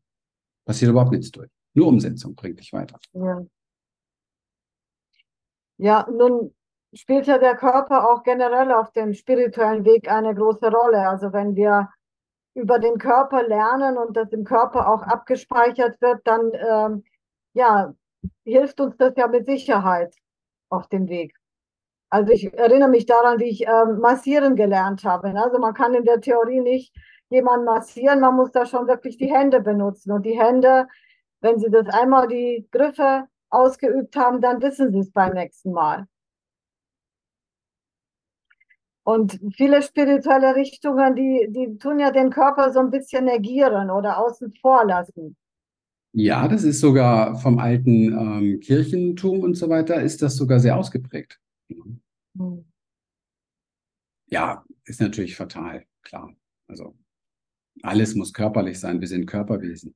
passiert 0.65 0.91
überhaupt 0.91 1.12
nichts 1.12 1.32
durch. 1.32 1.49
Nur 1.73 1.88
Umsetzung 1.88 2.36
bringt 2.36 2.60
dich 2.60 2.73
weiter. 2.73 2.99
Ja. 3.13 3.41
Ja, 5.77 6.08
nun 6.12 6.54
spielt 6.93 7.25
ja 7.25 7.39
der 7.39 7.56
Körper 7.56 8.12
auch 8.12 8.23
generell 8.23 8.71
auf 8.71 8.91
dem 8.91 9.13
spirituellen 9.13 9.86
Weg 9.86 10.12
eine 10.12 10.36
große 10.36 10.69
Rolle. 10.69 11.08
Also 11.08 11.34
wenn 11.34 11.56
wir 11.56 11.89
über 12.54 12.77
den 12.77 12.97
Körper 12.97 13.47
lernen 13.47 13.97
und 13.97 14.15
das 14.15 14.30
im 14.32 14.43
Körper 14.43 14.88
auch 14.88 15.01
abgespeichert 15.01 15.99
wird, 16.01 16.19
dann 16.25 16.51
ähm, 16.54 17.04
ja, 17.54 17.93
hilft 18.43 18.80
uns 18.80 18.95
das 18.97 19.13
ja 19.15 19.27
mit 19.27 19.47
Sicherheit 19.47 20.13
auf 20.71 20.88
dem 20.88 21.10
Weg. 21.10 21.36
Also 22.10 22.34
ich 22.34 22.53
erinnere 22.53 22.89
mich 22.89 23.05
daran, 23.05 23.39
wie 23.39 23.49
ich 23.49 23.67
äh, 23.67 23.86
massieren 23.86 24.55
gelernt 24.55 25.03
habe. 25.05 25.34
Also 25.39 25.60
man 25.60 25.73
kann 25.73 25.93
in 25.93 26.03
der 26.03 26.19
Theorie 26.21 26.60
nicht 26.60 26.93
jemanden 27.29 27.65
massieren, 27.65 28.19
man 28.19 28.36
muss 28.36 28.51
da 28.51 28.65
schon 28.65 28.88
wirklich 28.88 29.17
die 29.17 29.34
Hände 29.34 29.62
benutzen. 29.62 30.12
Und 30.12 30.25
die 30.25 30.38
Hände, 30.39 30.88
wenn 31.39 31.60
sie 31.60 31.69
das 31.71 31.88
einmal 31.88 32.27
die 32.27 32.67
Griffe 32.71 33.27
ausgeübt 33.49 34.15
haben, 34.17 34.41
dann 34.41 34.62
wissen 34.62 34.91
sie 34.91 34.99
es 34.99 35.12
beim 35.12 35.34
nächsten 35.34 35.71
Mal. 35.71 36.07
Und 39.03 39.39
viele 39.55 39.81
spirituelle 39.81 40.55
Richtungen, 40.55 41.15
die, 41.15 41.47
die 41.49 41.77
tun 41.77 41.99
ja 41.99 42.12
den 42.12 42.29
Körper 42.29 42.71
so 42.71 42.79
ein 42.79 42.91
bisschen 42.91 43.25
negieren 43.25 43.89
oder 43.89 44.17
außen 44.19 44.53
vor 44.62 44.86
lassen. 44.86 45.36
Ja, 46.13 46.47
das 46.47 46.63
ist 46.63 46.82
sogar 46.82 47.39
vom 47.39 47.58
alten 47.60 48.12
ähm, 48.12 48.60
Kirchentum 48.60 49.41
und 49.41 49.56
so 49.56 49.69
weiter, 49.69 50.02
ist 50.02 50.21
das 50.21 50.36
sogar 50.36 50.60
sehr 50.60 50.78
ausgeprägt. 50.78 51.39
Mhm. 52.34 52.65
Ja, 54.28 54.65
ist 54.86 55.02
natürlich 55.02 55.36
fatal, 55.36 55.86
klar. 56.02 56.36
Also 56.67 56.97
alles 57.82 58.15
muss 58.15 58.34
körperlich 58.34 58.80
sein. 58.80 59.00
Wir 59.00 59.08
sind 59.08 59.26
Körperwesen. 59.26 59.95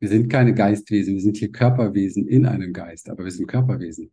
Wir 0.00 0.08
sind 0.08 0.30
keine 0.30 0.54
Geistwesen, 0.54 1.14
wir 1.14 1.20
sind 1.20 1.36
hier 1.36 1.52
Körperwesen 1.52 2.26
in 2.26 2.46
einem 2.46 2.72
Geist, 2.72 3.10
aber 3.10 3.24
wir 3.24 3.30
sind 3.30 3.46
Körperwesen. 3.46 4.10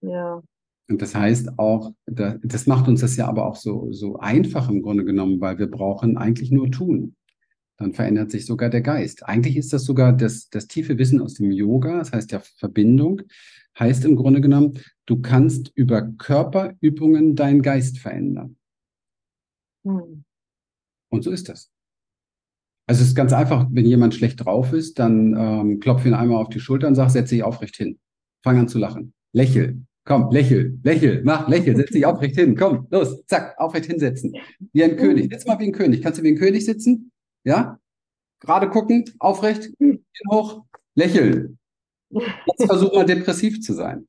Ja. 0.00 0.42
Und 0.90 1.00
das 1.00 1.14
heißt 1.14 1.56
auch, 1.56 1.94
das 2.06 2.66
macht 2.66 2.88
uns 2.88 3.00
das 3.00 3.16
ja 3.16 3.28
aber 3.28 3.46
auch 3.46 3.54
so, 3.54 3.92
so 3.92 4.18
einfach 4.18 4.68
im 4.68 4.82
Grunde 4.82 5.04
genommen, 5.04 5.40
weil 5.40 5.56
wir 5.58 5.70
brauchen 5.70 6.18
eigentlich 6.18 6.50
nur 6.50 6.68
tun. 6.72 7.14
Dann 7.76 7.92
verändert 7.92 8.32
sich 8.32 8.44
sogar 8.44 8.70
der 8.70 8.80
Geist. 8.80 9.24
Eigentlich 9.24 9.56
ist 9.56 9.72
das 9.72 9.84
sogar 9.84 10.12
das, 10.12 10.50
das 10.50 10.66
tiefe 10.66 10.98
Wissen 10.98 11.20
aus 11.20 11.34
dem 11.34 11.52
Yoga, 11.52 11.98
das 11.98 12.12
heißt 12.12 12.32
ja 12.32 12.40
Verbindung, 12.40 13.22
heißt 13.78 14.04
im 14.04 14.16
Grunde 14.16 14.40
genommen, 14.40 14.80
du 15.06 15.22
kannst 15.22 15.70
über 15.76 16.02
Körperübungen 16.02 17.36
deinen 17.36 17.62
Geist 17.62 17.98
verändern. 17.98 18.56
Hm. 19.86 20.24
Und 21.08 21.22
so 21.22 21.30
ist 21.30 21.48
das. 21.48 21.70
Also 22.88 23.02
es 23.02 23.10
ist 23.10 23.14
ganz 23.14 23.32
einfach, 23.32 23.68
wenn 23.70 23.86
jemand 23.86 24.16
schlecht 24.16 24.44
drauf 24.44 24.72
ist, 24.72 24.98
dann 24.98 25.36
ähm, 25.38 25.78
klopf 25.78 26.04
ihn 26.04 26.14
einmal 26.14 26.42
auf 26.42 26.48
die 26.48 26.58
Schulter 26.58 26.88
und 26.88 26.96
sag, 26.96 27.10
setz 27.10 27.28
dich 27.28 27.44
aufrecht 27.44 27.76
hin. 27.76 28.00
Fang 28.42 28.58
an 28.58 28.66
zu 28.66 28.78
lachen. 28.78 29.14
Lächel. 29.32 29.84
Komm, 30.04 30.30
lächel, 30.30 30.78
lächel, 30.82 31.22
mach, 31.24 31.48
lächel, 31.48 31.76
setz 31.76 31.90
dich 31.90 32.06
aufrecht 32.06 32.36
hin. 32.36 32.56
Komm, 32.56 32.86
los, 32.90 33.24
zack, 33.26 33.54
aufrecht 33.58 33.86
hinsetzen. 33.86 34.34
Wie 34.72 34.82
ein 34.82 34.96
König. 34.96 35.30
Sitz 35.30 35.46
mal 35.46 35.58
wie 35.58 35.66
ein 35.66 35.72
König. 35.72 36.02
Kannst 36.02 36.18
du 36.18 36.22
wie 36.22 36.30
ein 36.30 36.38
König 36.38 36.64
sitzen? 36.64 37.12
Ja? 37.44 37.78
Gerade 38.40 38.70
gucken, 38.70 39.04
aufrecht, 39.18 39.70
hin 39.78 40.04
hoch, 40.30 40.64
lächeln. 40.94 41.58
Jetzt 42.10 42.66
versuch 42.66 42.92
mal 42.94 43.04
depressiv 43.04 43.60
zu 43.60 43.74
sein. 43.74 44.06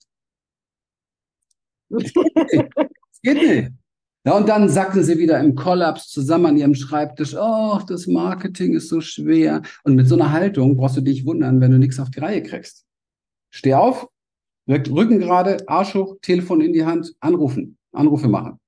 Es 1.99 2.13
geht 2.13 2.36
nicht. 2.36 2.69
Es 3.12 3.21
geht 3.21 3.36
nicht. 3.36 3.71
Ja, 4.23 4.38
und 4.38 4.47
dann 4.47 4.69
sacken 4.69 5.04
sie 5.04 5.17
wieder 5.17 5.39
im 5.39 5.56
Kollaps 5.56 6.08
zusammen 6.10 6.45
an 6.45 6.58
ihrem 6.58 6.75
Schreibtisch. 6.75 7.36
Oh, 7.36 7.80
das 7.88 8.06
Marketing 8.06 8.75
ist 8.75 8.88
so 8.88 9.01
schwer. 9.01 9.63
Und 9.84 9.95
mit 9.95 10.08
so 10.08 10.15
einer 10.15 10.32
Haltung 10.32 10.77
brauchst 10.77 10.97
du 10.97 11.01
dich 11.01 11.25
wundern, 11.25 11.60
wenn 11.60 11.71
du 11.71 11.80
nichts 11.80 11.99
auf 11.99 12.12
die 12.12 12.19
Reihe 12.19 12.43
kriegst. 12.43 12.86
Steh 13.49 13.73
auf, 13.73 14.08
Rücken 14.67 15.19
gerade, 15.19 15.58
Arsch 15.67 15.95
hoch, 15.95 16.17
Telefon 16.21 16.62
in 16.62 16.74
die 16.74 16.86
Hand, 16.86 17.13
anrufen, 17.19 17.78
Anrufe 17.91 18.28
machen. 18.28 18.60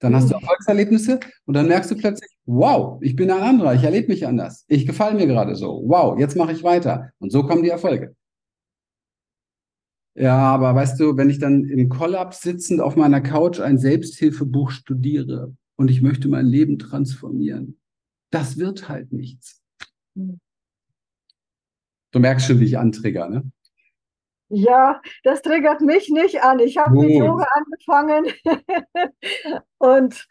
Dann 0.00 0.14
hast 0.14 0.30
du 0.30 0.36
mhm. 0.36 0.42
Erfolgserlebnisse 0.42 1.20
und 1.44 1.54
dann 1.54 1.68
merkst 1.68 1.90
du 1.90 1.96
plötzlich, 1.96 2.30
wow, 2.46 2.98
ich 3.02 3.14
bin 3.16 3.30
ein 3.30 3.42
anderer, 3.42 3.74
ich 3.74 3.82
erlebe 3.82 4.08
mich 4.08 4.26
anders, 4.26 4.64
ich 4.68 4.86
gefalle 4.86 5.16
mir 5.16 5.26
gerade 5.26 5.54
so, 5.54 5.82
wow, 5.86 6.18
jetzt 6.18 6.36
mache 6.36 6.52
ich 6.52 6.62
weiter. 6.62 7.10
Und 7.18 7.30
so 7.30 7.42
kommen 7.42 7.62
die 7.62 7.68
Erfolge. 7.68 8.14
Ja, 10.14 10.36
aber 10.36 10.74
weißt 10.74 10.98
du, 10.98 11.16
wenn 11.16 11.30
ich 11.30 11.38
dann 11.38 11.64
im 11.64 11.88
Kollaps 11.88 12.40
sitzend 12.40 12.80
auf 12.80 12.96
meiner 12.96 13.20
Couch 13.20 13.60
ein 13.60 13.78
Selbsthilfebuch 13.78 14.70
studiere 14.70 15.54
und 15.76 15.90
ich 15.90 16.02
möchte 16.02 16.28
mein 16.28 16.46
Leben 16.46 16.78
transformieren, 16.78 17.78
das 18.30 18.58
wird 18.58 18.88
halt 18.88 19.12
nichts. 19.12 19.62
Mhm. 20.14 20.40
Du 22.12 22.18
merkst 22.18 22.46
schon, 22.46 22.58
wie 22.58 22.64
ich 22.64 22.78
antrigger, 22.78 23.28
ne? 23.28 23.50
Ja, 24.52 25.00
das 25.22 25.42
triggert 25.42 25.80
mich 25.80 26.10
nicht 26.10 26.42
an. 26.42 26.58
Ich 26.58 26.76
habe 26.76 26.98
mit 26.98 27.10
Yoga 27.10 27.46
angefangen 27.54 28.26
und 29.78 30.26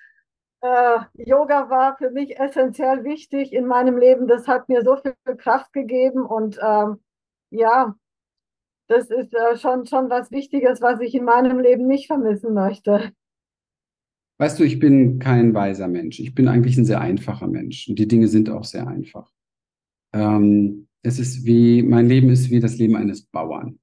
äh, 0.61 0.99
Yoga 1.13 1.69
war 1.69 1.97
für 1.97 2.11
mich 2.11 2.37
essentiell 2.37 3.05
wichtig 3.05 3.53
in 3.53 3.65
meinem 3.65 3.97
Leben. 3.97 4.27
Das 4.27 4.45
hat 4.45 4.67
mir 4.67 4.83
so 4.83 4.97
viel 4.97 5.15
Kraft 5.37 5.71
gegeben 5.71 6.25
und 6.25 6.59
ähm, 6.61 6.99
ja, 7.49 7.95
das 8.87 9.09
ist 9.09 9.33
äh, 9.33 9.55
schon, 9.55 9.85
schon 9.85 10.09
was 10.09 10.31
Wichtiges, 10.31 10.81
was 10.81 10.99
ich 10.99 11.15
in 11.15 11.23
meinem 11.23 11.59
Leben 11.59 11.87
nicht 11.87 12.07
vermissen 12.07 12.53
möchte. 12.53 13.13
Weißt 14.37 14.59
du, 14.59 14.63
ich 14.63 14.79
bin 14.79 15.19
kein 15.19 15.53
weiser 15.53 15.87
Mensch. 15.87 16.19
Ich 16.19 16.35
bin 16.35 16.49
eigentlich 16.49 16.77
ein 16.77 16.85
sehr 16.85 16.99
einfacher 16.99 17.47
Mensch. 17.47 17.87
Und 17.87 17.99
die 17.99 18.07
Dinge 18.07 18.27
sind 18.27 18.49
auch 18.49 18.65
sehr 18.65 18.85
einfach. 18.85 19.31
Ähm, 20.13 20.87
es 21.03 21.19
ist 21.19 21.45
wie, 21.45 21.83
mein 21.83 22.07
Leben 22.07 22.29
ist 22.29 22.49
wie 22.49 22.59
das 22.59 22.77
Leben 22.77 22.97
eines 22.97 23.21
Bauern. 23.21 23.79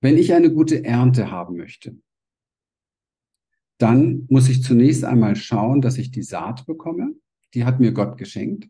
Wenn 0.00 0.16
ich 0.16 0.32
eine 0.32 0.52
gute 0.52 0.84
Ernte 0.84 1.30
haben 1.30 1.56
möchte, 1.56 1.96
Dann 3.78 4.26
muss 4.28 4.48
ich 4.48 4.62
zunächst 4.62 5.04
einmal 5.04 5.36
schauen, 5.36 5.80
dass 5.80 5.98
ich 5.98 6.10
die 6.10 6.22
Saat 6.24 6.66
bekomme. 6.66 7.14
Die 7.54 7.64
hat 7.64 7.80
mir 7.80 7.92
Gott 7.92 8.18
geschenkt. 8.18 8.68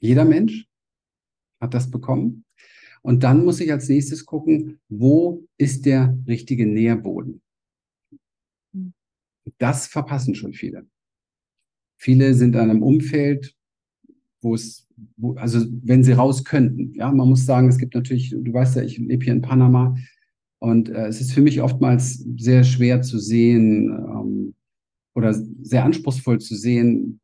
Jeder 0.00 0.24
Mensch 0.24 0.66
hat 1.60 1.74
das 1.74 1.90
bekommen. 1.90 2.44
Und 3.02 3.22
dann 3.22 3.44
muss 3.44 3.60
ich 3.60 3.70
als 3.70 3.88
nächstes 3.88 4.24
gucken, 4.26 4.80
wo 4.88 5.46
ist 5.58 5.84
der 5.86 6.18
richtige 6.26 6.66
Nährboden? 6.66 7.42
Das 9.58 9.86
verpassen 9.86 10.34
schon 10.34 10.54
viele. 10.54 10.86
Viele 11.98 12.34
sind 12.34 12.54
in 12.54 12.60
einem 12.60 12.82
Umfeld, 12.82 13.54
wo 14.40 14.54
es, 14.54 14.88
wo, 15.16 15.34
also 15.34 15.66
wenn 15.82 16.02
sie 16.02 16.12
raus 16.12 16.44
könnten, 16.44 16.94
ja, 16.94 17.12
man 17.12 17.28
muss 17.28 17.44
sagen, 17.44 17.68
es 17.68 17.76
gibt 17.76 17.94
natürlich, 17.94 18.30
du 18.30 18.52
weißt 18.52 18.76
ja, 18.76 18.82
ich 18.82 18.96
lebe 18.96 19.22
hier 19.22 19.34
in 19.34 19.42
Panama 19.42 19.96
und 20.60 20.90
äh, 20.90 21.06
es 21.06 21.20
ist 21.20 21.32
für 21.32 21.40
mich 21.40 21.62
oftmals 21.62 22.24
sehr 22.36 22.64
schwer 22.64 23.02
zu 23.02 23.18
sehen 23.18 23.88
ähm, 23.88 24.54
oder 25.14 25.34
sehr 25.34 25.84
anspruchsvoll 25.84 26.38
zu 26.38 26.54
sehen, 26.54 27.18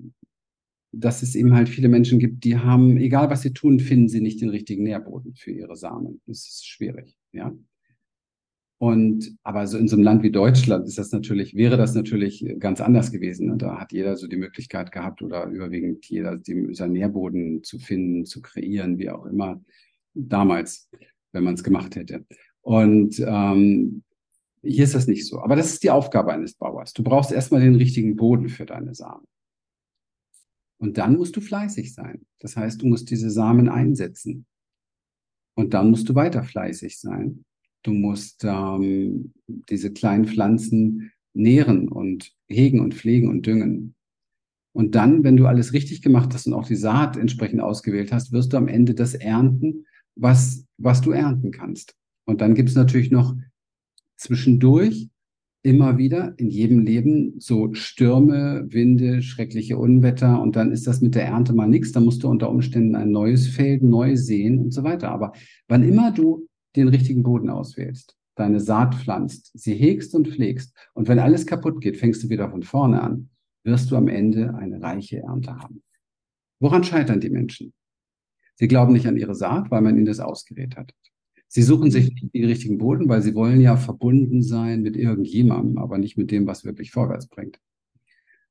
dass 0.91 1.23
es 1.23 1.35
eben 1.35 1.55
halt 1.55 1.69
viele 1.69 1.89
Menschen 1.89 2.19
gibt, 2.19 2.45
die 2.45 2.57
haben, 2.57 2.97
egal 2.97 3.29
was 3.29 3.43
sie 3.43 3.53
tun, 3.53 3.79
finden 3.79 4.09
sie 4.09 4.23
nicht 4.23 4.41
den 4.41 4.49
richtigen 4.49 4.85
Nährboden 4.85 5.35
für 5.35 5.51
ihre 5.51 5.77
Samen. 5.77 6.23
Das 6.27 6.39
ist 6.39 6.67
schwierig, 6.67 7.17
ja. 7.33 7.55
Und 8.79 9.37
aber 9.43 9.67
so 9.67 9.79
in 9.79 9.89
so 9.89 9.97
einem 9.97 10.05
Land 10.05 10.23
wie 10.23 10.31
Deutschland 10.31 10.87
ist 10.87 10.99
das 10.99 11.11
natürlich, 11.13 11.55
wäre 11.55 11.77
das 11.77 11.95
natürlich 11.95 12.45
ganz 12.59 12.81
anders 12.81 13.11
gewesen. 13.11 13.49
Ne? 13.49 13.57
Da 13.57 13.79
hat 13.79 13.93
jeder 13.93 14.17
so 14.17 14.27
die 14.27 14.37
Möglichkeit 14.37 14.93
gehabt 14.93 15.23
oder 15.23 15.47
überwiegend 15.47 16.05
jeder 16.07 16.37
dem, 16.37 16.75
seinen 16.75 16.93
Nährboden 16.93 17.63
zu 17.65 17.79
finden, 17.79 18.27
zu 18.27 18.43
kreieren, 18.43 18.99
wie 18.99 19.09
auch 19.09 19.25
immer, 19.25 19.63
damals, 20.13 20.91
wenn 21.33 21.45
man 21.45 21.55
es 21.55 21.65
gemacht 21.65 21.97
hätte. 21.97 22.27
Und 22.67 23.21
ähm, 23.25 24.03
hier 24.61 24.83
ist 24.83 24.97
das 24.97 25.07
nicht 25.07 25.25
so. 25.25 25.41
Aber 25.41 25.55
das 25.55 25.73
ist 25.73 25.85
die 25.85 25.91
Aufgabe 25.91 26.33
eines 26.33 26.55
Bauers. 26.55 26.93
Du 26.93 27.05
brauchst 27.05 27.31
erstmal 27.31 27.61
den 27.61 27.77
richtigen 27.77 28.17
Boden 28.17 28.49
für 28.49 28.67
deine 28.67 28.93
Samen. 28.93 29.25
Und 30.79 30.99
dann 30.99 31.17
musst 31.17 31.37
du 31.37 31.41
fleißig 31.41 31.95
sein. 31.95 32.27
Das 32.41 32.57
heißt, 32.57 32.83
du 32.83 32.87
musst 32.87 33.09
diese 33.09 33.31
Samen 33.31 33.69
einsetzen. 33.69 34.47
Und 35.55 35.75
dann 35.75 35.91
musst 35.91 36.09
du 36.09 36.17
weiter 36.17 36.43
fleißig 36.43 36.99
sein. 36.99 37.45
Du 37.85 37.93
musst 37.93 38.43
ähm, 38.43 39.33
diese 39.47 39.93
kleinen 39.93 40.27
Pflanzen 40.27 41.13
nähren 41.35 41.89
und 41.89 42.33
hegen 42.49 42.81
und 42.81 42.95
pflegen 42.95 43.29
und 43.29 43.47
düngen. 43.47 43.95
Und 44.73 44.97
dann, 44.97 45.23
wenn 45.23 45.37
du 45.37 45.47
alles 45.47 45.73
richtig 45.73 46.03
gemacht 46.03 46.35
hast 46.35 46.49
und 46.49 46.55
auch 46.55 46.67
die 46.67 46.75
Saat 46.75 47.17
entsprechend 47.17 47.61
ausgewählt 47.61 48.11
hast, 48.11 48.33
wirst 48.33 48.53
du 48.53 48.57
am 48.57 48.67
Ende 48.67 48.93
das 48.93 49.15
ernten, 49.15 49.87
was, 50.17 50.67
was 50.79 51.01
du 51.01 51.13
ernten 51.13 51.53
kannst. 51.53 51.95
Und 52.27 52.41
dann 52.41 52.55
gibt 52.55 52.69
es 52.69 52.75
natürlich 52.75 53.11
noch 53.11 53.35
zwischendurch 54.17 55.09
immer 55.63 55.99
wieder 55.99 56.35
in 56.37 56.49
jedem 56.49 56.81
Leben 56.81 57.41
so 57.41 57.75
Stürme, 57.75 58.67
Winde, 58.69 59.21
schreckliche 59.23 59.77
Unwetter 59.79 60.41
und 60.41 60.55
dann 60.55 60.71
ist 60.71 60.87
das 60.87 61.01
mit 61.01 61.17
der 61.17 61.27
Ernte 61.27 61.53
mal 61.55 61.67
nichts. 61.67 61.91
Da 61.91 61.99
musst 61.99 62.23
du 62.23 62.29
unter 62.29 62.51
Umständen 62.51 62.95
ein 62.95 63.11
neues 63.11 63.49
Feld 63.49 63.83
neu 63.83 64.17
sehen 64.17 64.61
und 64.61 64.71
so 64.73 64.85
weiter. 64.85 65.11
Aber 65.11 65.33
wann 65.67 65.83
immer 65.83 66.13
du 66.13 66.47
den 66.77 66.87
richtigen 66.87 67.25
Boden 67.25 67.51
auswählst, 67.51 68.17
deine 68.37 68.61
Saat 68.61 68.95
pflanzt, 68.95 69.51
sie 69.55 69.75
hegst 69.75 70.15
und 70.15 70.29
pflegst 70.29 70.73
und 70.95 71.09
wenn 71.09 71.19
alles 71.19 71.47
kaputt 71.47 71.81
geht, 71.81 71.97
fängst 71.97 72.23
du 72.23 72.29
wieder 72.29 72.49
von 72.49 72.63
vorne 72.63 73.03
an, 73.03 73.31
wirst 73.65 73.91
du 73.91 73.97
am 73.97 74.07
Ende 74.07 74.55
eine 74.55 74.81
reiche 74.81 75.19
Ernte 75.19 75.57
haben. 75.57 75.83
Woran 76.61 76.85
scheitern 76.85 77.19
die 77.19 77.31
Menschen? 77.31 77.73
Sie 78.55 78.69
glauben 78.69 78.93
nicht 78.93 79.09
an 79.09 79.17
ihre 79.17 79.35
Saat, 79.35 79.71
weil 79.73 79.83
man 79.83 79.97
ihnen 79.97 80.07
das 80.07 80.21
ausgerät 80.21 80.77
hat. 80.77 80.93
Sie 81.49 81.63
suchen 81.63 81.91
sich 81.91 82.13
nicht 82.13 82.35
den 82.35 82.45
richtigen 82.45 82.79
Boden, 82.79 83.09
weil 83.09 83.23
sie 83.23 83.35
wollen 83.35 83.61
ja 83.61 83.77
verbunden 83.77 84.43
sein 84.43 84.83
mit 84.83 84.97
irgendjemandem, 84.97 85.79
aber 85.79 85.99
nicht 85.99 86.19
mit 86.19 86.31
dem, 86.31 86.47
was 86.47 86.65
wirklich 86.65 86.91
vorwärts 86.91 87.29
bringt. 87.29 87.61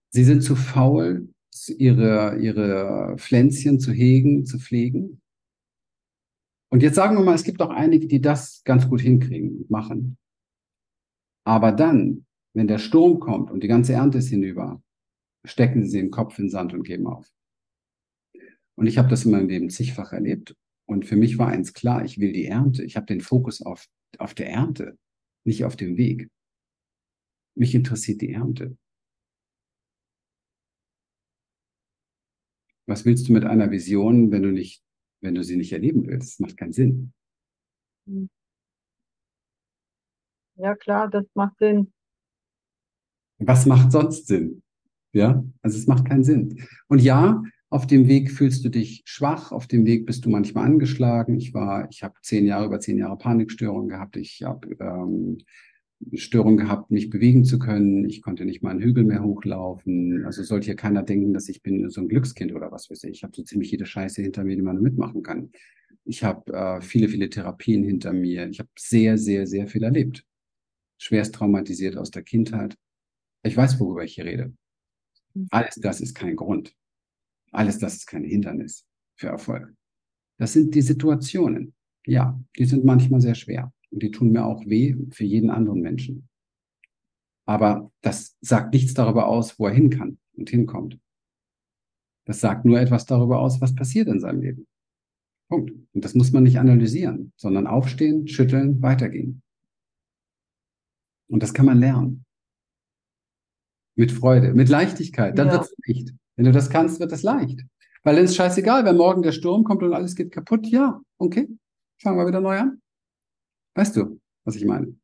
Sie 0.10 0.24
sind 0.24 0.42
zu 0.42 0.56
faul, 0.56 1.30
ihre, 1.78 2.38
ihre 2.40 3.16
Pflänzchen 3.18 3.80
zu 3.80 3.92
hegen, 3.92 4.46
zu 4.46 4.60
pflegen. 4.60 5.22
Und 6.70 6.84
jetzt 6.84 6.96
sagen 6.96 7.18
wir 7.18 7.24
mal, 7.24 7.36
es 7.36 7.44
gibt 7.44 7.62
auch 7.62 7.70
einige, 7.70 8.08
die 8.08 8.22
das 8.22 8.64
ganz 8.64 8.90
gut 8.90 9.02
hinkriegen 9.02 9.58
und 9.58 9.70
machen. 9.70 10.18
Aber 11.46 11.72
dann, 11.72 12.26
wenn 12.54 12.68
der 12.68 12.80
Sturm 12.80 13.20
kommt 13.20 13.52
und 13.52 13.62
die 13.62 13.68
ganze 13.68 13.94
Ernte 13.94 14.18
ist 14.18 14.30
hinüber, 14.30 14.82
stecken 15.46 15.86
sie 15.86 16.00
den 16.00 16.12
Kopf 16.12 16.40
in 16.40 16.46
den 16.46 16.50
Sand 16.50 16.74
und 16.74 16.84
geben 16.84 17.08
auf. 17.08 17.32
Und 18.76 18.88
ich 18.88 18.98
habe 18.98 19.10
das 19.10 19.26
in 19.26 19.32
meinem 19.32 19.48
Leben 19.48 19.70
zigfach 19.70 20.12
erlebt. 20.12 20.56
Und 20.88 21.06
für 21.06 21.16
mich 21.16 21.38
war 21.38 21.48
eins 21.48 21.74
klar, 21.74 22.06
ich 22.06 22.20
will 22.20 22.32
die 22.32 22.46
Ernte. 22.46 22.84
Ich 22.84 22.96
habe 22.96 23.08
den 23.08 23.22
Fokus 23.22 23.62
auf, 23.62 23.88
auf 24.20 24.34
der 24.34 24.50
Ernte, 24.50 24.98
nicht 25.44 25.66
auf 25.66 25.76
dem 25.76 25.98
Weg. 25.98 26.30
Mich 27.56 27.74
interessiert 27.74 28.22
die 28.22 28.34
Ernte. 28.34 28.78
Was 32.88 33.06
willst 33.06 33.28
du 33.28 33.34
mit 33.34 33.46
einer 33.46 33.72
Vision, 33.72 34.32
wenn 34.32 34.44
du 34.44 34.52
nicht, 34.52 34.84
wenn 35.22 35.34
du 35.34 35.44
sie 35.44 35.56
nicht 35.56 35.74
erleben 35.74 36.06
willst? 36.06 36.34
Das 36.34 36.40
macht 36.40 36.58
keinen 36.58 36.74
Sinn. 36.74 37.14
Hm. 38.08 38.30
Ja, 40.58 40.76
klar, 40.76 41.10
das 41.10 41.26
macht 41.34 41.58
Sinn. 41.58 41.92
Was 43.40 43.66
macht 43.66 43.92
sonst 43.92 44.28
Sinn? 44.28 44.62
Ja, 45.12 45.44
also 45.62 45.78
es 45.78 45.88
macht 45.88 46.06
keinen 46.06 46.24
Sinn. 46.24 46.66
Und 46.88 47.02
ja, 47.02 47.42
auf 47.70 47.88
dem 47.88 48.08
Weg 48.08 48.32
fühlst 48.32 48.64
du 48.64 48.70
dich 48.70 49.04
schwach, 49.06 49.52
auf 49.52 49.68
dem 49.68 49.86
Weg 49.86 50.06
bist 50.06 50.26
du 50.26 50.30
manchmal 50.30 50.66
angeschlagen. 50.66 51.36
Ich 51.38 51.54
war, 51.54 51.88
ich 51.90 52.04
habe 52.04 52.16
zehn 52.22 52.46
Jahre, 52.46 52.68
über 52.68 52.80
zehn 52.80 52.98
Jahre 52.98 53.18
Panikstörungen 53.18 53.90
gehabt. 53.90 54.18
Ich 54.18 54.44
habe 54.44 54.76
ähm, 54.80 55.40
Störungen 56.14 56.58
gehabt, 56.58 56.92
mich 56.92 57.10
bewegen 57.10 57.44
zu 57.44 57.58
können. 57.58 58.08
Ich 58.08 58.22
konnte 58.22 58.46
nicht 58.46 58.62
mal 58.62 58.72
einen 58.72 58.82
Hügel 58.82 59.04
mehr 59.04 59.24
hochlaufen. 59.24 60.26
Also 60.26 60.44
sollte 60.44 60.66
hier 60.66 60.76
keiner 60.76 61.04
denken, 61.04 61.34
dass 61.34 61.50
ich 61.50 61.64
bin 61.64 61.90
so 61.90 62.02
ein 62.02 62.08
Glückskind 62.08 62.54
oder 62.54 62.72
was 62.72 62.90
weiß 62.90 63.04
ich. 63.06 63.12
Ich 63.12 63.24
habe 63.24 63.36
so 63.36 63.44
ziemlich 63.44 63.72
jede 63.72 63.86
Scheiße 63.86 64.22
hinter 64.22 64.44
mir, 64.44 64.56
die 64.56 64.62
man 64.62 64.82
mitmachen 64.82 65.24
kann. 65.24 65.52
Ich 66.04 66.24
habe 66.24 66.54
äh, 66.54 66.82
viele, 66.82 67.10
viele 67.10 67.30
Therapien 67.30 67.84
hinter 67.84 68.14
mir. 68.14 68.48
Ich 68.48 68.60
habe 68.60 68.70
sehr, 68.78 69.18
sehr, 69.18 69.48
sehr 69.48 69.68
viel 69.68 69.84
erlebt. 69.84 70.24
Schwerst 70.98 71.36
traumatisiert 71.36 71.98
aus 71.98 72.12
der 72.12 72.24
Kindheit. 72.24 72.78
Ich 73.44 73.58
weiß, 73.58 73.80
worüber 73.80 74.04
ich 74.04 74.16
hier 74.16 74.26
rede. 74.26 74.54
Hm. 75.34 75.48
Alles 75.50 75.76
das 75.76 76.00
ist 76.02 76.14
kein 76.14 76.36
Grund. 76.36 76.76
Alles 77.56 77.80
das 77.80 77.96
ist 77.96 78.08
kein 78.08 78.24
Hindernis 78.24 78.86
für 79.16 79.28
Erfolg. 79.28 79.74
Das 80.38 80.54
sind 80.54 80.76
die 80.76 80.82
Situationen. 80.82 81.74
Ja, 82.06 82.40
die 82.58 82.66
sind 82.66 82.84
manchmal 82.84 83.22
sehr 83.22 83.36
schwer 83.36 83.74
und 83.92 84.04
die 84.04 84.12
tun 84.12 84.32
mir 84.32 84.46
auch 84.46 84.66
weh 84.66 84.96
für 85.12 85.24
jeden 85.24 85.50
anderen 85.50 85.82
Menschen. 85.82 86.28
Aber 87.48 87.92
das 88.02 88.38
sagt 88.42 88.74
nichts 88.74 88.94
darüber 88.94 89.28
aus, 89.28 89.58
wo 89.58 89.68
er 89.68 89.74
hin 89.74 89.90
kann 89.90 90.18
und 90.34 90.50
hinkommt. 90.50 91.00
Das 92.26 92.42
sagt 92.42 92.66
nur 92.66 92.80
etwas 92.80 93.06
darüber 93.06 93.40
aus, 93.40 93.62
was 93.62 93.74
passiert 93.74 94.08
in 94.08 94.20
seinem 94.20 94.42
Leben. 94.42 94.68
Punkt. 95.48 95.72
Und 95.94 96.04
das 96.04 96.16
muss 96.16 96.32
man 96.32 96.44
nicht 96.44 96.60
analysieren, 96.60 97.32
sondern 97.38 97.68
aufstehen, 97.68 98.28
schütteln, 98.28 98.82
weitergehen. 98.82 99.44
Und 101.28 101.42
das 101.42 101.54
kann 101.54 101.68
man 101.68 101.80
lernen. 101.80 102.26
Mit 103.96 104.12
Freude, 104.12 104.54
mit 104.54 104.68
Leichtigkeit. 104.68 105.38
Dann 105.38 105.48
ja. 105.48 105.54
wird 105.54 105.64
es 105.66 105.76
nicht. 105.88 106.14
Wenn 106.36 106.46
du 106.46 106.52
das 106.52 106.70
kannst, 106.70 107.00
wird 107.00 107.12
das 107.12 107.24
leicht. 107.24 107.62
Weil 108.04 108.16
dann 108.16 108.26
ist 108.26 108.36
scheißegal, 108.36 108.86
wenn 108.86 108.98
morgen 108.98 109.22
der 109.22 109.32
Sturm 109.32 109.64
kommt 109.64 109.82
und 109.82 109.94
alles 109.94 110.16
geht 110.16 110.32
kaputt. 110.32 110.68
Ja, 110.68 111.02
okay, 111.18 111.48
fangen 111.98 112.18
wir 112.18 112.28
wieder 112.28 112.42
neu 112.42 112.60
an. 112.60 112.82
Weißt 113.76 113.96
du, 113.96 114.20
was 114.44 114.56
ich 114.56 114.66
meine? 114.66 114.96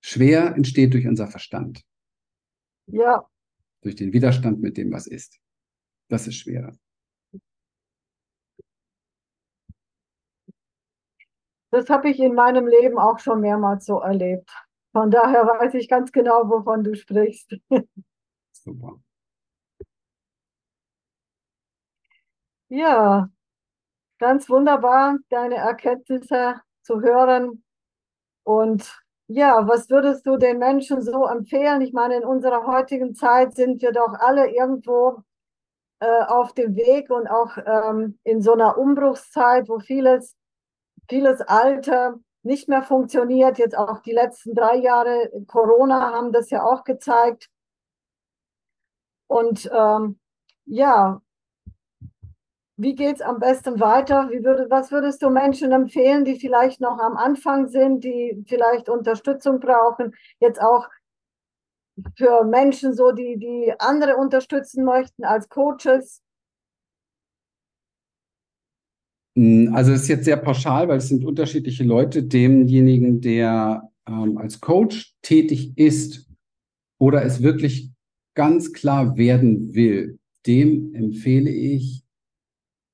Schwer 0.00 0.54
entsteht 0.54 0.94
durch 0.94 1.06
unser 1.06 1.26
Verstand. 1.26 1.84
Ja. 2.86 3.28
Durch 3.82 3.96
den 3.96 4.12
Widerstand 4.12 4.60
mit 4.60 4.76
dem, 4.76 4.90
was 4.92 5.06
ist. 5.06 5.38
Das 6.08 6.26
ist 6.26 6.36
schwerer. 6.36 6.76
Das 11.70 11.90
habe 11.90 12.08
ich 12.08 12.18
in 12.18 12.34
meinem 12.34 12.66
Leben 12.66 12.98
auch 12.98 13.18
schon 13.18 13.40
mehrmals 13.40 13.84
so 13.84 13.98
erlebt. 13.98 14.50
Von 14.92 15.10
daher 15.10 15.44
weiß 15.44 15.74
ich 15.74 15.88
ganz 15.88 16.12
genau, 16.12 16.48
wovon 16.48 16.82
du 16.82 16.94
sprichst. 16.96 17.56
Super. 18.52 19.00
Ja, 22.70 23.28
ganz 24.18 24.48
wunderbar, 24.50 25.18
deine 25.30 25.56
Erkenntnisse 25.56 26.60
zu 26.82 27.00
hören. 27.02 27.64
Und 28.44 29.02
ja, 29.28 29.66
was 29.68 29.90
würdest 29.90 30.26
du 30.26 30.36
den 30.38 30.58
Menschen 30.58 31.02
so 31.02 31.26
empfehlen? 31.26 31.82
Ich 31.82 31.92
meine, 31.92 32.16
in 32.16 32.24
unserer 32.24 32.66
heutigen 32.66 33.14
Zeit 33.14 33.54
sind 33.56 33.82
wir 33.82 33.92
doch 33.92 34.14
alle 34.20 34.50
irgendwo 34.50 35.22
äh, 36.00 36.22
auf 36.24 36.54
dem 36.54 36.76
Weg 36.76 37.10
und 37.10 37.28
auch 37.28 37.56
ähm, 37.58 38.18
in 38.24 38.42
so 38.42 38.52
einer 38.54 38.78
Umbruchszeit, 38.78 39.68
wo 39.68 39.80
vieles, 39.80 40.36
vieles 41.08 41.40
Alte 41.42 42.16
nicht 42.42 42.68
mehr 42.68 42.82
funktioniert. 42.82 43.58
Jetzt 43.58 43.76
auch 43.76 44.00
die 44.02 44.12
letzten 44.12 44.54
drei 44.54 44.76
Jahre 44.76 45.30
Corona 45.46 46.12
haben 46.12 46.32
das 46.32 46.50
ja 46.50 46.64
auch 46.64 46.84
gezeigt. 46.84 47.50
Und 49.26 49.70
ähm, 49.72 50.18
ja, 50.66 51.20
wie 52.78 52.94
geht 52.94 53.16
es 53.16 53.22
am 53.22 53.40
besten 53.40 53.80
weiter? 53.80 54.30
Würde, 54.30 54.70
was 54.70 54.92
würdest 54.92 55.20
du 55.22 55.30
Menschen 55.30 55.72
empfehlen, 55.72 56.24
die 56.24 56.38
vielleicht 56.38 56.80
noch 56.80 57.00
am 57.00 57.16
Anfang 57.16 57.66
sind, 57.68 58.04
die 58.04 58.44
vielleicht 58.46 58.88
Unterstützung 58.88 59.58
brauchen, 59.58 60.14
jetzt 60.38 60.62
auch 60.62 60.88
für 62.16 62.44
Menschen 62.44 62.94
so, 62.94 63.10
die, 63.10 63.36
die 63.36 63.74
andere 63.80 64.16
unterstützen 64.16 64.84
möchten 64.84 65.24
als 65.24 65.48
Coaches? 65.48 66.22
Hm, 69.36 69.74
also 69.74 69.92
es 69.92 70.02
ist 70.02 70.08
jetzt 70.08 70.24
sehr 70.24 70.36
pauschal, 70.36 70.86
weil 70.86 70.98
es 70.98 71.08
sind 71.08 71.24
unterschiedliche 71.24 71.82
Leute. 71.82 72.22
Demjenigen, 72.22 73.20
der 73.20 73.90
ähm, 74.06 74.38
als 74.38 74.60
Coach 74.60 75.16
tätig 75.22 75.72
ist 75.76 76.28
oder 77.00 77.24
es 77.24 77.42
wirklich 77.42 77.90
ganz 78.34 78.72
klar 78.72 79.16
werden 79.16 79.74
will, 79.74 80.20
dem 80.46 80.94
empfehle 80.94 81.50
ich 81.50 82.04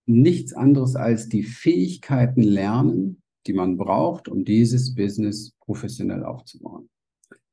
nichts 0.07 0.53
anderes 0.53 0.97
als 0.97 1.29
die 1.29 1.43
Fähigkeiten 1.43 2.43
lernen, 2.43 3.23
die 3.47 3.53
man 3.53 3.77
braucht, 3.77 4.29
um 4.29 4.45
dieses 4.45 4.95
Business 4.95 5.53
professionell 5.61 6.25
aufzubauen. 6.25 6.89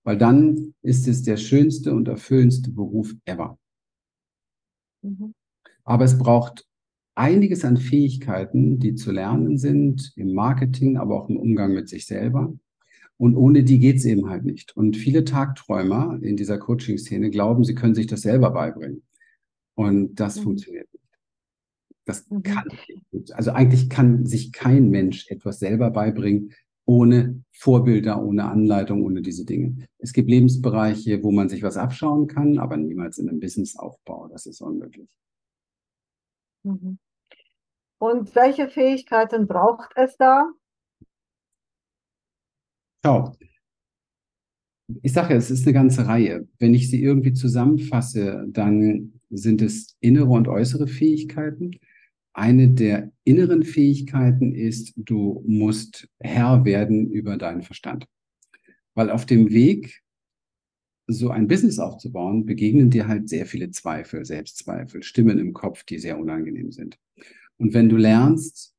Weil 0.04 0.18
dann 0.18 0.74
ist 0.82 1.08
es 1.08 1.24
der 1.24 1.38
schönste 1.38 1.93
und 1.93 2.08
erfüllendste 2.08 2.72
Beruf 2.72 3.14
ever. 3.26 3.58
Mhm. 5.02 5.34
Aber 5.84 6.06
es 6.06 6.18
braucht 6.18 6.66
einiges 7.16 7.66
an 7.66 7.78
Fähigkeiten, 7.78 8.80
die 8.80 8.95
zu 8.95 9.12
lernen 9.12 9.58
sind, 9.58 10.14
im 10.16 10.34
Marketing, 10.34 10.97
aber 10.97 11.22
auch 11.22 11.30
im 11.30 11.38
Umgang 11.38 11.74
mit 11.74 11.89
sich 11.89 12.06
selber. 12.06 12.54
Und 13.18 13.36
ohne 13.36 13.64
die 13.64 13.78
geht's 13.78 14.06
eben 14.06 14.30
halt 14.30 14.45
nicht. 14.45 14.76
Und 14.76 14.97
viele 14.97 15.24
Tagträumer 15.24 16.18
in 16.24 16.38
dieser 16.38 16.58
Coaching-Szene 16.58 17.30
glauben, 17.30 17.64
sie 17.64 17.76
können 17.76 17.93
sich 17.93 18.08
das 18.08 18.22
selber 18.22 18.49
beibringen. 18.52 19.04
Und 19.76 20.16
das 20.16 20.38
mhm. 20.38 20.43
funktioniert 20.43 20.91
nicht. 20.91 21.01
Das 22.12 22.30
mhm. 22.30 22.43
kann 22.43 22.68
nicht. 23.12 23.34
Also 23.34 23.51
eigentlich 23.51 23.89
kann 23.89 24.26
sich 24.26 24.51
kein 24.51 24.89
Mensch 24.89 25.30
etwas 25.30 25.59
selber 25.59 25.91
beibringen, 25.91 26.53
ohne 26.86 27.43
Vorbilder, 27.51 28.22
ohne 28.22 28.45
Anleitung, 28.45 29.03
ohne 29.03 29.22
diese 29.22 29.45
Dinge. 29.45 29.88
Es 29.97 30.12
gibt 30.12 30.30
Lebensbereiche, 30.30 31.24
wo 31.24 31.32
man 31.32 31.47
sich 31.47 31.64
was 31.64 31.78
abschauen 31.78 32.28
kann, 32.28 32.57
aber 32.59 32.76
niemals 32.76 33.18
in 33.18 33.30
einem 33.30 33.39
Businessaufbau. 33.39 34.28
Das 34.28 34.45
ist 34.45 34.62
unmöglich. 34.62 35.09
Mhm. 36.64 36.97
Und 37.99 38.36
welche 38.36 38.68
Fähigkeiten 38.68 39.47
braucht 39.47 39.91
es 39.95 40.18
da? 40.18 40.51
Schau, 43.05 43.36
ich 45.01 45.14
sage, 45.14 45.36
es 45.36 45.49
ist 45.49 45.66
eine 45.66 45.74
ganze 45.74 46.07
Reihe. 46.07 46.47
Wenn 46.59 46.74
ich 46.74 46.89
sie 46.89 47.01
irgendwie 47.01 47.34
zusammenfasse, 47.34 48.45
dann 48.49 49.14
sind 49.30 49.62
es 49.62 49.95
innere 49.99 50.30
und 50.30 50.47
äußere 50.47 50.88
Fähigkeiten. 50.88 51.72
Eine 52.34 52.70
der 52.70 53.12
inneren 53.24 53.64
Fähigkeiten 53.64 54.54
ist, 54.54 54.94
du 54.96 55.44
musst 55.46 56.08
Herr 56.20 56.64
werden 56.64 57.12
über 57.12 57.38
deinen 57.38 57.62
Verstand. 57.62 58.08
Weil 58.94 59.10
auf 59.10 59.26
dem 59.26 59.50
Weg, 59.50 60.02
so 61.08 61.30
ein 61.30 61.48
Business 61.48 61.80
aufzubauen, 61.80 62.46
begegnen 62.46 62.90
dir 62.90 63.08
halt 63.08 63.28
sehr 63.28 63.46
viele 63.46 63.72
Zweifel, 63.72 64.24
Selbstzweifel, 64.24 65.04
Stimmen 65.04 65.40
im 65.40 65.54
Kopf, 65.54 65.84
die 65.84 66.00
sehr 66.00 66.18
unangenehm 66.18 66.72
sind. 66.72 66.98
Und 67.58 67.74
wenn 67.74 67.90
du 67.90 67.98
lernst, 67.98 68.74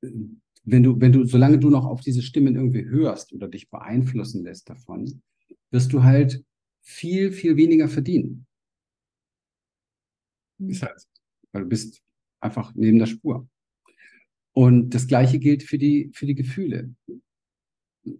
wenn 0.00 0.82
du, 0.82 1.00
wenn 1.00 1.12
du, 1.12 1.24
solange 1.24 1.58
du 1.58 1.70
noch 1.70 1.86
auf 1.86 2.00
diese 2.00 2.22
Stimmen 2.22 2.56
irgendwie 2.56 2.84
hörst 2.84 3.32
oder 3.32 3.48
dich 3.48 3.70
beeinflussen 3.70 4.44
lässt 4.44 4.68
davon, 4.68 5.22
wirst 5.70 5.92
du 5.92 6.02
halt 6.02 6.44
viel, 6.82 7.32
viel 7.32 7.56
weniger 7.56 7.88
verdienen. 7.88 8.46
Ist 10.58 10.82
halt, 10.82 11.06
weil 11.52 11.62
du 11.62 11.68
bist 11.68 12.02
einfach 12.42 12.74
neben 12.74 12.98
der 12.98 13.06
Spur. 13.06 13.48
Und 14.52 14.90
das 14.90 15.06
Gleiche 15.06 15.38
gilt 15.38 15.62
für 15.62 15.78
die, 15.78 16.10
für 16.12 16.26
die 16.26 16.34
Gefühle. 16.34 16.94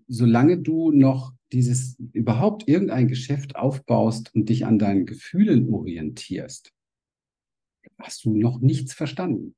Solange 0.06 0.58
du 0.58 0.92
noch 0.92 1.34
dieses, 1.52 1.98
überhaupt 2.12 2.68
irgendein 2.68 3.08
Geschäft 3.08 3.56
aufbaust 3.56 4.34
und 4.34 4.48
dich 4.48 4.64
an 4.64 4.78
deinen 4.78 5.04
Gefühlen 5.04 5.68
orientierst, 5.68 6.72
hast 7.98 8.24
du 8.24 8.36
noch 8.36 8.60
nichts 8.60 8.94
verstanden. 8.94 9.54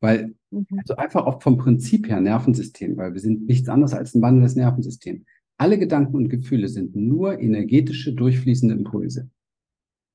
Weil, 0.00 0.34
mhm. 0.50 0.66
also 0.78 0.96
einfach 0.96 1.26
auch 1.26 1.42
vom 1.42 1.56
Prinzip 1.56 2.08
her 2.08 2.20
Nervensystem, 2.20 2.96
weil 2.96 3.14
wir 3.14 3.20
sind 3.20 3.46
nichts 3.46 3.68
anderes 3.68 3.94
als 3.94 4.14
ein 4.14 4.22
wandelndes 4.22 4.56
Nervensystem. 4.56 5.24
Alle 5.56 5.78
Gedanken 5.78 6.16
und 6.16 6.28
Gefühle 6.30 6.68
sind 6.68 6.96
nur 6.96 7.38
energetische, 7.38 8.14
durchfließende 8.14 8.74
Impulse. 8.74 9.30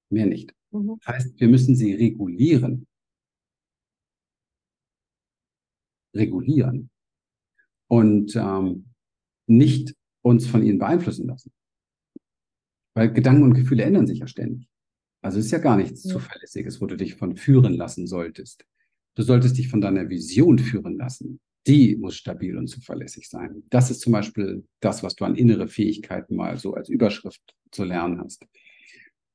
Mehr 0.09 0.25
nicht. 0.25 0.53
Mhm. 0.71 0.97
Das 1.03 1.15
heißt, 1.15 1.39
wir 1.39 1.47
müssen 1.47 1.75
sie 1.75 1.93
regulieren. 1.93 2.87
Regulieren 6.15 6.89
und 7.87 8.35
ähm, 8.35 8.85
nicht 9.47 9.95
uns 10.21 10.47
von 10.47 10.63
ihnen 10.63 10.79
beeinflussen 10.79 11.27
lassen. 11.27 11.51
Weil 12.95 13.11
Gedanken 13.13 13.43
und 13.43 13.53
Gefühle 13.53 13.83
ändern 13.83 14.07
sich 14.07 14.19
ja 14.19 14.27
ständig. 14.27 14.67
Also 15.21 15.39
ist 15.39 15.51
ja 15.51 15.57
gar 15.59 15.75
nichts 15.75 16.03
ja. 16.03 16.11
Zuverlässiges, 16.11 16.81
wo 16.81 16.85
du 16.85 16.95
dich 16.95 17.15
von 17.15 17.35
führen 17.35 17.73
lassen 17.73 18.07
solltest. 18.07 18.65
Du 19.15 19.23
solltest 19.23 19.57
dich 19.57 19.69
von 19.69 19.81
deiner 19.81 20.09
Vision 20.09 20.59
führen 20.59 20.97
lassen. 20.97 21.39
Die 21.67 21.95
muss 21.95 22.15
stabil 22.15 22.57
und 22.57 22.67
zuverlässig 22.67 23.27
sein. 23.27 23.63
Das 23.69 23.89
ist 23.89 24.01
zum 24.01 24.13
Beispiel 24.13 24.67
das, 24.81 25.01
was 25.01 25.15
du 25.15 25.25
an 25.25 25.35
innere 25.35 25.67
Fähigkeiten 25.67 26.35
mal 26.35 26.57
so 26.57 26.75
als 26.75 26.89
Überschrift 26.89 27.55
zu 27.71 27.83
lernen 27.83 28.19
hast. 28.19 28.45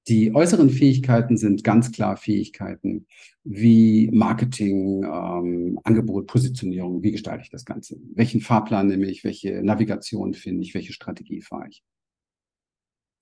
Die 0.09 0.35
äußeren 0.35 0.71
Fähigkeiten 0.71 1.37
sind 1.37 1.63
ganz 1.63 1.93
klar 1.93 2.17
Fähigkeiten 2.17 3.07
wie 3.45 4.11
Marketing, 4.13 5.05
ähm, 5.05 5.79
Angebot, 5.85 6.27
Positionierung. 6.27 7.03
Wie 7.03 7.13
gestalte 7.13 7.43
ich 7.45 7.51
das 7.51 7.65
Ganze? 7.65 7.97
Welchen 8.15 8.41
Fahrplan 8.41 8.89
nehme 8.89 9.07
ich? 9.07 9.25
Welche 9.25 9.63
Navigation 9.63 10.35
finde 10.35 10.63
ich? 10.63 10.75
Welche 10.75 10.93
Strategie 10.93 11.43
fahre 11.43 11.69
ich? 11.69 11.85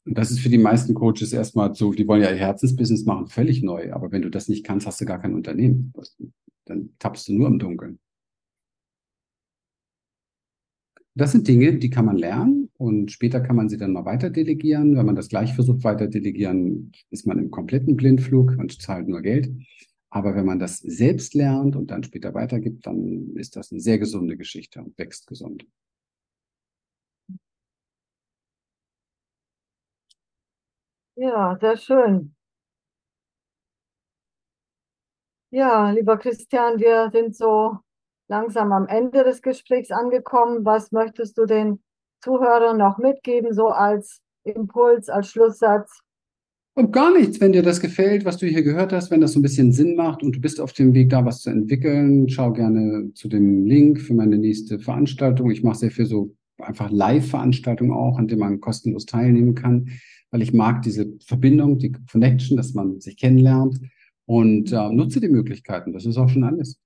Und 0.07 0.17
das 0.17 0.31
ist 0.31 0.41
für 0.41 0.49
die 0.49 0.59
meisten 0.59 0.95
Coaches 0.95 1.33
erstmal 1.33 1.75
so, 1.75 1.93
die 1.93 2.09
wollen 2.09 2.23
ja 2.23 2.31
ihr 2.31 2.37
Herzensbusiness 2.37 3.05
machen, 3.05 3.27
völlig 3.27 3.63
neu. 3.63 3.93
Aber 3.93 4.11
wenn 4.11 4.23
du 4.23 4.31
das 4.31 4.49
nicht 4.49 4.65
kannst, 4.65 4.87
hast 4.87 5.01
du 5.01 5.05
gar 5.05 5.21
kein 5.21 5.35
Unternehmen. 5.35 5.93
Dann 6.65 6.95
tappst 6.99 7.29
du 7.29 7.35
nur 7.35 7.49
im 7.49 7.59
Dunkeln. 7.59 7.99
Das 11.15 11.33
sind 11.33 11.47
Dinge, 11.49 11.79
die 11.79 11.91
kann 11.91 12.07
man 12.07 12.17
lernen 12.17 12.58
und 12.79 13.13
später 13.13 13.41
kann 13.41 13.57
man 13.57 13.69
sie 13.69 13.77
dann 13.77 13.93
mal 13.93 14.05
weiter 14.05 14.31
delegieren. 14.31 14.97
Wenn 14.97 15.07
man 15.07 15.17
das 15.17 15.29
gleich 15.29 15.55
versucht 15.55 15.85
weiter 15.85 16.07
delegieren, 16.07 16.93
ist 17.11 17.27
man 17.27 17.39
im 17.39 17.51
kompletten 17.51 17.97
Blindflug 17.97 18.57
und 18.59 18.81
zahlt 18.81 19.09
nur 19.09 19.21
Geld. 19.21 19.51
Aber 20.11 20.35
wenn 20.35 20.47
man 20.47 20.59
das 20.59 20.79
selbst 20.79 21.35
lernt 21.35 21.77
und 21.77 21.91
dann 21.91 22.03
später 22.05 22.33
weitergibt, 22.35 22.87
dann 22.87 23.35
ist 23.37 23.57
das 23.57 23.73
eine 23.73 23.81
sehr 23.81 23.99
gesunde 23.99 24.37
Geschichte 24.37 24.81
und 24.81 24.97
wächst 24.97 25.27
gesund. 25.27 25.67
Ja, 31.17 31.59
sehr 31.61 31.77
schön. 31.77 32.35
Ja, 35.51 35.91
lieber 35.91 36.19
Christian, 36.19 36.79
wir 36.79 37.11
sind 37.11 37.35
so 37.37 37.79
langsam 38.29 38.73
am 38.73 38.87
Ende 38.87 39.25
des 39.25 39.43
Gesprächs 39.43 39.91
angekommen. 39.91 40.65
Was 40.65 40.93
möchtest 40.93 41.39
du 41.39 41.47
den 41.47 41.83
Zuhörern 42.21 42.79
noch 42.79 42.99
mitgeben, 42.99 43.53
so 43.53 43.69
als 43.69 44.21
Impuls, 44.45 45.09
als 45.09 45.31
Schlusssatz? 45.31 46.01
Und 46.75 46.93
gar 46.93 47.13
nichts, 47.13 47.41
wenn 47.41 47.51
dir 47.51 47.65
das 47.65 47.81
gefällt, 47.81 48.25
was 48.25 48.37
du 48.37 48.47
hier 48.47 48.63
gehört 48.63 48.93
hast, 48.93 49.11
wenn 49.11 49.21
das 49.21 49.33
so 49.33 49.41
ein 49.41 49.43
bisschen 49.43 49.73
Sinn 49.73 49.97
macht 49.97 50.23
und 50.23 50.37
du 50.37 50.41
bist 50.41 50.61
auf 50.61 50.73
dem 50.73 50.95
Weg, 50.95 51.11
da 51.11 51.25
was 51.25 51.41
zu 51.41 51.51
entwickeln, 51.51 52.29
schau 52.29 52.53
gerne 52.53 53.13
zu 53.15 53.27
dem 53.27 53.67
Link 53.67 54.01
für 54.01 54.15
meine 54.15 54.39
nächste 54.39 54.79
Veranstaltung. 54.79 55.51
Ich 55.51 55.65
mache 55.65 55.79
sehr 55.79 55.91
viel 55.91 56.07
so 56.07 56.37
einfach 56.59 56.91
Live-Veranstaltungen 56.91 57.91
auch, 57.91 58.17
an 58.17 58.29
denen 58.29 58.41
man 58.41 58.61
kostenlos 58.61 59.07
teilnehmen 59.07 59.57
kann, 59.57 59.89
weil 60.31 60.43
ich 60.43 60.53
mag 60.53 60.83
diese 60.83 61.13
Verbindung, 61.27 61.79
die 61.79 61.93
Connection, 62.11 62.57
dass 62.57 62.75
man 62.75 63.01
sich 63.01 63.17
kennenlernt 63.17 63.81
und 64.27 64.73
äh, 64.73 64.89
nutze 64.91 65.21
die 65.21 65.29
Möglichkeiten. 65.29 65.93
Das 65.93 66.07
ist 66.07 66.17
auch 66.17 66.29
schon 66.29 66.45
alles. 66.45 66.79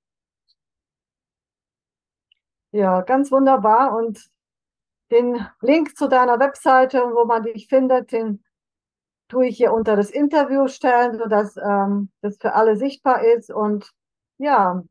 Ja, 2.71 3.03
ganz 3.03 3.31
wunderbar. 3.31 3.95
Und 3.95 4.32
den 5.13 5.47
Link 5.61 5.97
zu 5.97 6.09
deiner 6.09 6.41
Webseite, 6.41 6.99
wo 6.99 7.25
man 7.25 7.43
dich 7.43 7.69
findet, 7.69 8.13
den 8.13 8.43
tue 9.29 9.47
ich 9.47 9.57
hier 9.57 9.73
unter 9.73 9.95
das 9.95 10.11
Interview 10.11 10.67
stellen, 10.69 11.19
sodass 11.19 11.57
ähm, 11.57 12.09
das 12.23 12.39
für 12.39 12.55
alle 12.55 12.77
sichtbar 12.77 13.25
ist. 13.25 13.53
Und 13.53 13.93
ja, 14.39 14.83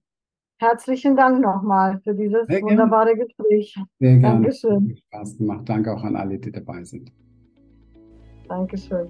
herzlichen 0.60 1.16
Dank 1.16 1.42
nochmal 1.42 2.00
für 2.04 2.14
dieses 2.14 2.48
Sehr 2.48 2.62
wunderbare 2.62 3.16
gerne. 3.16 3.26
Gespräch. 3.26 3.76
Sehr 4.00 4.18
gerne. 4.18 4.22
Dankeschön. 4.22 4.90
Hat 4.90 5.00
Spaß 5.00 5.38
gemacht. 5.38 5.70
Danke 5.70 5.94
auch 5.94 6.04
an 6.04 6.16
alle, 6.16 6.40
die 6.40 6.52
dabei 6.52 6.84
sind. 6.84 7.12
Dankeschön. 8.48 9.10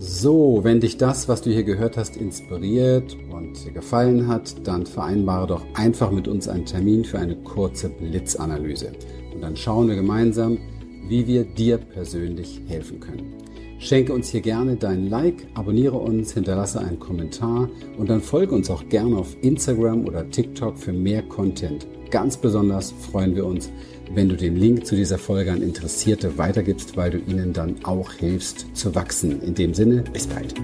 So, 0.00 0.60
wenn 0.62 0.78
dich 0.78 0.96
das, 0.96 1.28
was 1.28 1.42
du 1.42 1.50
hier 1.50 1.64
gehört 1.64 1.96
hast, 1.96 2.16
inspiriert 2.16 3.16
und 3.32 3.64
dir 3.64 3.72
gefallen 3.72 4.28
hat, 4.28 4.66
dann 4.66 4.86
vereinbare 4.86 5.48
doch 5.48 5.66
einfach 5.74 6.12
mit 6.12 6.28
uns 6.28 6.46
einen 6.48 6.66
Termin 6.66 7.04
für 7.04 7.18
eine 7.18 7.34
kurze 7.42 7.88
Blitzanalyse. 7.88 8.92
Und 9.38 9.42
dann 9.42 9.56
schauen 9.56 9.88
wir 9.88 9.94
gemeinsam, 9.94 10.58
wie 11.06 11.26
wir 11.28 11.44
dir 11.44 11.78
persönlich 11.78 12.60
helfen 12.66 12.98
können. 12.98 13.34
Schenke 13.78 14.12
uns 14.12 14.28
hier 14.28 14.40
gerne 14.40 14.74
dein 14.74 15.08
Like, 15.08 15.46
abonniere 15.54 15.96
uns, 15.96 16.34
hinterlasse 16.34 16.80
einen 16.80 16.98
Kommentar 16.98 17.70
und 17.96 18.10
dann 18.10 18.20
folge 18.20 18.54
uns 18.54 18.68
auch 18.68 18.88
gerne 18.88 19.16
auf 19.16 19.36
Instagram 19.40 20.04
oder 20.04 20.28
TikTok 20.28 20.76
für 20.76 20.92
mehr 20.92 21.22
Content 21.22 21.86
ganz 22.10 22.36
besonders 22.36 22.92
freuen 22.92 23.34
wir 23.34 23.46
uns, 23.46 23.70
wenn 24.14 24.28
du 24.28 24.36
den 24.36 24.56
Link 24.56 24.86
zu 24.86 24.96
dieser 24.96 25.18
Folge 25.18 25.52
an 25.52 25.62
Interessierte 25.62 26.38
weitergibst, 26.38 26.96
weil 26.96 27.10
du 27.10 27.18
ihnen 27.18 27.52
dann 27.52 27.76
auch 27.84 28.12
hilfst 28.12 28.66
zu 28.74 28.94
wachsen. 28.94 29.42
In 29.42 29.54
dem 29.54 29.74
Sinne, 29.74 30.04
bis 30.12 30.26
bald. 30.26 30.54